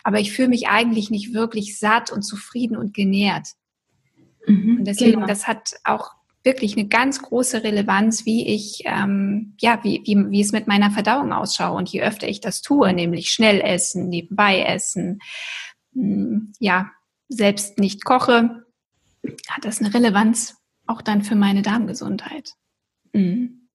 aber 0.03 0.19
ich 0.19 0.33
fühle 0.33 0.49
mich 0.49 0.69
eigentlich 0.69 1.11
nicht 1.11 1.35
wirklich 1.35 1.79
satt 1.79 2.11
und 2.11 2.23
zufrieden 2.23 2.75
und 2.75 2.95
genährt. 2.95 3.49
Mhm, 4.47 4.79
und 4.79 4.85
deswegen, 4.87 5.17
genau. 5.17 5.27
das 5.27 5.47
hat 5.47 5.75
auch 5.85 6.13
wirklich 6.43 6.75
eine 6.75 6.89
ganz 6.89 7.21
große 7.21 7.63
Relevanz, 7.63 8.25
wie 8.25 8.47
ich, 8.47 8.85
ähm, 8.87 9.57
ja, 9.61 9.81
wie, 9.83 10.01
wie, 10.07 10.17
wie 10.31 10.41
es 10.41 10.53
mit 10.53 10.69
meiner 10.69 10.91
Verdauung 10.91 11.35
ausschaue. 11.35 11.77
Und 11.77 11.91
je 11.91 12.01
öfter 12.01 12.29
ich 12.29 12.41
das 12.41 12.63
tue, 12.63 12.95
nämlich 12.95 13.29
schnell 13.29 13.61
essen, 13.61 14.09
nebenbei 14.09 14.63
essen, 14.63 15.19
mh, 15.93 16.03
hm, 16.03 16.53
ja, 16.61 16.91
selbst 17.29 17.79
nicht 17.79 18.07
koche, 18.07 18.65
hat 19.51 19.67
das 19.67 19.81
eine 19.81 19.93
Relevanz 19.93 20.58
auch 20.89 21.03
dann 21.03 21.23
für 21.23 21.37
meine 21.37 21.63
Darmgesundheit. 21.63 22.55
Mhm. 23.13 23.69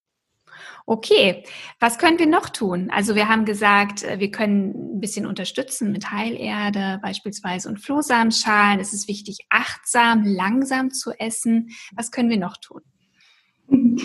Okay, 0.86 1.46
was 1.80 1.98
können 1.98 2.20
wir 2.20 2.28
noch 2.28 2.50
tun? 2.50 2.90
Also 2.92 3.16
wir 3.16 3.30
haben 3.30 3.46
gesagt, 3.46 4.04
äh, 4.04 4.20
wir 4.20 4.32
können 4.32 4.96
ein 4.96 5.00
bisschen 5.00 5.26
unterstützen 5.26 5.94
mit 5.94 6.12
Heilerde 6.12 7.00
beispielsweise 7.02 7.70
und 7.70 7.80
Flohsamenschalen. 7.80 8.82
Es 8.82 8.92
ist 8.92 9.08
wichtig, 9.08 9.40
achtsam, 9.50 10.26
langsam 10.26 10.92
zu 10.92 11.12
essen. 11.12 11.70
Was 11.96 12.12
können 12.12 12.30
wir 12.30 12.38
noch 12.38 12.58
tun? 12.58 12.82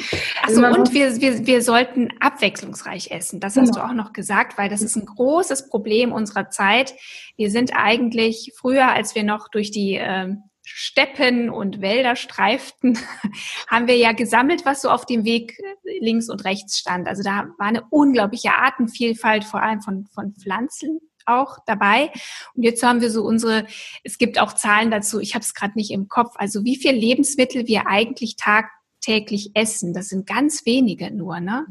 Achso, 0.42 0.64
und 0.64 0.92
wir, 0.94 1.20
wir, 1.20 1.46
wir 1.46 1.62
sollten 1.62 2.10
abwechslungsreich 2.20 3.10
essen. 3.10 3.40
Das 3.40 3.56
hast 3.56 3.72
genau. 3.72 3.86
du 3.86 3.90
auch 3.90 3.94
noch 3.94 4.12
gesagt, 4.12 4.56
weil 4.56 4.68
das 4.68 4.80
ist 4.80 4.94
ein 4.94 5.04
großes 5.04 5.68
Problem 5.68 6.12
unserer 6.12 6.48
Zeit. 6.48 6.94
Wir 7.36 7.50
sind 7.50 7.72
eigentlich 7.74 8.52
früher, 8.56 8.88
als 8.88 9.16
wir 9.16 9.24
noch 9.24 9.48
durch 9.48 9.72
die 9.72 9.96
äh, 9.96 10.36
Steppen 10.74 11.50
und 11.50 11.80
Wälder 11.80 12.16
streiften, 12.16 12.98
haben 13.68 13.86
wir 13.88 13.96
ja 13.96 14.12
gesammelt, 14.12 14.64
was 14.64 14.82
so 14.82 14.90
auf 14.90 15.06
dem 15.06 15.24
Weg 15.24 15.58
links 16.00 16.28
und 16.28 16.44
rechts 16.44 16.78
stand. 16.78 17.08
Also 17.08 17.22
da 17.22 17.48
war 17.58 17.66
eine 17.66 17.84
unglaubliche 17.90 18.54
Artenvielfalt, 18.54 19.44
vor 19.44 19.62
allem 19.62 19.80
von, 19.80 20.06
von 20.06 20.34
Pflanzen 20.34 21.00
auch 21.28 21.58
dabei. 21.66 22.10
Und 22.54 22.62
jetzt 22.62 22.82
haben 22.82 23.00
wir 23.00 23.10
so 23.10 23.22
unsere, 23.22 23.66
es 24.02 24.18
gibt 24.18 24.40
auch 24.40 24.52
Zahlen 24.52 24.90
dazu, 24.90 25.20
ich 25.20 25.34
habe 25.34 25.42
es 25.42 25.54
gerade 25.54 25.74
nicht 25.76 25.90
im 25.90 26.08
Kopf, 26.08 26.34
also 26.36 26.64
wie 26.64 26.76
viel 26.76 26.92
Lebensmittel 26.92 27.66
wir 27.66 27.86
eigentlich 27.86 28.36
tagtäglich 28.36 29.52
essen. 29.54 29.92
Das 29.92 30.08
sind 30.08 30.26
ganz 30.26 30.64
wenige 30.66 31.10
nur, 31.14 31.40
ne? 31.40 31.66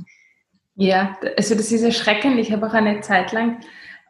Ja, 0.75 1.17
also 1.35 1.55
das 1.55 1.71
ist 1.71 1.81
erschreckend. 1.81 2.37
Ich 2.39 2.51
habe 2.51 2.67
auch 2.67 2.73
eine 2.73 3.01
Zeit 3.01 3.31
lang 3.31 3.59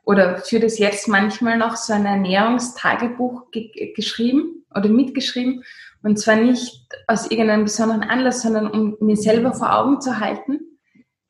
oder 0.07 0.37
für 0.37 0.61
das 0.61 0.79
jetzt 0.79 1.09
manchmal 1.09 1.57
noch 1.57 1.75
so 1.75 1.91
ein 1.91 2.05
Ernährungstagebuch 2.05 3.51
ge 3.51 3.91
geschrieben 3.93 4.65
oder 4.73 4.87
mitgeschrieben. 4.87 5.65
Und 6.01 6.17
zwar 6.17 6.37
nicht 6.37 6.87
aus 7.07 7.29
irgendeinem 7.29 7.65
besonderen 7.65 8.03
Anlass, 8.03 8.41
sondern 8.41 8.71
um 8.71 8.95
mir 9.01 9.17
selber 9.17 9.53
vor 9.53 9.77
Augen 9.77 9.99
zu 9.99 10.21
halten, 10.21 10.61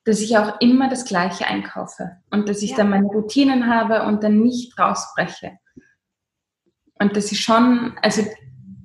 dass 0.03 0.21
ich 0.21 0.37
auch 0.37 0.61
immer 0.61 0.89
das 0.89 1.05
Gleiche 1.05 1.47
einkaufe 1.47 2.17
und 2.29 2.47
dass 2.47 2.61
ich 2.61 2.71
ja. 2.71 2.77
dann 2.77 2.91
meine 2.91 3.07
Routinen 3.07 3.65
habe 3.65 4.03
und 4.03 4.23
dann 4.23 4.41
nicht 4.41 4.77
rausbreche. 4.77 5.57
Und 6.99 7.17
das 7.17 7.31
ist 7.31 7.41
schon, 7.41 7.97
also 8.03 8.21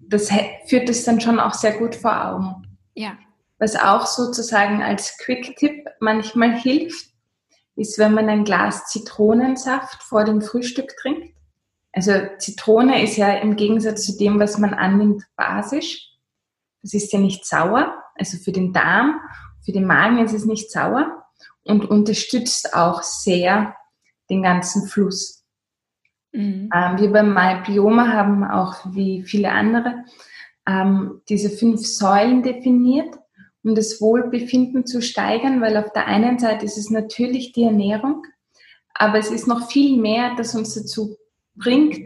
das 0.09 0.31
führt 0.69 0.89
es 0.89 1.05
dann 1.05 1.21
schon 1.21 1.39
auch 1.39 1.53
sehr 1.53 1.77
gut 1.77 1.97
vor 1.97 2.29
Augen. 2.29 2.79
Ja. 2.95 3.19
Was 3.59 3.77
auch 3.77 4.07
sozusagen 4.07 4.83
als 4.83 5.19
Quick-Tipp 5.19 5.85
manchmal 6.01 6.59
hilft, 6.59 7.12
ist, 7.77 7.99
wenn 7.99 8.15
man 8.15 8.29
ein 8.29 8.45
Glas 8.45 8.87
Zitronensaft 8.87 10.03
vor 10.03 10.25
dem 10.25 10.41
Frühstück 10.41 10.97
trinkt. 11.01 11.35
Also 11.93 12.13
Zitrone 12.39 13.03
ist 13.03 13.17
ja 13.17 13.33
im 13.39 13.57
Gegensatz 13.57 14.07
zu 14.07 14.17
dem, 14.17 14.39
was 14.39 14.59
man 14.59 14.75
annimmt, 14.75 15.23
basisch. 15.37 16.11
Das 16.83 16.95
ist 16.95 17.13
ja 17.13 17.19
nicht 17.19 17.45
sauer. 17.45 17.95
Also 18.15 18.39
für 18.39 18.53
den 18.53 18.73
Darm, 18.73 19.21
für 19.65 19.73
den 19.73 19.87
Magen 19.87 20.19
ist 20.19 20.33
es 20.33 20.45
nicht 20.45 20.71
sauer 20.71 21.25
und 21.65 21.85
unterstützt 21.85 22.75
auch 22.75 23.03
sehr 23.03 23.75
den 24.31 24.43
ganzen 24.43 24.87
Fluss. 24.87 25.45
Mhm. 26.33 26.71
Ähm, 26.75 26.99
wir 26.99 27.13
beim 27.13 27.33
Malbioma 27.33 28.09
haben 28.09 28.45
auch 28.45 28.77
wie 28.95 29.23
viele 29.23 29.53
andere 29.53 30.05
ähm, 30.67 31.21
diese 31.29 31.51
fünf 31.51 31.87
Säulen 31.87 32.43
definiert 32.43 33.19
um 33.65 33.75
das 33.75 34.01
Wohlbefinden 34.01 34.87
zu 34.87 35.01
steigern, 35.01 35.61
weil 35.61 35.77
auf 35.77 35.93
der 35.93 36.07
einen 36.07 36.39
Seite 36.39 36.65
ist 36.65 36.79
es 36.79 36.91
natürlich 36.91 37.53
die 37.53 37.65
Ernährung, 37.65 38.25
aber 38.95 39.19
es 39.19 39.31
ist 39.31 39.47
noch 39.47 39.71
viel 39.71 40.01
mehr, 40.01 40.35
das 40.37 40.55
uns 40.55 40.75
dazu 40.75 41.17
bringt, 41.55 41.99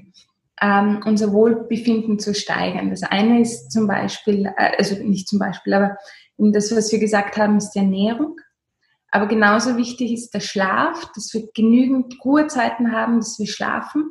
ähm, 0.61 1.03
unser 1.05 1.33
Wohlbefinden 1.33 2.19
zu 2.19 2.35
steigern. 2.35 2.91
Das 2.91 3.03
eine 3.03 3.41
ist 3.41 3.71
zum 3.71 3.87
Beispiel, 3.87 4.47
äh, 4.47 4.77
also 4.79 4.97
nicht 5.03 5.29
zum 5.29 5.39
Beispiel, 5.39 5.75
aber 5.75 5.97
das, 6.39 6.75
was 6.75 6.93
wir 6.93 6.99
gesagt 6.99 7.37
haben, 7.37 7.57
ist 7.57 7.71
die 7.71 7.79
Ernährung. 7.81 8.39
Aber 9.11 9.27
genauso 9.27 9.77
wichtig 9.77 10.13
ist 10.13 10.35
der 10.35 10.41
Schlaf, 10.41 11.11
dass 11.15 11.33
wir 11.33 11.49
genügend 11.55 12.15
Ruhezeiten 12.25 12.93
haben, 12.93 13.17
dass 13.17 13.39
wir 13.39 13.47
schlafen, 13.47 14.11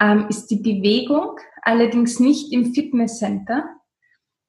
ähm, 0.00 0.26
ist 0.28 0.48
die 0.48 0.56
Bewegung, 0.56 1.38
allerdings 1.62 2.18
nicht 2.18 2.52
im 2.52 2.74
Fitnesscenter, 2.74 3.68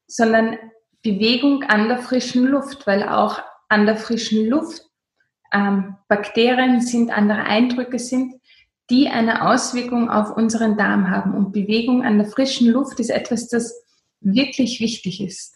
sondern 0.08 0.58
Bewegung 1.04 1.64
an 1.64 1.88
der 1.88 2.00
frischen 2.00 2.46
Luft, 2.46 2.88
weil 2.88 3.08
auch 3.08 3.40
an 3.70 3.86
der 3.86 3.98
frischen 3.98 4.48
Luft 4.48 4.82
ähm, 5.54 5.96
Bakterien 6.08 6.82
sind, 6.82 7.12
andere 7.12 7.44
Eindrücke 7.44 8.00
sind, 8.00 8.36
die 8.90 9.10
eine 9.10 9.50
Auswirkung 9.50 10.10
auf 10.10 10.36
unseren 10.36 10.78
Darm 10.78 11.10
haben. 11.10 11.34
Und 11.34 11.52
Bewegung 11.52 12.04
an 12.04 12.18
der 12.18 12.28
frischen 12.28 12.70
Luft 12.70 13.00
ist 13.00 13.10
etwas, 13.10 13.48
das 13.50 13.74
wirklich 14.22 14.80
wichtig 14.80 15.22
ist. 15.22 15.56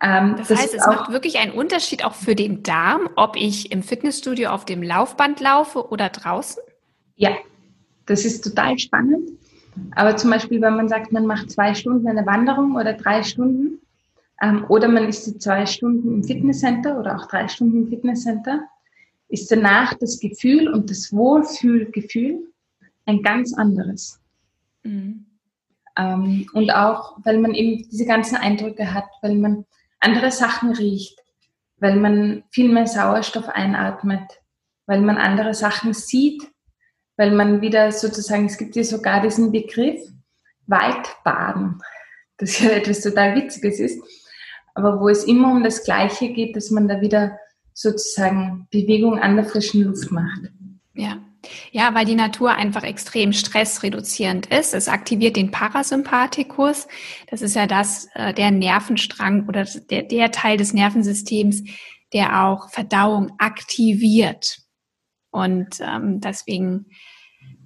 Ähm, 0.00 0.36
das, 0.36 0.48
das 0.48 0.58
heißt, 0.60 0.74
es 0.74 0.86
macht 0.86 1.10
wirklich 1.10 1.38
einen 1.38 1.52
Unterschied 1.52 2.04
auch 2.04 2.14
für 2.14 2.34
den 2.34 2.62
Darm, 2.62 3.08
ob 3.16 3.36
ich 3.36 3.72
im 3.72 3.82
Fitnessstudio 3.82 4.50
auf 4.50 4.64
dem 4.64 4.82
Laufband 4.82 5.40
laufe 5.40 5.88
oder 5.88 6.08
draußen? 6.08 6.62
Ja, 7.16 7.36
das 8.06 8.24
ist 8.24 8.42
total 8.42 8.78
spannend. 8.78 9.30
Aber 9.94 10.16
zum 10.16 10.30
Beispiel, 10.30 10.60
wenn 10.60 10.76
man 10.76 10.88
sagt, 10.88 11.12
man 11.12 11.26
macht 11.26 11.50
zwei 11.50 11.74
Stunden 11.74 12.06
eine 12.08 12.26
Wanderung 12.26 12.76
oder 12.76 12.92
drei 12.92 13.22
Stunden, 13.22 13.80
ähm, 14.40 14.64
oder 14.68 14.88
man 14.88 15.08
ist 15.08 15.26
die 15.26 15.38
zwei 15.38 15.66
Stunden 15.66 16.12
im 16.14 16.24
Fitnesscenter 16.24 16.98
oder 16.98 17.16
auch 17.16 17.26
drei 17.26 17.48
Stunden 17.48 17.84
im 17.84 17.88
Fitnesscenter, 17.88 18.68
ist 19.28 19.50
danach 19.50 19.94
das 19.94 20.20
Gefühl 20.20 20.68
und 20.68 20.90
das 20.90 21.12
Wohlfühlgefühl 21.12 22.38
ein 23.04 23.22
ganz 23.22 23.52
anderes. 23.54 24.20
Mhm. 24.84 25.26
Ähm, 25.96 26.46
und 26.52 26.70
auch, 26.70 27.18
weil 27.24 27.38
man 27.38 27.54
eben 27.54 27.88
diese 27.90 28.06
ganzen 28.06 28.36
Eindrücke 28.36 28.94
hat, 28.94 29.08
weil 29.22 29.34
man 29.34 29.64
andere 30.00 30.30
Sachen 30.30 30.72
riecht, 30.72 31.18
weil 31.78 31.96
man 31.96 32.44
viel 32.50 32.72
mehr 32.72 32.86
Sauerstoff 32.86 33.48
einatmet, 33.48 34.40
weil 34.86 35.00
man 35.00 35.16
andere 35.16 35.54
Sachen 35.54 35.92
sieht, 35.92 36.42
weil 37.16 37.32
man 37.32 37.60
wieder 37.60 37.90
sozusagen, 37.90 38.46
es 38.46 38.56
gibt 38.56 38.76
ja 38.76 38.84
sogar 38.84 39.20
diesen 39.20 39.50
Begriff 39.50 40.00
Waldbaden, 40.66 41.82
das 42.36 42.60
ja 42.60 42.70
etwas 42.70 43.00
total 43.00 43.34
Witziges 43.34 43.80
ist 43.80 44.00
aber 44.78 45.00
wo 45.00 45.08
es 45.08 45.24
immer 45.24 45.50
um 45.52 45.62
das 45.62 45.84
Gleiche 45.84 46.32
geht, 46.32 46.56
dass 46.56 46.70
man 46.70 46.88
da 46.88 47.00
wieder 47.00 47.38
sozusagen 47.74 48.66
Bewegung 48.70 49.18
an 49.18 49.36
der 49.36 49.44
frischen 49.44 49.82
Luft 49.82 50.10
macht. 50.10 50.40
Ja. 50.94 51.18
Ja, 51.70 51.94
weil 51.94 52.04
die 52.04 52.16
Natur 52.16 52.50
einfach 52.50 52.82
extrem 52.82 53.32
stressreduzierend 53.32 54.46
ist. 54.46 54.74
Es 54.74 54.88
aktiviert 54.88 55.36
den 55.36 55.52
Parasympathikus. 55.52 56.88
Das 57.30 57.42
ist 57.42 57.54
ja 57.54 57.68
das, 57.68 58.08
äh, 58.14 58.34
der 58.34 58.50
Nervenstrang 58.50 59.46
oder 59.48 59.64
der, 59.64 60.02
der 60.02 60.32
Teil 60.32 60.56
des 60.56 60.74
Nervensystems, 60.74 61.62
der 62.12 62.44
auch 62.44 62.70
Verdauung 62.70 63.32
aktiviert. 63.38 64.58
Und 65.30 65.78
ähm, 65.80 66.20
deswegen 66.20 66.86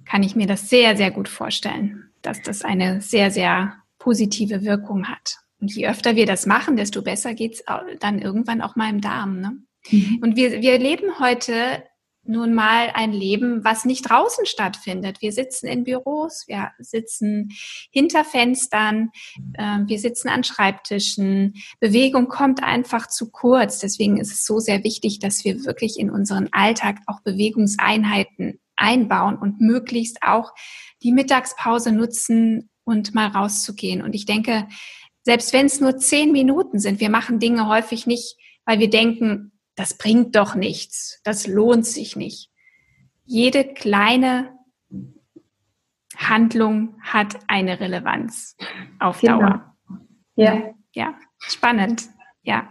kann 0.05 0.21
ich 0.21 0.35
mir 0.35 0.47
das 0.47 0.69
sehr, 0.69 0.95
sehr 0.95 1.09
gut 1.09 1.27
vorstellen, 1.27 2.11
dass 2.21 2.41
das 2.41 2.63
eine 2.63 3.01
sehr, 3.01 3.31
sehr 3.31 3.73
positive 3.97 4.63
Wirkung 4.63 5.07
hat. 5.07 5.37
Und 5.63 5.73
je 5.73 5.87
öfter 5.87 6.17
wir 6.17 6.25
das 6.25 6.45
machen, 6.45 6.75
desto 6.75 7.01
besser 7.01 7.33
geht's 7.33 7.63
dann 8.01 8.19
irgendwann 8.19 8.61
auch 8.61 8.75
mal 8.75 8.89
im 8.89 8.99
Darm. 8.99 9.39
Ne? 9.39 9.57
Mhm. 9.91 10.19
Und 10.21 10.35
wir, 10.35 10.59
wir 10.61 10.77
leben 10.77 11.19
heute 11.19 11.85
nun 12.25 12.53
mal 12.53 12.91
ein 12.93 13.13
Leben, 13.13 13.63
was 13.63 13.85
nicht 13.85 14.09
draußen 14.09 14.45
stattfindet. 14.45 15.21
Wir 15.21 15.31
sitzen 15.31 15.67
in 15.67 15.85
Büros, 15.85 16.43
wir 16.47 16.71
sitzen 16.79 17.51
hinter 17.91 18.25
Fenstern, 18.25 19.11
äh, 19.53 19.79
wir 19.85 19.99
sitzen 19.99 20.27
an 20.27 20.43
Schreibtischen. 20.43 21.53
Bewegung 21.79 22.27
kommt 22.27 22.61
einfach 22.61 23.07
zu 23.07 23.31
kurz. 23.31 23.79
Deswegen 23.79 24.17
ist 24.17 24.33
es 24.33 24.45
so 24.45 24.59
sehr 24.59 24.83
wichtig, 24.83 25.19
dass 25.19 25.45
wir 25.45 25.63
wirklich 25.63 25.97
in 25.97 26.09
unseren 26.09 26.49
Alltag 26.51 26.97
auch 27.07 27.21
Bewegungseinheiten 27.21 28.59
einbauen 28.75 29.37
und 29.37 29.61
möglichst 29.61 30.23
auch 30.23 30.51
die 31.03 31.13
Mittagspause 31.13 31.93
nutzen 31.93 32.69
und 32.85 33.13
mal 33.13 33.27
rauszugehen. 33.27 34.01
Und 34.01 34.13
ich 34.13 34.25
denke, 34.25 34.67
selbst 35.23 35.53
wenn 35.53 35.65
es 35.65 35.79
nur 35.79 35.97
zehn 35.97 36.31
Minuten 36.31 36.79
sind, 36.79 36.99
wir 36.99 37.09
machen 37.09 37.39
Dinge 37.39 37.67
häufig 37.67 38.05
nicht, 38.05 38.37
weil 38.65 38.79
wir 38.79 38.89
denken, 38.89 39.51
das 39.75 39.97
bringt 39.97 40.35
doch 40.35 40.55
nichts, 40.55 41.19
das 41.23 41.47
lohnt 41.47 41.85
sich 41.85 42.15
nicht. 42.15 42.51
Jede 43.25 43.65
kleine 43.65 44.51
Handlung 46.15 47.01
hat 47.01 47.39
eine 47.47 47.79
Relevanz 47.79 48.55
auf 48.99 49.21
genau. 49.21 49.39
Dauer. 49.39 49.75
Ja. 50.35 50.73
Ja, 50.93 51.15
spannend. 51.39 52.03
Ja. 52.43 52.69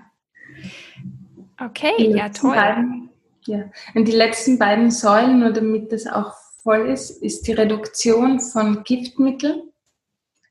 Okay, 1.58 2.14
ja, 2.14 2.28
toll. 2.28 2.54
Beiden, 2.54 3.10
ja. 3.46 3.70
Und 3.94 4.06
die 4.06 4.12
letzten 4.12 4.58
beiden 4.58 4.90
Säulen, 4.90 5.40
nur 5.40 5.52
damit 5.52 5.92
das 5.92 6.06
auch 6.06 6.32
voll 6.62 6.88
ist, 6.88 7.22
ist 7.22 7.46
die 7.46 7.52
Reduktion 7.52 8.40
von 8.40 8.84
Giftmitteln. 8.84 9.71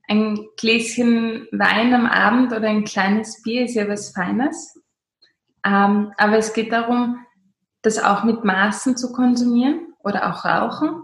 Ein 0.08 0.48
Gläschen 0.58 1.48
Wein 1.52 1.94
am 1.94 2.06
Abend 2.06 2.52
oder 2.52 2.68
ein 2.68 2.84
kleines 2.84 3.42
Bier 3.44 3.66
ist 3.66 3.76
ja 3.76 3.88
was 3.88 4.12
Feines. 4.12 4.82
Ähm, 5.66 6.12
aber 6.18 6.38
es 6.38 6.54
geht 6.54 6.72
darum, 6.72 7.26
das 7.82 8.00
auch 8.00 8.24
mit 8.24 8.44
Maßen 8.44 8.98
zu 8.98 9.12
konsumieren 9.12 9.94
oder 10.00 10.30
auch 10.30 10.46
rauchen. 10.46 11.04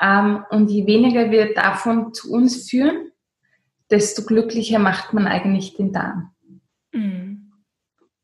Ähm, 0.00 0.44
und 0.50 0.70
je 0.70 0.86
weniger 0.86 1.30
wir 1.30 1.54
davon 1.54 2.14
zu 2.14 2.32
uns 2.32 2.68
führen, 2.68 3.10
desto 3.90 4.24
glücklicher 4.24 4.78
macht 4.78 5.12
man 5.12 5.26
eigentlich 5.26 5.74
den 5.74 5.92
Darm. 5.92 6.32
Mhm. 6.92 7.52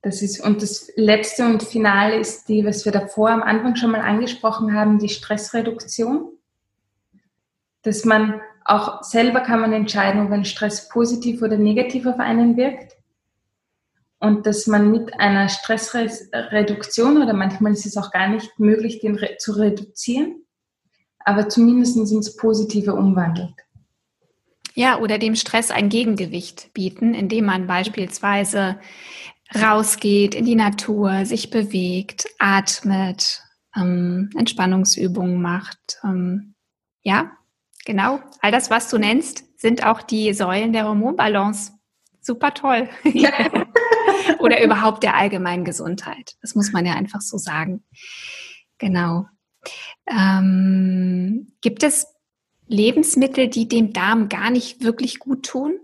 Das 0.03 0.23
ist, 0.23 0.41
und 0.41 0.63
das 0.63 0.89
letzte 0.95 1.45
und 1.47 1.65
Finale 1.65 2.17
ist 2.17 2.49
die, 2.49 2.65
was 2.65 2.85
wir 2.85 2.93
davor 2.93 3.31
am 3.31 3.43
Anfang 3.43 3.75
schon 3.75 3.91
mal 3.91 4.03
angesprochen 4.03 4.73
haben, 4.73 5.01
die 5.01 5.09
Stressreduktion. 5.09 6.31
Dass 7.83 8.05
man 8.05 8.41
auch 8.69 9.03
selber 9.03 9.41
kann 9.41 9.61
man 9.61 9.73
entscheiden, 9.73 10.25
ob 10.25 10.33
ein 10.33 10.45
Stress 10.45 10.89
positiv 10.89 11.43
oder 11.43 11.57
negativ 11.57 12.07
auf 12.07 12.19
einen 12.19 12.57
wirkt. 12.57 12.97
Und 14.19 14.47
dass 14.47 14.67
man 14.67 14.91
mit 14.91 15.19
einer 15.21 15.49
Stressreduktion 15.49 17.23
oder 17.23 17.33
manchmal 17.35 17.73
ist 17.73 17.87
es 17.87 17.97
auch 17.97 18.11
gar 18.11 18.29
nicht 18.29 18.59
möglich, 18.59 19.01
den 19.01 19.19
zu 19.39 19.53
reduzieren, 19.53 20.43
aber 21.19 21.49
zumindest 21.49 21.97
ins 21.97 22.37
Positive 22.37 22.95
umwandelt. 22.95 23.55
Ja, 24.75 24.99
oder 24.99 25.19
dem 25.19 25.37
Stress 25.37 25.71
ein 25.71 25.89
Gegengewicht 25.89 26.73
bieten, 26.75 27.15
indem 27.15 27.47
man 27.47 27.67
beispielsweise 27.67 28.79
rausgeht 29.55 30.35
in 30.35 30.45
die 30.45 30.57
Natur, 30.57 31.25
sich 31.25 31.51
bewegt, 31.51 32.27
atmet, 32.39 33.43
ähm, 33.77 34.31
Entspannungsübungen 34.37 35.41
macht. 35.41 35.99
Ähm, 36.05 36.55
ja, 37.03 37.33
genau. 37.87 38.21
All 38.43 38.53
das, 38.53 38.69
was 38.69 38.91
du 38.91 38.99
nennst, 38.99 39.45
sind 39.59 39.87
auch 39.87 40.03
die 40.03 40.35
Säulen 40.35 40.75
der 40.75 40.85
Hormonbalance. 40.85 41.73
Super 42.21 42.53
toll. 42.53 42.91
Ja. 43.05 43.31
oder 44.41 44.63
überhaupt 44.63 45.03
der 45.03 45.17
allgemeinen 45.17 45.65
Gesundheit. 45.65 46.35
Das 46.43 46.55
muss 46.55 46.73
man 46.73 46.85
ja 46.85 46.93
einfach 46.95 47.23
so 47.23 47.39
sagen. 47.39 47.85
Genau. 48.79 49.27
Ähm, 50.07 51.53
gibt 51.61 51.83
es 51.83 52.07
Lebensmittel, 52.67 53.49
die 53.49 53.69
dem 53.69 53.93
Darm 53.93 54.29
gar 54.29 54.51
nicht 54.51 54.83
wirklich 54.83 55.19
gut 55.19 55.47
tun? 55.47 55.79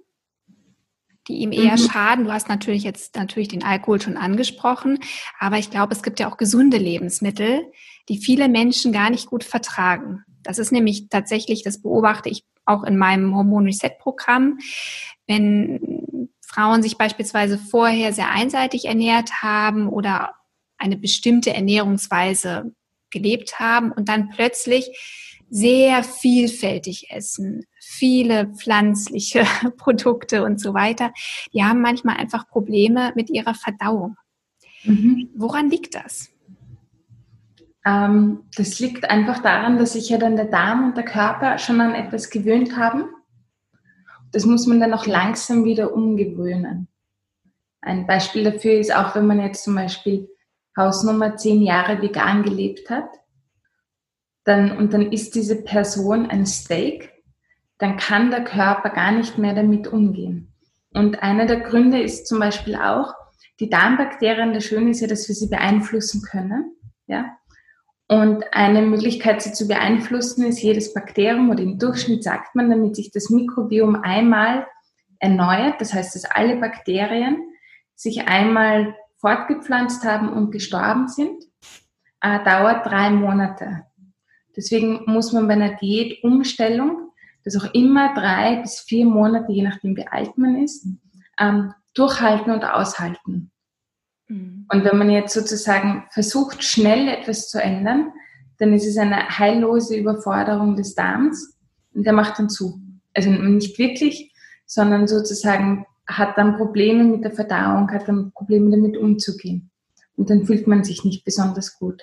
Die 1.28 1.34
ihm 1.34 1.52
eher 1.52 1.78
mhm. 1.78 1.88
schaden. 1.88 2.24
Du 2.24 2.32
hast 2.32 2.48
natürlich 2.48 2.82
jetzt 2.82 3.14
natürlich 3.14 3.48
den 3.48 3.62
Alkohol 3.62 4.02
schon 4.02 4.16
angesprochen, 4.16 4.98
aber 5.38 5.58
ich 5.58 5.70
glaube, 5.70 5.92
es 5.94 6.02
gibt 6.02 6.18
ja 6.18 6.28
auch 6.28 6.36
gesunde 6.36 6.78
Lebensmittel, 6.78 7.62
die 8.08 8.18
viele 8.18 8.48
Menschen 8.48 8.92
gar 8.92 9.08
nicht 9.08 9.26
gut 9.26 9.44
vertragen. 9.44 10.24
Das 10.42 10.58
ist 10.58 10.72
nämlich 10.72 11.08
tatsächlich, 11.08 11.62
das 11.62 11.80
beobachte 11.80 12.28
ich 12.28 12.44
auch 12.64 12.84
in 12.84 12.96
meinem 12.96 13.34
Hormon 13.34 13.66
Reset 13.66 13.92
Programm. 13.98 14.58
Wenn 15.26 16.28
Frauen 16.44 16.82
sich 16.82 16.98
beispielsweise 16.98 17.58
vorher 17.58 18.12
sehr 18.12 18.30
einseitig 18.30 18.84
ernährt 18.84 19.42
haben 19.42 19.88
oder 19.88 20.34
eine 20.78 20.96
bestimmte 20.96 21.54
Ernährungsweise 21.54 22.74
gelebt 23.10 23.58
haben 23.58 23.92
und 23.92 24.08
dann 24.08 24.30
plötzlich 24.30 24.90
sehr 25.48 26.02
vielfältig 26.02 27.10
essen, 27.10 27.64
viele 27.78 28.48
pflanzliche 28.54 29.44
Produkte 29.76 30.44
und 30.44 30.60
so 30.60 30.72
weiter, 30.74 31.12
die 31.52 31.62
haben 31.62 31.82
manchmal 31.82 32.16
einfach 32.16 32.48
Probleme 32.48 33.12
mit 33.14 33.28
ihrer 33.30 33.54
Verdauung. 33.54 34.16
Mhm. 34.84 35.28
Woran 35.34 35.70
liegt 35.70 35.94
das? 35.94 36.31
Ähm, 37.84 38.44
das 38.56 38.78
liegt 38.78 39.10
einfach 39.10 39.42
daran, 39.42 39.78
dass 39.78 39.94
sich 39.94 40.08
ja 40.08 40.18
dann 40.18 40.36
der 40.36 40.46
Darm 40.46 40.84
und 40.84 40.96
der 40.96 41.04
Körper 41.04 41.58
schon 41.58 41.80
an 41.80 41.94
etwas 41.94 42.30
gewöhnt 42.30 42.76
haben. 42.76 43.04
Das 44.30 44.46
muss 44.46 44.66
man 44.66 44.80
dann 44.80 44.94
auch 44.94 45.06
langsam 45.06 45.64
wieder 45.64 45.92
umgewöhnen. 45.92 46.88
Ein 47.80 48.06
Beispiel 48.06 48.44
dafür 48.44 48.78
ist 48.78 48.94
auch, 48.94 49.14
wenn 49.14 49.26
man 49.26 49.40
jetzt 49.40 49.64
zum 49.64 49.74
Beispiel 49.74 50.28
Hausnummer 50.76 51.36
zehn 51.36 51.60
Jahre 51.62 52.00
vegan 52.00 52.42
gelebt 52.42 52.88
hat, 52.88 53.08
dann, 54.44 54.76
und 54.76 54.92
dann 54.92 55.12
isst 55.12 55.34
diese 55.34 55.62
Person 55.62 56.30
ein 56.30 56.46
Steak, 56.46 57.12
dann 57.78 57.96
kann 57.96 58.30
der 58.30 58.44
Körper 58.44 58.90
gar 58.90 59.12
nicht 59.12 59.38
mehr 59.38 59.54
damit 59.54 59.88
umgehen. 59.88 60.54
Und 60.94 61.22
einer 61.22 61.46
der 61.46 61.60
Gründe 61.60 62.00
ist 62.00 62.26
zum 62.26 62.38
Beispiel 62.38 62.76
auch, 62.76 63.14
die 63.60 63.68
Darmbakterien, 63.68 64.52
das 64.52 64.64
Schöne 64.64 64.90
ist 64.90 65.00
ja, 65.00 65.08
dass 65.08 65.28
wir 65.28 65.34
sie 65.34 65.48
beeinflussen 65.48 66.22
können. 66.22 66.76
Ja? 67.06 67.36
Und 68.12 68.44
eine 68.52 68.82
Möglichkeit, 68.82 69.40
sie 69.40 69.54
zu 69.54 69.66
beeinflussen, 69.66 70.44
ist 70.44 70.60
jedes 70.60 70.92
Bakterium 70.92 71.48
oder 71.48 71.62
im 71.62 71.78
Durchschnitt 71.78 72.22
sagt 72.22 72.54
man, 72.54 72.68
damit 72.68 72.94
sich 72.94 73.10
das 73.10 73.30
Mikrobiom 73.30 73.96
einmal 74.02 74.66
erneuert, 75.18 75.80
das 75.80 75.94
heißt, 75.94 76.14
dass 76.14 76.26
alle 76.26 76.56
Bakterien 76.56 77.38
sich 77.94 78.28
einmal 78.28 78.94
fortgepflanzt 79.16 80.04
haben 80.04 80.30
und 80.30 80.50
gestorben 80.50 81.08
sind, 81.08 81.42
äh, 82.20 82.44
dauert 82.44 82.84
drei 82.84 83.08
Monate. 83.08 83.84
Deswegen 84.54 85.04
muss 85.06 85.32
man 85.32 85.48
bei 85.48 85.54
einer 85.54 85.76
Diätumstellung, 85.76 87.12
das 87.44 87.56
auch 87.56 87.72
immer 87.72 88.12
drei 88.12 88.56
bis 88.56 88.80
vier 88.80 89.06
Monate, 89.06 89.52
je 89.52 89.62
nachdem 89.62 89.96
wie 89.96 90.06
alt 90.06 90.36
man 90.36 90.62
ist, 90.62 90.86
ähm, 91.40 91.72
durchhalten 91.94 92.52
und 92.52 92.62
aushalten. 92.62 93.51
Mhm. 94.32 94.66
Und 94.72 94.84
wenn 94.84 94.98
man 94.98 95.10
jetzt 95.10 95.34
sozusagen 95.34 96.04
versucht, 96.10 96.64
schnell 96.64 97.08
etwas 97.08 97.48
zu 97.48 97.62
ändern, 97.62 98.12
dann 98.58 98.72
ist 98.72 98.86
es 98.86 98.96
eine 98.96 99.38
heillose 99.38 99.96
Überforderung 99.96 100.76
des 100.76 100.94
Darms 100.94 101.58
und 101.94 102.04
der 102.04 102.12
macht 102.12 102.38
dann 102.38 102.48
zu. 102.48 102.80
Also 103.14 103.30
nicht 103.30 103.78
wirklich, 103.78 104.32
sondern 104.66 105.06
sozusagen 105.06 105.86
hat 106.06 106.38
dann 106.38 106.56
Probleme 106.56 107.04
mit 107.04 107.24
der 107.24 107.32
Verdauung, 107.32 107.90
hat 107.90 108.08
dann 108.08 108.32
Probleme 108.32 108.70
damit 108.70 108.96
umzugehen. 108.96 109.70
Und 110.16 110.30
dann 110.30 110.46
fühlt 110.46 110.66
man 110.66 110.84
sich 110.84 111.04
nicht 111.04 111.24
besonders 111.24 111.78
gut. 111.78 112.02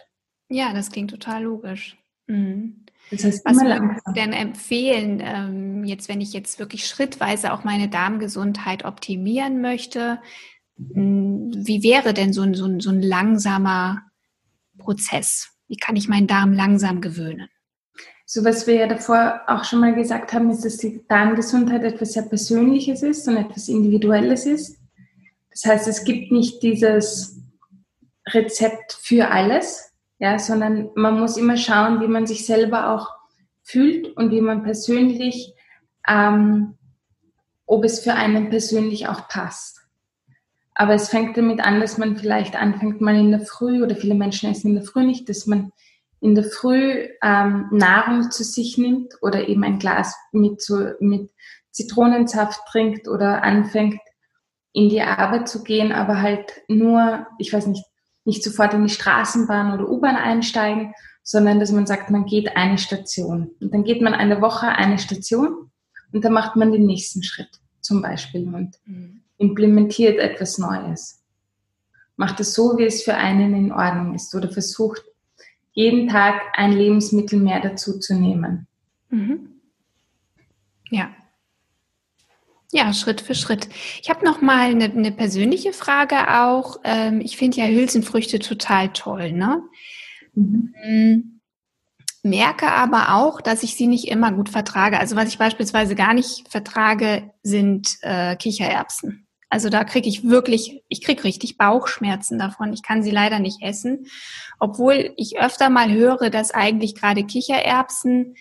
Ja, 0.50 0.74
das 0.74 0.92
klingt 0.92 1.12
total 1.12 1.44
logisch. 1.44 1.98
Mhm. 2.28 2.86
Das 3.12 3.24
heißt, 3.24 3.46
Was 3.46 3.58
würdest 3.58 4.02
du 4.06 4.14
denn 4.14 4.34
empfehlen, 4.34 5.22
ähm, 5.24 5.84
jetzt, 5.84 6.10
wenn 6.10 6.22
ich 6.22 6.34
jetzt 6.34 6.60
wirklich 6.60 6.86
schrittweise 6.86 7.54
auch 7.54 7.64
meine 7.64 7.88
Darmgesundheit 7.90 8.86
optimieren 8.86 9.62
möchte? 9.62 10.20
Hm, 10.94 11.52
wie 11.56 11.84
wäre 11.84 12.14
denn 12.14 12.34
so 12.34 12.42
ein, 12.42 12.54
so 12.54 12.66
ein, 12.66 12.80
so 12.80 12.90
ein 12.90 13.02
langsamer 13.02 14.04
Prozess? 14.78 15.50
Wie 15.68 15.78
kann 15.78 15.96
ich 15.96 16.08
meinen 16.08 16.28
Darm 16.28 16.54
langsam 16.54 17.02
gewöhnen? 17.02 17.50
So 18.26 18.46
was 18.46 18.68
wir 18.68 18.76
ja 18.76 18.88
davor 18.88 19.42
auch 19.48 19.64
schon 19.64 19.80
mal 19.80 19.94
gesagt 19.94 20.34
haben, 20.34 20.50
ist, 20.52 20.64
dass 20.64 20.78
die 20.78 21.04
Darmgesundheit 21.08 21.84
etwas 21.84 22.14
sehr 22.14 22.24
Persönliches 22.24 23.02
ist 23.02 23.28
und 23.28 23.38
etwas 23.38 23.68
Individuelles 23.68 24.46
ist. 24.46 24.78
Das 25.50 25.66
heißt, 25.66 25.88
es 25.88 26.04
gibt 26.04 26.32
nicht 26.32 26.62
dieses 26.62 27.42
Rezept 28.28 28.94
für 28.94 29.30
alles, 29.32 29.92
ja, 30.20 30.38
sondern 30.38 30.92
man 30.96 31.20
muss 31.20 31.38
immer 31.38 31.58
schauen, 31.58 32.02
wie 32.02 32.08
man 32.08 32.28
sich 32.28 32.46
selber 32.46 32.92
auch 32.92 33.10
fühlt 33.64 34.16
und 34.16 34.32
wie 34.32 34.42
man 34.42 34.64
persönlich, 34.64 35.54
ähm, 36.08 36.78
ob 37.66 37.84
es 37.84 38.00
für 38.00 38.14
einen 38.14 38.50
persönlich 38.50 39.08
auch 39.08 39.28
passt. 39.28 39.79
Aber 40.80 40.94
es 40.94 41.10
fängt 41.10 41.36
damit 41.36 41.60
an, 41.60 41.82
dass 41.82 41.98
man 41.98 42.16
vielleicht 42.16 42.56
anfängt 42.56 43.02
mal 43.02 43.14
in 43.14 43.32
der 43.32 43.42
Früh 43.42 43.84
oder 43.84 43.98
viele 43.98 44.16
Menschen 44.16 44.50
essen 44.50 44.70
in 44.70 44.76
der 44.76 44.86
Früh 44.86 45.04
nicht, 45.04 45.28
dass 45.28 45.46
man 45.46 45.74
in 46.22 46.36
der 46.36 46.46
Früh 46.46 47.06
ähm, 47.22 47.68
Nahrung 47.70 48.32
zu 48.32 48.46
sich 48.46 48.78
nimmt 48.78 49.14
oder 49.22 49.50
eben 49.50 49.66
ein 49.66 49.78
Glas 49.78 50.16
mit, 50.32 50.62
so, 50.62 50.92
mit 51.02 51.32
Zitronensaft 51.72 52.62
trinkt 52.72 53.10
oder 53.10 53.44
anfängt 53.44 54.00
in 54.72 54.88
die 54.88 55.02
Arbeit 55.02 55.50
zu 55.50 55.66
gehen, 55.66 55.92
aber 55.92 56.22
halt 56.22 56.62
nur, 56.70 57.28
ich 57.40 57.52
weiß 57.52 57.68
nicht, 57.68 57.84
nicht 58.24 58.42
sofort 58.42 58.74
in 58.74 58.84
die 58.86 58.94
Straßenbahn 58.94 59.74
oder 59.74 59.90
U-Bahn 59.90 60.16
einsteigen, 60.16 60.94
sondern 61.24 61.60
dass 61.60 61.74
man 61.74 61.88
sagt, 61.88 62.10
man 62.10 62.24
geht 62.24 62.56
eine 62.56 62.78
Station. 62.78 63.52
Und 63.60 63.74
dann 63.74 63.84
geht 63.84 64.02
man 64.02 64.14
eine 64.14 64.40
Woche 64.40 64.70
eine 64.70 64.98
Station 64.98 65.72
und 66.14 66.24
dann 66.24 66.32
macht 66.32 66.56
man 66.56 66.72
den 66.72 66.86
nächsten 66.86 67.22
Schritt 67.22 67.60
zum 67.82 68.02
Beispiel 68.02 68.48
und 68.48 68.78
mhm. 68.86 69.19
Implementiert 69.40 70.20
etwas 70.20 70.60
Neues. 70.60 71.24
Macht 72.16 72.40
es 72.40 72.54
so, 72.54 72.78
wie 72.78 72.86
es 72.86 73.02
für 73.02 73.16
einen 73.16 73.56
in 73.56 73.72
Ordnung 73.72 74.14
ist 74.14 74.36
oder 74.36 74.50
versucht 74.50 75.04
jeden 75.72 76.08
Tag 76.08 76.42
ein 76.54 76.74
Lebensmittel 76.74 77.40
mehr 77.40 77.60
dazu 77.60 78.00
zu 78.00 78.14
nehmen. 78.14 78.68
Mhm. 79.10 79.62
Ja, 80.92 81.10
ja, 82.72 82.94
Schritt 82.94 83.22
für 83.22 83.34
Schritt. 83.34 83.68
Ich 84.02 84.10
habe 84.10 84.24
noch 84.24 84.42
mal 84.42 84.70
eine, 84.70 84.86
eine 84.86 85.12
persönliche 85.12 85.74
Frage 85.74 86.40
auch. 86.40 86.80
Ähm, 86.84 87.20
ich 87.20 87.36
finde 87.36 87.58
ja 87.58 87.66
Hülsenfrüchte 87.66 88.38
total 88.40 88.90
toll, 88.90 89.32
ne? 89.32 89.64
Mhm. 90.36 90.76
Mm, 90.86 91.40
merke 92.22 92.72
aber 92.72 93.16
auch, 93.16 93.42
dass 93.42 93.64
ich 93.64 93.76
sie 93.76 93.88
nicht 93.88 94.08
immer 94.08 94.32
gut 94.32 94.50
vertrage. 94.50 95.00
Also 95.00 95.16
was 95.16 95.30
ich 95.30 95.40
beispielsweise 95.40 95.96
gar 95.96 96.14
nicht 96.14 96.48
vertrage, 96.48 97.32
sind 97.42 97.98
äh, 98.02 98.36
Kichererbsen. 98.36 99.26
Also 99.50 99.70
da 99.70 99.84
kriege 99.84 100.08
ich 100.08 100.30
wirklich, 100.30 100.84
ich 100.90 101.02
kriege 101.02 101.24
richtig 101.24 101.58
Bauchschmerzen 101.58 102.38
davon. 102.38 102.72
Ich 102.72 102.84
kann 102.84 103.02
sie 103.02 103.12
leider 103.12 103.40
nicht 103.40 103.62
essen, 103.64 104.06
obwohl 104.60 105.14
ich 105.18 105.40
öfter 105.40 105.70
mal 105.70 105.92
höre, 105.92 106.30
dass 106.30 106.52
eigentlich 106.52 106.94
gerade 106.94 107.24
Kichererbsen 107.24 108.36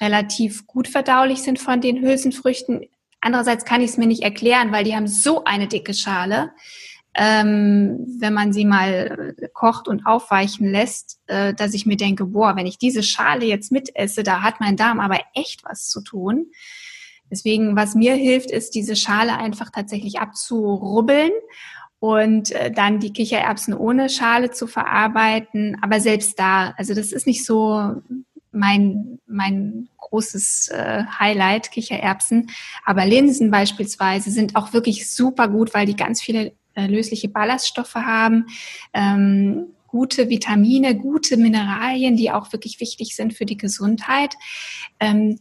relativ 0.00 0.66
gut 0.66 0.88
verdaulich 0.88 1.42
sind 1.42 1.60
von 1.60 1.80
den 1.80 2.00
Hülsenfrüchten. 2.00 2.86
Andererseits 3.20 3.64
kann 3.64 3.80
ich 3.80 3.90
es 3.90 3.96
mir 3.96 4.06
nicht 4.06 4.22
erklären, 4.22 4.72
weil 4.72 4.84
die 4.84 4.96
haben 4.96 5.08
so 5.08 5.44
eine 5.44 5.68
dicke 5.68 5.94
Schale. 5.94 6.50
Ähm, 7.14 8.06
wenn 8.20 8.34
man 8.34 8.52
sie 8.52 8.64
mal 8.64 9.34
kocht 9.52 9.88
und 9.88 10.06
aufweichen 10.06 10.70
lässt, 10.70 11.20
äh, 11.26 11.52
dass 11.54 11.74
ich 11.74 11.84
mir 11.84 11.96
denke, 11.96 12.26
boah, 12.26 12.54
wenn 12.54 12.66
ich 12.66 12.78
diese 12.78 13.02
Schale 13.02 13.44
jetzt 13.46 13.72
mitesse, 13.72 14.22
da 14.22 14.42
hat 14.42 14.60
mein 14.60 14.76
Darm 14.76 15.00
aber 15.00 15.18
echt 15.34 15.64
was 15.64 15.88
zu 15.88 16.00
tun. 16.02 16.46
Deswegen, 17.30 17.76
was 17.76 17.94
mir 17.94 18.14
hilft, 18.14 18.50
ist, 18.50 18.74
diese 18.74 18.96
Schale 18.96 19.36
einfach 19.36 19.70
tatsächlich 19.70 20.18
abzurubbeln 20.18 21.30
und 22.00 22.52
äh, 22.52 22.70
dann 22.70 23.00
die 23.00 23.12
Kichererbsen 23.12 23.74
ohne 23.74 24.08
Schale 24.08 24.50
zu 24.50 24.66
verarbeiten. 24.66 25.76
Aber 25.82 26.00
selbst 26.00 26.38
da, 26.38 26.74
also 26.76 26.94
das 26.94 27.12
ist 27.12 27.26
nicht 27.26 27.44
so 27.44 27.94
mein, 28.52 29.18
mein 29.26 29.88
großes 29.98 30.68
äh, 30.68 31.04
Highlight, 31.18 31.70
Kichererbsen. 31.70 32.50
Aber 32.84 33.04
Linsen 33.04 33.50
beispielsweise 33.50 34.30
sind 34.30 34.56
auch 34.56 34.72
wirklich 34.72 35.10
super 35.10 35.48
gut, 35.48 35.74
weil 35.74 35.86
die 35.86 35.96
ganz 35.96 36.22
viele 36.22 36.52
äh, 36.74 36.86
lösliche 36.86 37.28
Ballaststoffe 37.28 37.96
haben. 37.96 38.46
Ähm, 38.94 39.66
gute 39.88 40.28
Vitamine, 40.28 40.96
gute 40.96 41.36
Mineralien, 41.36 42.16
die 42.16 42.30
auch 42.30 42.52
wirklich 42.52 42.78
wichtig 42.80 43.16
sind 43.16 43.34
für 43.34 43.46
die 43.46 43.56
Gesundheit. 43.56 44.34
Ähm, 45.00 45.38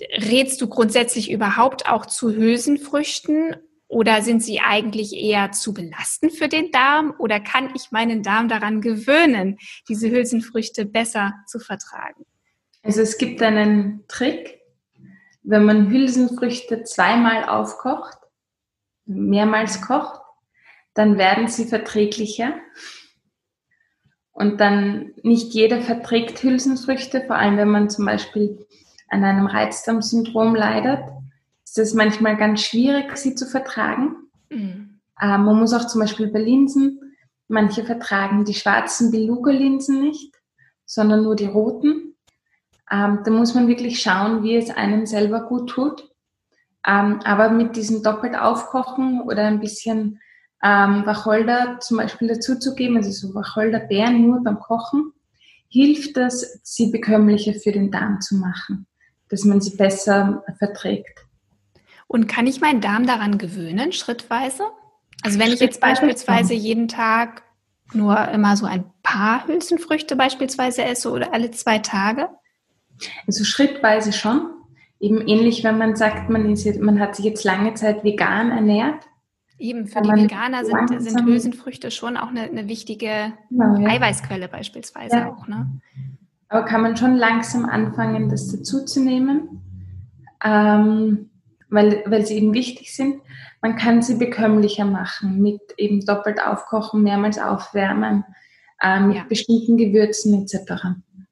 rätst 0.00 0.60
du 0.60 0.68
grundsätzlich 0.68 1.30
überhaupt 1.30 1.88
auch 1.88 2.06
zu 2.06 2.34
Hülsenfrüchten 2.34 3.56
oder 3.86 4.22
sind 4.22 4.42
sie 4.42 4.60
eigentlich 4.60 5.14
eher 5.14 5.52
zu 5.52 5.72
belastend 5.72 6.32
für 6.32 6.48
den 6.48 6.70
Darm 6.72 7.14
oder 7.18 7.38
kann 7.38 7.70
ich 7.74 7.92
meinen 7.92 8.22
Darm 8.22 8.48
daran 8.48 8.80
gewöhnen, 8.80 9.58
diese 9.88 10.10
Hülsenfrüchte 10.10 10.84
besser 10.84 11.34
zu 11.46 11.60
vertragen? 11.60 12.24
Also 12.82 13.00
es 13.02 13.18
gibt 13.18 13.40
einen 13.40 14.04
Trick, 14.08 14.60
wenn 15.42 15.64
man 15.64 15.90
Hülsenfrüchte 15.90 16.84
zweimal 16.84 17.44
aufkocht, 17.44 18.18
mehrmals 19.06 19.82
kocht, 19.82 20.20
dann 20.94 21.18
werden 21.18 21.48
sie 21.48 21.66
verträglicher. 21.66 22.54
Und 24.32 24.60
dann 24.60 25.12
nicht 25.22 25.52
jeder 25.52 25.80
verträgt 25.80 26.42
Hülsenfrüchte, 26.42 27.24
vor 27.26 27.36
allem 27.36 27.56
wenn 27.56 27.68
man 27.68 27.90
zum 27.90 28.06
Beispiel 28.06 28.66
an 29.14 29.22
einem 29.24 29.46
Reizdarmsyndrom 29.46 30.56
leidet, 30.56 31.04
ist 31.64 31.78
es 31.78 31.94
manchmal 31.94 32.36
ganz 32.36 32.62
schwierig, 32.62 33.16
sie 33.16 33.36
zu 33.36 33.46
vertragen. 33.46 34.16
Mhm. 34.50 35.00
Ähm, 35.22 35.44
man 35.44 35.58
muss 35.58 35.72
auch 35.72 35.86
zum 35.86 36.00
Beispiel 36.00 36.26
bei 36.26 36.40
Linsen, 36.40 37.00
manche 37.46 37.84
vertragen 37.84 38.44
die 38.44 38.54
schwarzen 38.54 39.12
Beluga-Linsen 39.12 40.00
nicht, 40.00 40.34
sondern 40.84 41.22
nur 41.22 41.36
die 41.36 41.46
roten. 41.46 42.16
Ähm, 42.90 43.20
da 43.24 43.30
muss 43.30 43.54
man 43.54 43.68
wirklich 43.68 44.02
schauen, 44.02 44.42
wie 44.42 44.56
es 44.56 44.70
einem 44.70 45.06
selber 45.06 45.42
gut 45.42 45.70
tut. 45.70 46.10
Ähm, 46.86 47.20
aber 47.24 47.50
mit 47.50 47.76
diesem 47.76 48.02
doppelt 48.02 48.36
aufkochen 48.36 49.22
oder 49.22 49.46
ein 49.46 49.60
bisschen 49.60 50.20
ähm, 50.62 51.06
Wacholder 51.06 51.78
zum 51.80 51.98
Beispiel 51.98 52.28
dazuzugeben, 52.28 52.96
also 52.96 53.10
so 53.10 53.34
Wacholderbeeren 53.34 54.26
nur 54.26 54.42
beim 54.42 54.58
Kochen, 54.58 55.12
hilft 55.68 56.16
das, 56.16 56.60
sie 56.62 56.90
bekömmlicher 56.90 57.54
für 57.54 57.72
den 57.72 57.90
Darm 57.90 58.20
zu 58.20 58.36
machen 58.36 58.86
dass 59.34 59.44
man 59.44 59.60
sie 59.60 59.76
besser 59.76 60.44
verträgt. 60.58 61.26
Und 62.06 62.28
kann 62.28 62.46
ich 62.46 62.60
meinen 62.60 62.80
Darm 62.80 63.04
daran 63.04 63.36
gewöhnen, 63.36 63.92
schrittweise? 63.92 64.62
Also 65.22 65.40
wenn 65.40 65.52
ich 65.52 65.58
jetzt 65.58 65.80
beispielsweise 65.80 66.54
jeden 66.54 66.86
Tag 66.86 67.42
nur 67.92 68.28
immer 68.28 68.56
so 68.56 68.66
ein 68.66 68.84
paar 69.02 69.48
Hülsenfrüchte 69.48 70.14
beispielsweise 70.14 70.84
esse 70.84 71.10
oder 71.10 71.34
alle 71.34 71.50
zwei 71.50 71.80
Tage? 71.80 72.28
Also 73.26 73.42
schrittweise 73.42 74.12
schon. 74.12 74.50
Eben 75.00 75.26
ähnlich, 75.26 75.64
wenn 75.64 75.78
man 75.78 75.96
sagt, 75.96 76.30
man, 76.30 76.48
ist 76.52 76.62
jetzt, 76.62 76.80
man 76.80 77.00
hat 77.00 77.16
sich 77.16 77.24
jetzt 77.24 77.42
lange 77.42 77.74
Zeit 77.74 78.04
vegan 78.04 78.52
ernährt. 78.52 79.04
Eben, 79.58 79.88
für 79.88 80.00
die 80.00 80.10
Veganer 80.10 80.64
sind, 80.64 81.02
sind 81.02 81.24
Hülsenfrüchte 81.24 81.90
schon 81.90 82.16
auch 82.16 82.28
eine, 82.28 82.42
eine 82.42 82.68
wichtige 82.68 83.32
genau, 83.50 83.80
ja. 83.80 83.88
Eiweißquelle 83.88 84.46
beispielsweise 84.46 85.16
ja. 85.16 85.32
auch. 85.32 85.48
Ne? 85.48 85.80
Aber 86.54 86.66
kann 86.66 86.82
man 86.82 86.96
schon 86.96 87.16
langsam 87.16 87.64
anfangen, 87.64 88.28
das 88.28 88.46
dazuzunehmen, 88.46 89.60
ähm, 90.40 91.30
weil, 91.68 92.04
weil 92.06 92.24
sie 92.24 92.36
eben 92.36 92.54
wichtig 92.54 92.94
sind. 92.94 93.20
Man 93.60 93.74
kann 93.74 94.02
sie 94.02 94.14
bekömmlicher 94.14 94.84
machen 94.84 95.42
mit 95.42 95.60
eben 95.78 96.06
doppelt 96.06 96.40
aufkochen, 96.40 97.02
mehrmals 97.02 97.40
aufwärmen, 97.40 98.22
äh, 98.80 99.00
mit 99.00 99.16
ja. 99.16 99.24
bestimmten 99.28 99.76
Gewürzen 99.76 100.42
etc. 100.44 100.84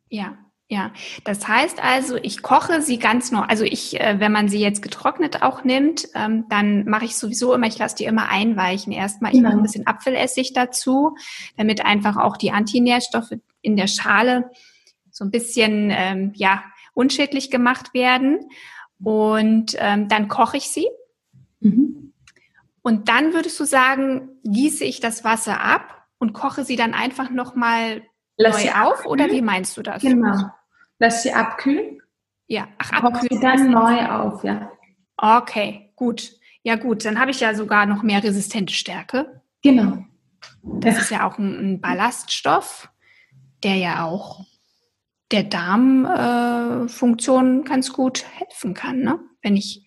Ja, 0.09 0.37
ja, 0.67 0.91
das 1.23 1.47
heißt 1.47 1.81
also, 1.85 2.17
ich 2.17 2.43
koche 2.43 2.83
sie 2.83 2.99
ganz 2.99 3.31
nur, 3.31 3.49
also 3.49 3.63
ich, 3.63 4.01
äh, 4.01 4.19
wenn 4.19 4.33
man 4.33 4.49
sie 4.49 4.59
jetzt 4.59 4.83
getrocknet 4.83 5.43
auch 5.43 5.63
nimmt, 5.63 6.09
ähm, 6.17 6.47
dann 6.49 6.85
mache 6.87 7.05
ich 7.05 7.15
sowieso 7.15 7.55
immer, 7.55 7.69
ich 7.69 7.79
lasse 7.79 7.95
die 7.95 8.07
immer 8.07 8.29
einweichen 8.29 8.93
erstmal. 8.93 9.31
Ich 9.31 9.37
genau. 9.37 9.51
mache 9.51 9.59
ein 9.59 9.63
bisschen 9.63 9.87
Apfelessig 9.87 10.53
dazu, 10.53 11.15
damit 11.57 11.85
einfach 11.85 12.17
auch 12.17 12.37
die 12.37 12.51
Antinährstoffe 12.51 13.35
in 13.61 13.77
der 13.77 13.87
Schale 13.87 14.51
so 15.13 15.25
ein 15.25 15.31
bisschen 15.31 15.91
ähm, 15.93 16.33
ja 16.35 16.65
unschädlich 16.95 17.51
gemacht 17.51 17.95
werden. 17.95 18.41
Und 19.03 19.77
ähm, 19.79 20.09
dann 20.09 20.29
koche 20.29 20.57
ich 20.57 20.69
sie. 20.69 20.89
Mhm. 21.61 22.13
Und 22.83 23.09
dann 23.09 23.33
würdest 23.33 23.59
du 23.61 23.65
sagen, 23.65 24.31
gieße 24.45 24.85
ich 24.85 25.01
das 25.01 25.25
Wasser 25.25 25.61
ab 25.61 26.07
und 26.19 26.33
koche 26.33 26.65
sie 26.65 26.77
dann 26.77 26.95
einfach 26.95 27.31
nochmal 27.31 28.03
neu 28.39 28.49
auf? 28.49 28.75
Abkühlen. 28.75 29.07
Oder 29.07 29.31
wie 29.31 29.43
meinst 29.43 29.77
du 29.77 29.83
das? 29.83 30.03
Genau. 30.03 30.51
Lass 30.99 31.23
sie 31.23 31.33
abkühlen. 31.33 32.01
Ja, 32.47 32.69
ach, 32.79 32.93
abkühlen. 32.93 33.29
sie 33.31 33.41
dann 33.41 33.71
neu 33.71 34.07
auf, 34.07 34.45
ja. 34.45 34.73
Okay, 35.17 35.93
gut. 35.97 36.33
Ja, 36.65 36.77
gut, 36.77 37.05
dann 37.05 37.19
habe 37.19 37.31
ich 37.31 37.41
ja 37.41 37.55
sogar 37.55 37.87
noch 37.87 38.03
mehr 38.03 38.23
resistente 38.23 38.75
Stärke. 38.75 39.43
Genau. 39.63 40.05
Das 40.63 40.95
ja. 40.95 41.01
ist 41.01 41.11
ja 41.11 41.29
auch 41.29 41.39
ein, 41.39 41.59
ein 41.59 41.81
Ballaststoff, 41.81 42.89
der 43.63 43.77
ja 43.77 44.05
auch 44.05 44.45
der 45.33 45.45
Darmfunktion 45.45 47.61
äh, 47.61 47.65
ganz 47.65 47.93
gut 47.93 48.25
helfen 48.39 48.75
kann. 48.75 49.01
Ne? 49.01 49.19
Wenn 49.41 49.57
ich 49.57 49.87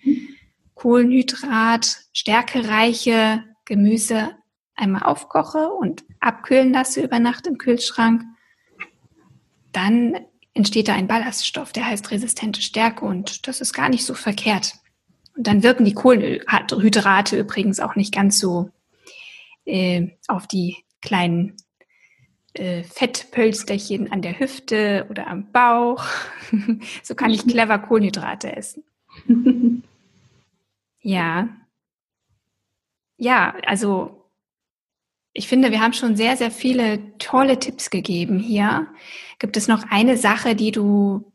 Kohlenhydrat, 0.74 2.00
stärkereiche 2.14 3.44
Gemüse 3.64 4.32
einmal 4.76 5.04
aufkoche 5.04 5.70
und 5.70 6.04
abkühlen 6.20 6.74
lasse 6.74 7.02
über 7.02 7.20
Nacht 7.20 7.48
im 7.48 7.58
Kühlschrank, 7.58 8.24
dann 9.72 10.20
entsteht 10.54 10.88
da 10.88 10.94
ein 10.94 11.08
Ballaststoff, 11.08 11.72
der 11.72 11.88
heißt 11.88 12.12
resistente 12.12 12.62
Stärke 12.62 13.06
und 13.06 13.48
das 13.48 13.62
ist 13.62 13.74
gar 13.74 13.90
nicht 13.90 14.06
so 14.06 14.14
verkehrt. 14.14 14.74
Und 15.36 15.48
dann 15.48 15.64
wirken 15.64 15.86
die 15.86 15.94
Kohlenhydrate 15.94 17.38
übrigens 17.38 17.80
auch 17.80 17.96
nicht 17.96 18.14
ganz 18.14 18.40
so 18.40 18.70
äh, 19.66 20.10
auf 20.28 20.48
die 20.48 20.78
kleinen 21.02 21.58
äh, 22.56 22.84
Fettpölsterchen 22.84 24.12
an 24.12 24.22
der 24.22 24.40
Hüfte 24.40 25.06
oder 25.10 25.28
am 25.28 25.52
Bauch. 25.52 26.06
so 27.04 27.16
kann 27.16 27.32
ich 27.32 27.48
clever 27.48 27.80
Kohlenhydrate 27.80 28.56
essen. 28.56 28.84
ja. 31.02 31.50
Ja, 33.18 33.56
also 33.66 34.30
ich 35.34 35.48
finde, 35.48 35.72
wir 35.72 35.82
haben 35.82 35.94
schon 35.94 36.16
sehr, 36.16 36.38
sehr 36.38 36.52
viele 36.52 37.18
tolle 37.18 37.60
Tipps 37.60 37.90
gegeben 37.90 38.40
hier. 38.40 38.88
Gibt 39.40 39.58
es 39.58 39.68
noch 39.68 39.84
eine 39.90 40.18
Sache, 40.18 40.56
die 40.56 40.72
du 40.72 41.32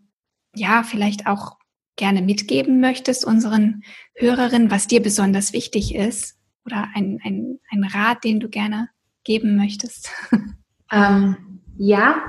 ja 0.54 0.82
vielleicht 0.82 1.26
auch 1.26 1.58
gerne 1.96 2.22
mitgeben 2.22 2.80
möchtest 2.80 3.26
unseren 3.26 3.82
Hörerinnen, 4.14 4.70
was 4.70 4.86
dir 4.86 5.02
besonders 5.02 5.52
wichtig 5.52 5.94
ist? 5.94 6.38
Oder 6.64 6.88
ein, 6.94 7.20
ein, 7.22 7.60
ein 7.70 7.84
Rat, 7.84 8.24
den 8.24 8.40
du 8.40 8.48
gerne 8.48 8.88
geben 9.22 9.56
möchtest? 9.56 10.10
Ähm, 10.92 11.60
ja, 11.76 12.22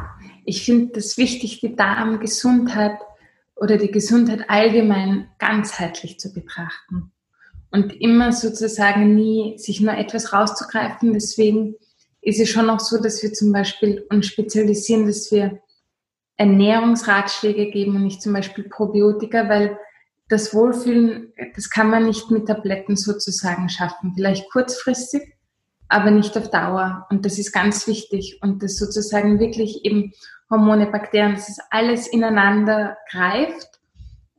ich 0.45 0.65
finde 0.65 0.99
es 0.99 1.17
wichtig, 1.17 1.59
die 1.59 1.75
Darmgesundheit 1.75 2.97
oder 3.55 3.77
die 3.77 3.91
Gesundheit 3.91 4.49
allgemein 4.49 5.29
ganzheitlich 5.37 6.19
zu 6.19 6.33
betrachten 6.33 7.11
und 7.71 7.93
immer 8.01 8.31
sozusagen 8.31 9.15
nie 9.15 9.57
sich 9.57 9.81
nur 9.81 9.93
etwas 9.93 10.33
rauszugreifen. 10.33 11.13
Deswegen 11.13 11.75
ist 12.21 12.39
es 12.39 12.49
schon 12.49 12.69
auch 12.69 12.79
so, 12.79 13.01
dass 13.01 13.23
wir 13.23 13.33
zum 13.33 13.51
Beispiel 13.51 14.05
uns 14.09 14.27
spezialisieren, 14.27 15.07
dass 15.07 15.31
wir 15.31 15.59
Ernährungsratschläge 16.37 17.71
geben 17.71 17.95
und 17.95 18.03
nicht 18.03 18.21
zum 18.21 18.33
Beispiel 18.33 18.65
Probiotika, 18.65 19.47
weil 19.47 19.77
das 20.27 20.53
Wohlfühlen, 20.53 21.33
das 21.55 21.69
kann 21.69 21.89
man 21.89 22.05
nicht 22.05 22.31
mit 22.31 22.47
Tabletten 22.47 22.95
sozusagen 22.95 23.69
schaffen. 23.69 24.13
Vielleicht 24.15 24.49
kurzfristig, 24.49 25.33
aber 25.91 26.11
nicht 26.11 26.37
auf 26.37 26.49
Dauer. 26.49 27.05
Und 27.09 27.25
das 27.25 27.37
ist 27.37 27.51
ganz 27.51 27.85
wichtig. 27.87 28.39
Und 28.41 28.63
das 28.63 28.77
sozusagen 28.77 29.39
wirklich 29.39 29.83
eben 29.83 30.13
Hormone, 30.49 30.87
Bakterien, 30.87 31.33
dass 31.35 31.49
es 31.49 31.59
alles 31.69 32.07
ineinander 32.07 32.97
greift 33.09 33.79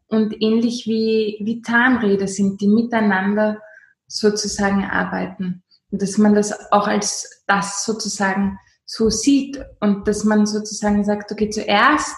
und 0.08 0.34
ähnlich 0.42 0.86
wie, 0.86 1.38
wie 1.44 1.62
Zahnräder 1.62 2.26
sind, 2.26 2.60
die 2.60 2.68
miteinander 2.68 3.58
sozusagen 4.06 4.84
arbeiten. 4.84 5.62
Und 5.90 6.02
dass 6.02 6.18
man 6.18 6.34
das 6.34 6.72
auch 6.72 6.86
als 6.86 7.44
das 7.46 7.84
sozusagen 7.84 8.58
so 8.84 9.10
sieht 9.10 9.62
und 9.80 10.08
dass 10.08 10.24
man 10.24 10.46
sozusagen 10.46 11.04
sagt, 11.04 11.32
okay, 11.32 11.50
zuerst 11.50 12.16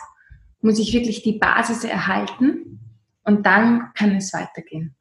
muss 0.60 0.78
ich 0.78 0.92
wirklich 0.92 1.22
die 1.22 1.38
Basis 1.38 1.84
erhalten 1.84 2.80
und 3.24 3.46
dann 3.46 3.92
kann 3.94 4.16
es 4.16 4.32
weitergehen. 4.32 4.96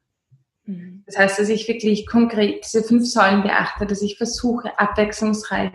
Mhm. 0.66 1.02
Das 1.06 1.18
heißt, 1.18 1.38
dass 1.38 1.48
ich 1.48 1.68
wirklich 1.68 2.06
konkret 2.06 2.64
diese 2.64 2.82
fünf 2.82 3.06
Säulen 3.06 3.42
beachte, 3.42 3.86
dass 3.86 4.02
ich 4.02 4.16
versuche, 4.16 4.78
abwechslungsreich 4.78 5.72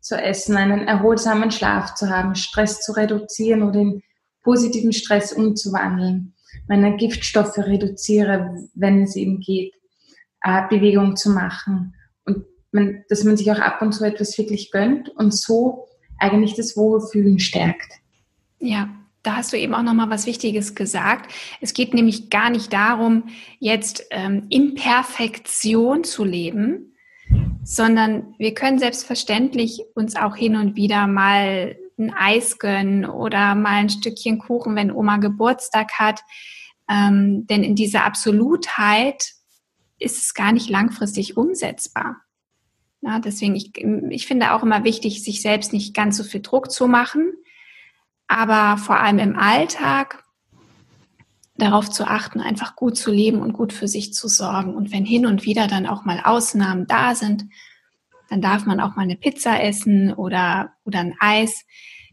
zu 0.00 0.16
essen, 0.16 0.56
einen 0.56 0.88
erholsamen 0.88 1.50
Schlaf 1.50 1.94
zu 1.94 2.08
haben, 2.08 2.34
Stress 2.34 2.80
zu 2.80 2.92
reduzieren 2.92 3.62
oder 3.62 3.80
in 3.80 4.02
positiven 4.42 4.92
Stress 4.92 5.32
umzuwandeln, 5.32 6.34
meine 6.66 6.96
Giftstoffe 6.96 7.58
reduziere, 7.58 8.68
wenn 8.74 9.02
es 9.02 9.16
eben 9.16 9.40
geht, 9.40 9.74
äh, 10.42 10.62
Bewegung 10.68 11.16
zu 11.16 11.30
machen 11.30 11.94
und 12.24 12.46
man, 12.72 13.04
dass 13.08 13.24
man 13.24 13.36
sich 13.36 13.50
auch 13.52 13.58
ab 13.58 13.82
und 13.82 13.92
zu 13.92 14.04
etwas 14.04 14.38
wirklich 14.38 14.70
gönnt 14.70 15.10
und 15.10 15.34
so 15.34 15.86
eigentlich 16.18 16.54
das 16.54 16.76
Wohlfühlen 16.76 17.38
stärkt. 17.38 17.92
Ja, 18.58 18.88
da 19.22 19.36
hast 19.36 19.52
du 19.52 19.58
eben 19.58 19.74
auch 19.74 19.82
noch 19.82 19.94
mal 19.94 20.10
was 20.10 20.26
Wichtiges 20.26 20.74
gesagt. 20.74 21.30
Es 21.60 21.74
geht 21.74 21.94
nämlich 21.94 22.30
gar 22.30 22.50
nicht 22.50 22.72
darum, 22.72 23.24
jetzt 23.58 24.04
ähm, 24.10 24.46
in 24.48 24.74
Perfektion 24.74 26.04
zu 26.04 26.24
leben, 26.24 26.94
sondern 27.62 28.34
wir 28.38 28.54
können 28.54 28.78
selbstverständlich 28.78 29.82
uns 29.94 30.16
auch 30.16 30.36
hin 30.36 30.56
und 30.56 30.76
wieder 30.76 31.06
mal 31.06 31.76
ein 31.98 32.12
Eis 32.14 32.58
gönnen 32.58 33.04
oder 33.04 33.54
mal 33.54 33.80
ein 33.80 33.90
Stückchen 33.90 34.38
Kuchen, 34.38 34.74
wenn 34.74 34.90
Oma 34.90 35.18
Geburtstag 35.18 35.92
hat. 35.98 36.20
Ähm, 36.88 37.46
denn 37.46 37.62
in 37.62 37.76
dieser 37.76 38.04
Absolutheit 38.04 39.32
ist 39.98 40.16
es 40.16 40.34
gar 40.34 40.52
nicht 40.52 40.70
langfristig 40.70 41.36
umsetzbar. 41.36 42.16
Na, 43.02 43.20
deswegen, 43.20 43.54
ich, 43.54 43.72
ich 43.76 44.26
finde 44.26 44.52
auch 44.52 44.62
immer 44.62 44.84
wichtig, 44.84 45.22
sich 45.22 45.42
selbst 45.42 45.72
nicht 45.72 45.94
ganz 45.94 46.16
so 46.16 46.24
viel 46.24 46.40
Druck 46.40 46.70
zu 46.70 46.88
machen, 46.88 47.32
aber 48.30 48.78
vor 48.78 49.00
allem 49.00 49.18
im 49.18 49.36
Alltag 49.36 50.22
darauf 51.56 51.90
zu 51.90 52.04
achten, 52.04 52.40
einfach 52.40 52.76
gut 52.76 52.96
zu 52.96 53.10
leben 53.10 53.42
und 53.42 53.52
gut 53.52 53.72
für 53.72 53.88
sich 53.88 54.14
zu 54.14 54.28
sorgen. 54.28 54.74
Und 54.74 54.92
wenn 54.92 55.04
hin 55.04 55.26
und 55.26 55.44
wieder 55.44 55.66
dann 55.66 55.84
auch 55.84 56.04
mal 56.04 56.20
Ausnahmen 56.24 56.86
da 56.86 57.16
sind, 57.16 57.44
dann 58.30 58.40
darf 58.40 58.66
man 58.66 58.80
auch 58.80 58.94
mal 58.94 59.02
eine 59.02 59.16
Pizza 59.16 59.60
essen 59.60 60.14
oder, 60.14 60.72
oder 60.84 61.00
ein 61.00 61.16
Eis. 61.18 61.66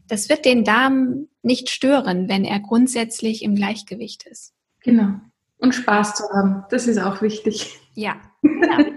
Das 0.08 0.28
wird 0.28 0.44
den 0.44 0.64
Darm 0.64 1.28
nicht 1.42 1.70
stören, 1.70 2.28
wenn 2.28 2.44
er 2.44 2.58
grundsätzlich 2.58 3.44
im 3.44 3.54
Gleichgewicht 3.54 4.24
ist. 4.26 4.54
Genau. 4.80 5.20
Und 5.58 5.74
Spaß 5.74 6.16
zu 6.16 6.24
haben, 6.34 6.64
das 6.70 6.88
ist 6.88 6.98
auch 6.98 7.22
wichtig. 7.22 7.78
Ja, 7.94 8.16
genau. 8.42 8.90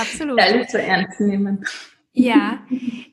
absolut. 0.00 0.40
Alles 0.40 0.68
zu 0.68 0.80
ernst 0.80 1.20
nehmen. 1.20 1.64
Ja, 2.12 2.60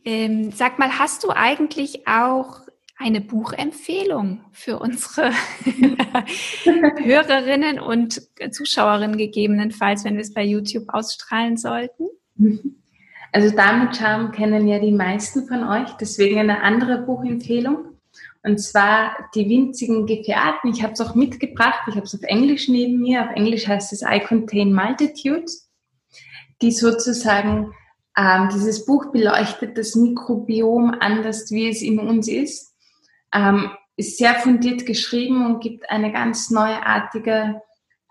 ähm, 0.05 0.51
sag 0.51 0.79
mal, 0.79 0.97
hast 0.99 1.23
du 1.23 1.31
eigentlich 1.31 2.07
auch 2.07 2.62
eine 3.03 3.21
Buchempfehlung 3.21 4.45
für 4.51 4.79
unsere 4.79 5.31
Hörerinnen 7.03 7.79
und 7.79 8.21
Zuschauerinnen 8.51 9.17
gegebenenfalls, 9.17 10.05
wenn 10.05 10.15
wir 10.15 10.21
es 10.21 10.33
bei 10.33 10.43
YouTube 10.43 10.85
ausstrahlen 10.87 11.57
sollten? 11.57 12.07
Also 13.35 13.49
damit 13.55 13.97
Charme 13.97 14.31
kennen 14.31 14.67
ja 14.67 14.77
die 14.77 14.91
meisten 14.91 15.47
von 15.47 15.63
euch, 15.63 15.89
deswegen 15.99 16.37
eine 16.37 16.61
andere 16.61 16.99
Buchempfehlung. 16.99 17.97
Und 18.43 18.59
zwar 18.59 19.15
die 19.33 19.49
winzigen 19.49 20.05
Gefährten. 20.05 20.69
Ich 20.69 20.83
habe 20.83 20.93
es 20.93 21.01
auch 21.01 21.15
mitgebracht. 21.15 21.79
Ich 21.87 21.95
habe 21.95 22.05
es 22.05 22.13
auf 22.13 22.21
Englisch 22.21 22.69
neben 22.69 22.99
mir. 22.99 23.23
Auf 23.23 23.31
Englisch 23.35 23.67
heißt 23.67 23.91
es 23.91 24.03
I 24.03 24.19
Contain 24.19 24.71
Multitudes, 24.71 25.67
die 26.61 26.69
sozusagen 26.69 27.73
ähm, 28.15 28.49
dieses 28.53 28.85
Buch 28.85 29.11
beleuchtet 29.11 29.79
das 29.79 29.95
Mikrobiom 29.95 30.95
anders, 30.99 31.49
wie 31.49 31.69
es 31.69 31.81
in 31.81 31.97
uns 31.97 32.27
ist 32.27 32.72
ähm, 33.33 33.71
ist 33.95 34.17
sehr 34.17 34.35
fundiert 34.35 34.85
geschrieben 34.85 35.45
und 35.45 35.61
gibt 35.61 35.89
eine 35.89 36.11
ganz 36.11 36.49
neuartige 36.49 37.61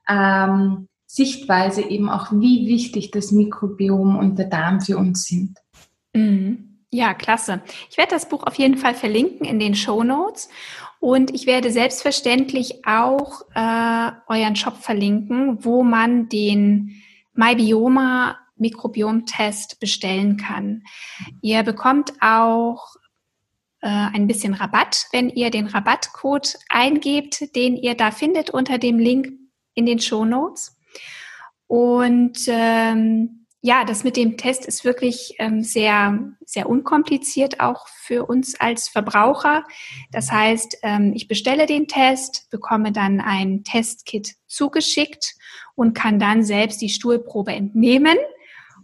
ähm, 0.09 0.89
Sichtweise 1.07 1.83
eben 1.83 2.09
auch, 2.09 2.33
wie 2.33 2.69
wichtig 2.69 3.11
das 3.11 3.33
Mikrobiom 3.33 4.17
und 4.17 4.39
der 4.39 4.47
Darm 4.47 4.81
für 4.81 4.97
uns 4.97 5.25
sind. 5.25 5.59
Mhm. 6.15 6.79
Ja, 6.91 7.15
klasse. 7.15 7.63
Ich 7.91 7.97
werde 7.97 8.11
das 8.11 8.29
Buch 8.29 8.45
auf 8.45 8.55
jeden 8.57 8.77
Fall 8.77 8.95
verlinken 8.95 9.47
in 9.47 9.59
den 9.59 9.75
Show 9.75 10.05
Notes 10.05 10.51
und 11.01 11.35
ich 11.35 11.47
werde 11.47 11.71
selbstverständlich 11.71 12.87
auch 12.87 13.43
äh, 13.55 14.11
euren 14.29 14.57
Shop 14.57 14.77
verlinken, 14.77 15.65
wo 15.65 15.83
man 15.83 16.29
den 16.29 17.03
MyBioma 17.35 18.39
Mikrobiom-Test 18.57 19.81
bestellen 19.81 20.37
kann. 20.37 20.85
Ihr 21.41 21.63
bekommt 21.63 22.13
auch 22.21 22.95
äh, 23.83 23.89
ein 23.89 24.27
bisschen 24.27 24.55
Rabatt, 24.55 25.07
wenn 25.13 25.29
ihr 25.29 25.51
den 25.51 25.67
Rabattcode 25.67 26.57
eingebt, 26.69 27.55
den 27.55 27.77
ihr 27.77 27.95
da 27.95 28.11
findet 28.11 28.51
unter 28.51 28.79
dem 28.79 28.99
Link 28.99 29.33
in 29.75 29.87
den 29.87 29.99
Show 29.99 30.25
Notes. 30.25 30.77
Und 31.67 32.39
ähm, 32.47 33.47
ja, 33.61 33.85
das 33.85 34.03
mit 34.03 34.17
dem 34.17 34.37
Test 34.37 34.67
ist 34.67 34.85
wirklich 34.85 35.37
ähm, 35.39 35.63
sehr, 35.63 36.19
sehr 36.45 36.69
unkompliziert 36.69 37.61
auch 37.61 37.87
für 37.89 38.27
uns 38.27 38.59
als 38.61 38.89
Verbraucher. 38.89 39.65
Das 40.11 40.33
heißt, 40.33 40.79
ähm, 40.83 41.13
ich 41.15 41.29
bestelle 41.29 41.67
den 41.67 41.87
Test, 41.87 42.49
bekomme 42.51 42.91
dann 42.91 43.21
ein 43.21 43.63
Testkit 43.63 44.35
zugeschickt 44.49 45.35
und 45.77 45.95
kann 45.95 46.19
dann 46.19 46.43
selbst 46.43 46.83
die 46.83 46.89
Stuhlprobe 46.89 47.53
entnehmen 47.53 48.19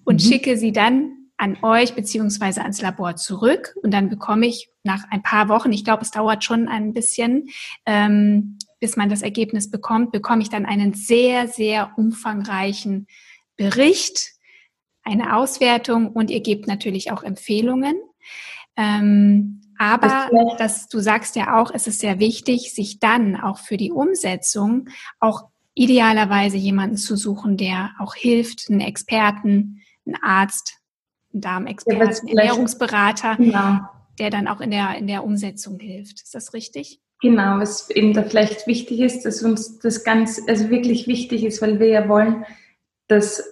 und 0.04 0.22
mhm. 0.22 0.28
schicke 0.28 0.56
sie 0.56 0.72
dann 0.72 1.27
an 1.38 1.56
euch 1.62 1.94
beziehungsweise 1.94 2.62
ans 2.62 2.82
Labor 2.82 3.16
zurück 3.16 3.74
und 3.82 3.92
dann 3.92 4.08
bekomme 4.08 4.46
ich 4.46 4.70
nach 4.82 5.04
ein 5.10 5.22
paar 5.22 5.48
Wochen, 5.48 5.72
ich 5.72 5.84
glaube, 5.84 6.02
es 6.02 6.10
dauert 6.10 6.44
schon 6.44 6.68
ein 6.68 6.92
bisschen, 6.92 7.48
ähm, 7.86 8.58
bis 8.80 8.96
man 8.96 9.08
das 9.08 9.22
Ergebnis 9.22 9.70
bekommt, 9.70 10.12
bekomme 10.12 10.42
ich 10.42 10.50
dann 10.50 10.66
einen 10.66 10.94
sehr, 10.94 11.48
sehr 11.48 11.92
umfangreichen 11.96 13.06
Bericht, 13.56 14.32
eine 15.02 15.36
Auswertung 15.36 16.10
und 16.10 16.30
ihr 16.30 16.40
gebt 16.40 16.66
natürlich 16.66 17.12
auch 17.12 17.22
Empfehlungen. 17.22 17.96
Ähm, 18.76 19.60
aber 19.78 20.28
das, 20.58 20.88
du 20.88 20.98
sagst 20.98 21.36
ja 21.36 21.60
auch, 21.60 21.70
es 21.72 21.86
ist 21.86 22.00
sehr 22.00 22.18
wichtig, 22.18 22.74
sich 22.74 22.98
dann 22.98 23.36
auch 23.36 23.58
für 23.58 23.76
die 23.76 23.92
Umsetzung 23.92 24.88
auch 25.20 25.44
idealerweise 25.74 26.56
jemanden 26.56 26.96
zu 26.96 27.16
suchen, 27.16 27.56
der 27.56 27.92
auch 28.00 28.16
hilft, 28.16 28.68
einen 28.68 28.80
Experten, 28.80 29.82
einen 30.04 30.16
Arzt, 30.20 30.78
Darmexperten, 31.32 32.28
ja, 32.28 32.42
Ernährungsberater, 32.42 33.36
genau. 33.36 33.80
der 34.18 34.30
dann 34.30 34.48
auch 34.48 34.60
in 34.60 34.70
der, 34.70 34.96
in 34.96 35.06
der 35.06 35.24
Umsetzung 35.24 35.78
hilft. 35.78 36.22
Ist 36.22 36.34
das 36.34 36.54
richtig? 36.54 37.00
Genau, 37.20 37.58
was 37.58 37.90
eben 37.90 38.12
da 38.12 38.22
vielleicht 38.22 38.66
wichtig 38.66 39.00
ist, 39.00 39.24
dass 39.24 39.42
uns 39.42 39.78
das 39.80 40.04
ganz, 40.04 40.40
also 40.46 40.70
wirklich 40.70 41.08
wichtig 41.08 41.44
ist, 41.44 41.60
weil 41.60 41.80
wir 41.80 41.88
ja 41.88 42.08
wollen, 42.08 42.44
dass 43.08 43.42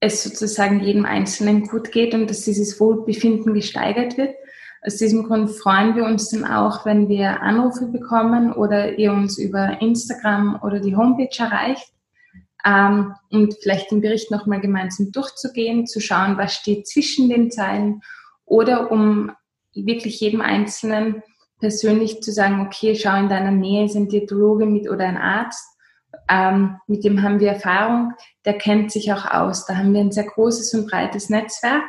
es 0.00 0.24
sozusagen 0.24 0.80
jedem 0.80 1.04
Einzelnen 1.04 1.66
gut 1.66 1.92
geht 1.92 2.14
und 2.14 2.28
dass 2.28 2.42
dieses 2.42 2.80
Wohlbefinden 2.80 3.54
gesteigert 3.54 4.18
wird. 4.18 4.34
Aus 4.82 4.96
diesem 4.96 5.24
Grund 5.24 5.50
freuen 5.50 5.96
wir 5.96 6.04
uns 6.04 6.30
dann 6.30 6.44
auch, 6.44 6.84
wenn 6.84 7.08
wir 7.08 7.40
Anrufe 7.42 7.86
bekommen 7.86 8.52
oder 8.52 8.98
ihr 8.98 9.12
uns 9.12 9.38
über 9.38 9.80
Instagram 9.80 10.60
oder 10.62 10.80
die 10.80 10.96
Homepage 10.96 11.38
erreicht 11.38 11.92
ähm, 12.66 13.14
und 13.30 13.54
vielleicht 13.62 13.90
den 13.90 14.00
Bericht 14.00 14.30
nochmal 14.30 14.60
gemeinsam 14.60 15.12
durchzugehen, 15.12 15.86
zu 15.86 16.00
schauen, 16.00 16.36
was 16.36 16.54
steht 16.54 16.86
zwischen 16.88 17.28
den 17.28 17.50
Zeilen 17.50 18.02
oder 18.44 18.90
um 18.90 19.30
wirklich 19.74 20.20
jedem 20.20 20.40
Einzelnen 20.40 21.22
persönlich 21.60 22.22
zu 22.22 22.32
sagen, 22.32 22.60
okay, 22.66 22.96
schau 22.96 23.16
in 23.18 23.28
deiner 23.28 23.50
Nähe 23.50 23.84
ist 23.84 23.94
ein 23.94 24.08
Diätologe 24.08 24.66
mit 24.66 24.90
oder 24.90 25.06
ein 25.06 25.16
Arzt, 25.16 25.64
ähm, 26.28 26.78
mit 26.86 27.04
dem 27.04 27.22
haben 27.22 27.40
wir 27.40 27.50
Erfahrung, 27.50 28.12
der 28.44 28.58
kennt 28.58 28.90
sich 28.90 29.12
auch 29.12 29.26
aus. 29.26 29.66
Da 29.66 29.76
haben 29.76 29.94
wir 29.94 30.00
ein 30.00 30.12
sehr 30.12 30.24
großes 30.24 30.74
und 30.74 30.90
breites 30.90 31.28
Netzwerk, 31.30 31.84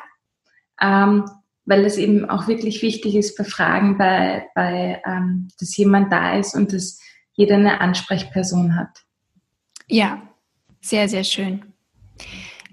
ähm, 0.79 1.25
weil 1.65 1.85
es 1.85 1.97
eben 1.97 2.29
auch 2.29 2.47
wirklich 2.47 2.81
wichtig 2.81 3.15
ist 3.15 3.37
bei 3.37 3.43
Fragen, 3.43 3.97
bei, 3.97 4.47
bei 4.53 5.01
ähm, 5.05 5.49
dass 5.59 5.75
jemand 5.75 6.11
da 6.11 6.37
ist 6.37 6.55
und 6.55 6.71
dass 6.71 6.99
jeder 7.33 7.55
eine 7.55 7.81
Ansprechperson 7.81 8.75
hat. 8.75 9.03
Ja, 9.87 10.26
sehr, 10.89 11.09
sehr 11.09 11.23
schön. 11.23 11.73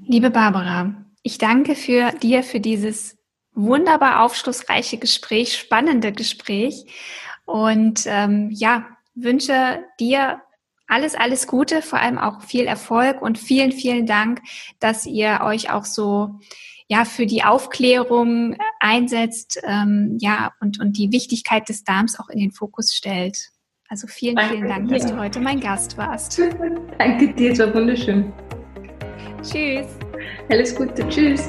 Liebe 0.07 0.31
Barbara, 0.31 0.95
ich 1.23 1.39
danke 1.39 1.75
für 1.75 2.13
dir 2.13 2.43
für 2.43 2.61
dieses 2.61 3.17
wunderbar 3.55 4.23
aufschlussreiche 4.23 4.99
Gespräch, 4.99 5.57
spannende 5.57 6.13
Gespräch 6.13 6.87
und 7.45 8.05
ähm, 8.07 8.51
ja, 8.53 8.87
wünsche 9.15 9.85
dir 10.01 10.41
alles, 10.87 11.15
alles 11.15 11.47
Gute, 11.47 11.83
vor 11.83 12.01
allem 12.01 12.19
auch 12.19 12.43
viel 12.43 12.67
Erfolg 12.67 13.23
und 13.23 13.39
vielen, 13.39 13.73
vielen 13.73 14.07
Dank, 14.07 14.43
dass 14.81 15.07
ihr 15.07 15.41
euch 15.43 15.71
auch 15.71 15.85
so 15.85 16.39
ja 16.89 17.05
für 17.05 17.27
die 17.27 17.45
Aufklärung 17.45 18.57
einsetzt, 18.81 19.61
ähm, 19.65 20.19
ja 20.21 20.53
und 20.61 20.81
und 20.81 20.99
die 20.99 21.11
Wichtigkeit 21.11 21.69
des 21.69 21.85
Darms 21.85 22.21
auch 22.21 22.29
in 22.29 22.39
den 22.39 22.53
Fokus 22.53 22.95
stellt. 22.95 23.54
Also 23.89 24.07
vielen, 24.07 24.37
Danke 24.37 24.55
vielen 24.55 24.69
Dank, 24.69 24.89
dir. 24.89 24.99
dass 24.99 25.07
du 25.07 25.19
heute 25.19 25.41
mein 25.41 25.61
Gast 25.61 25.97
warst. 25.99 26.41
Danke 26.99 27.33
dir, 27.35 27.53
es 27.53 27.59
war 27.59 27.75
wunderschön. 27.75 28.33
Tschüss. 29.43 29.87
Alles 30.49 30.75
Gute. 30.75 31.07
Tschüss. 31.09 31.49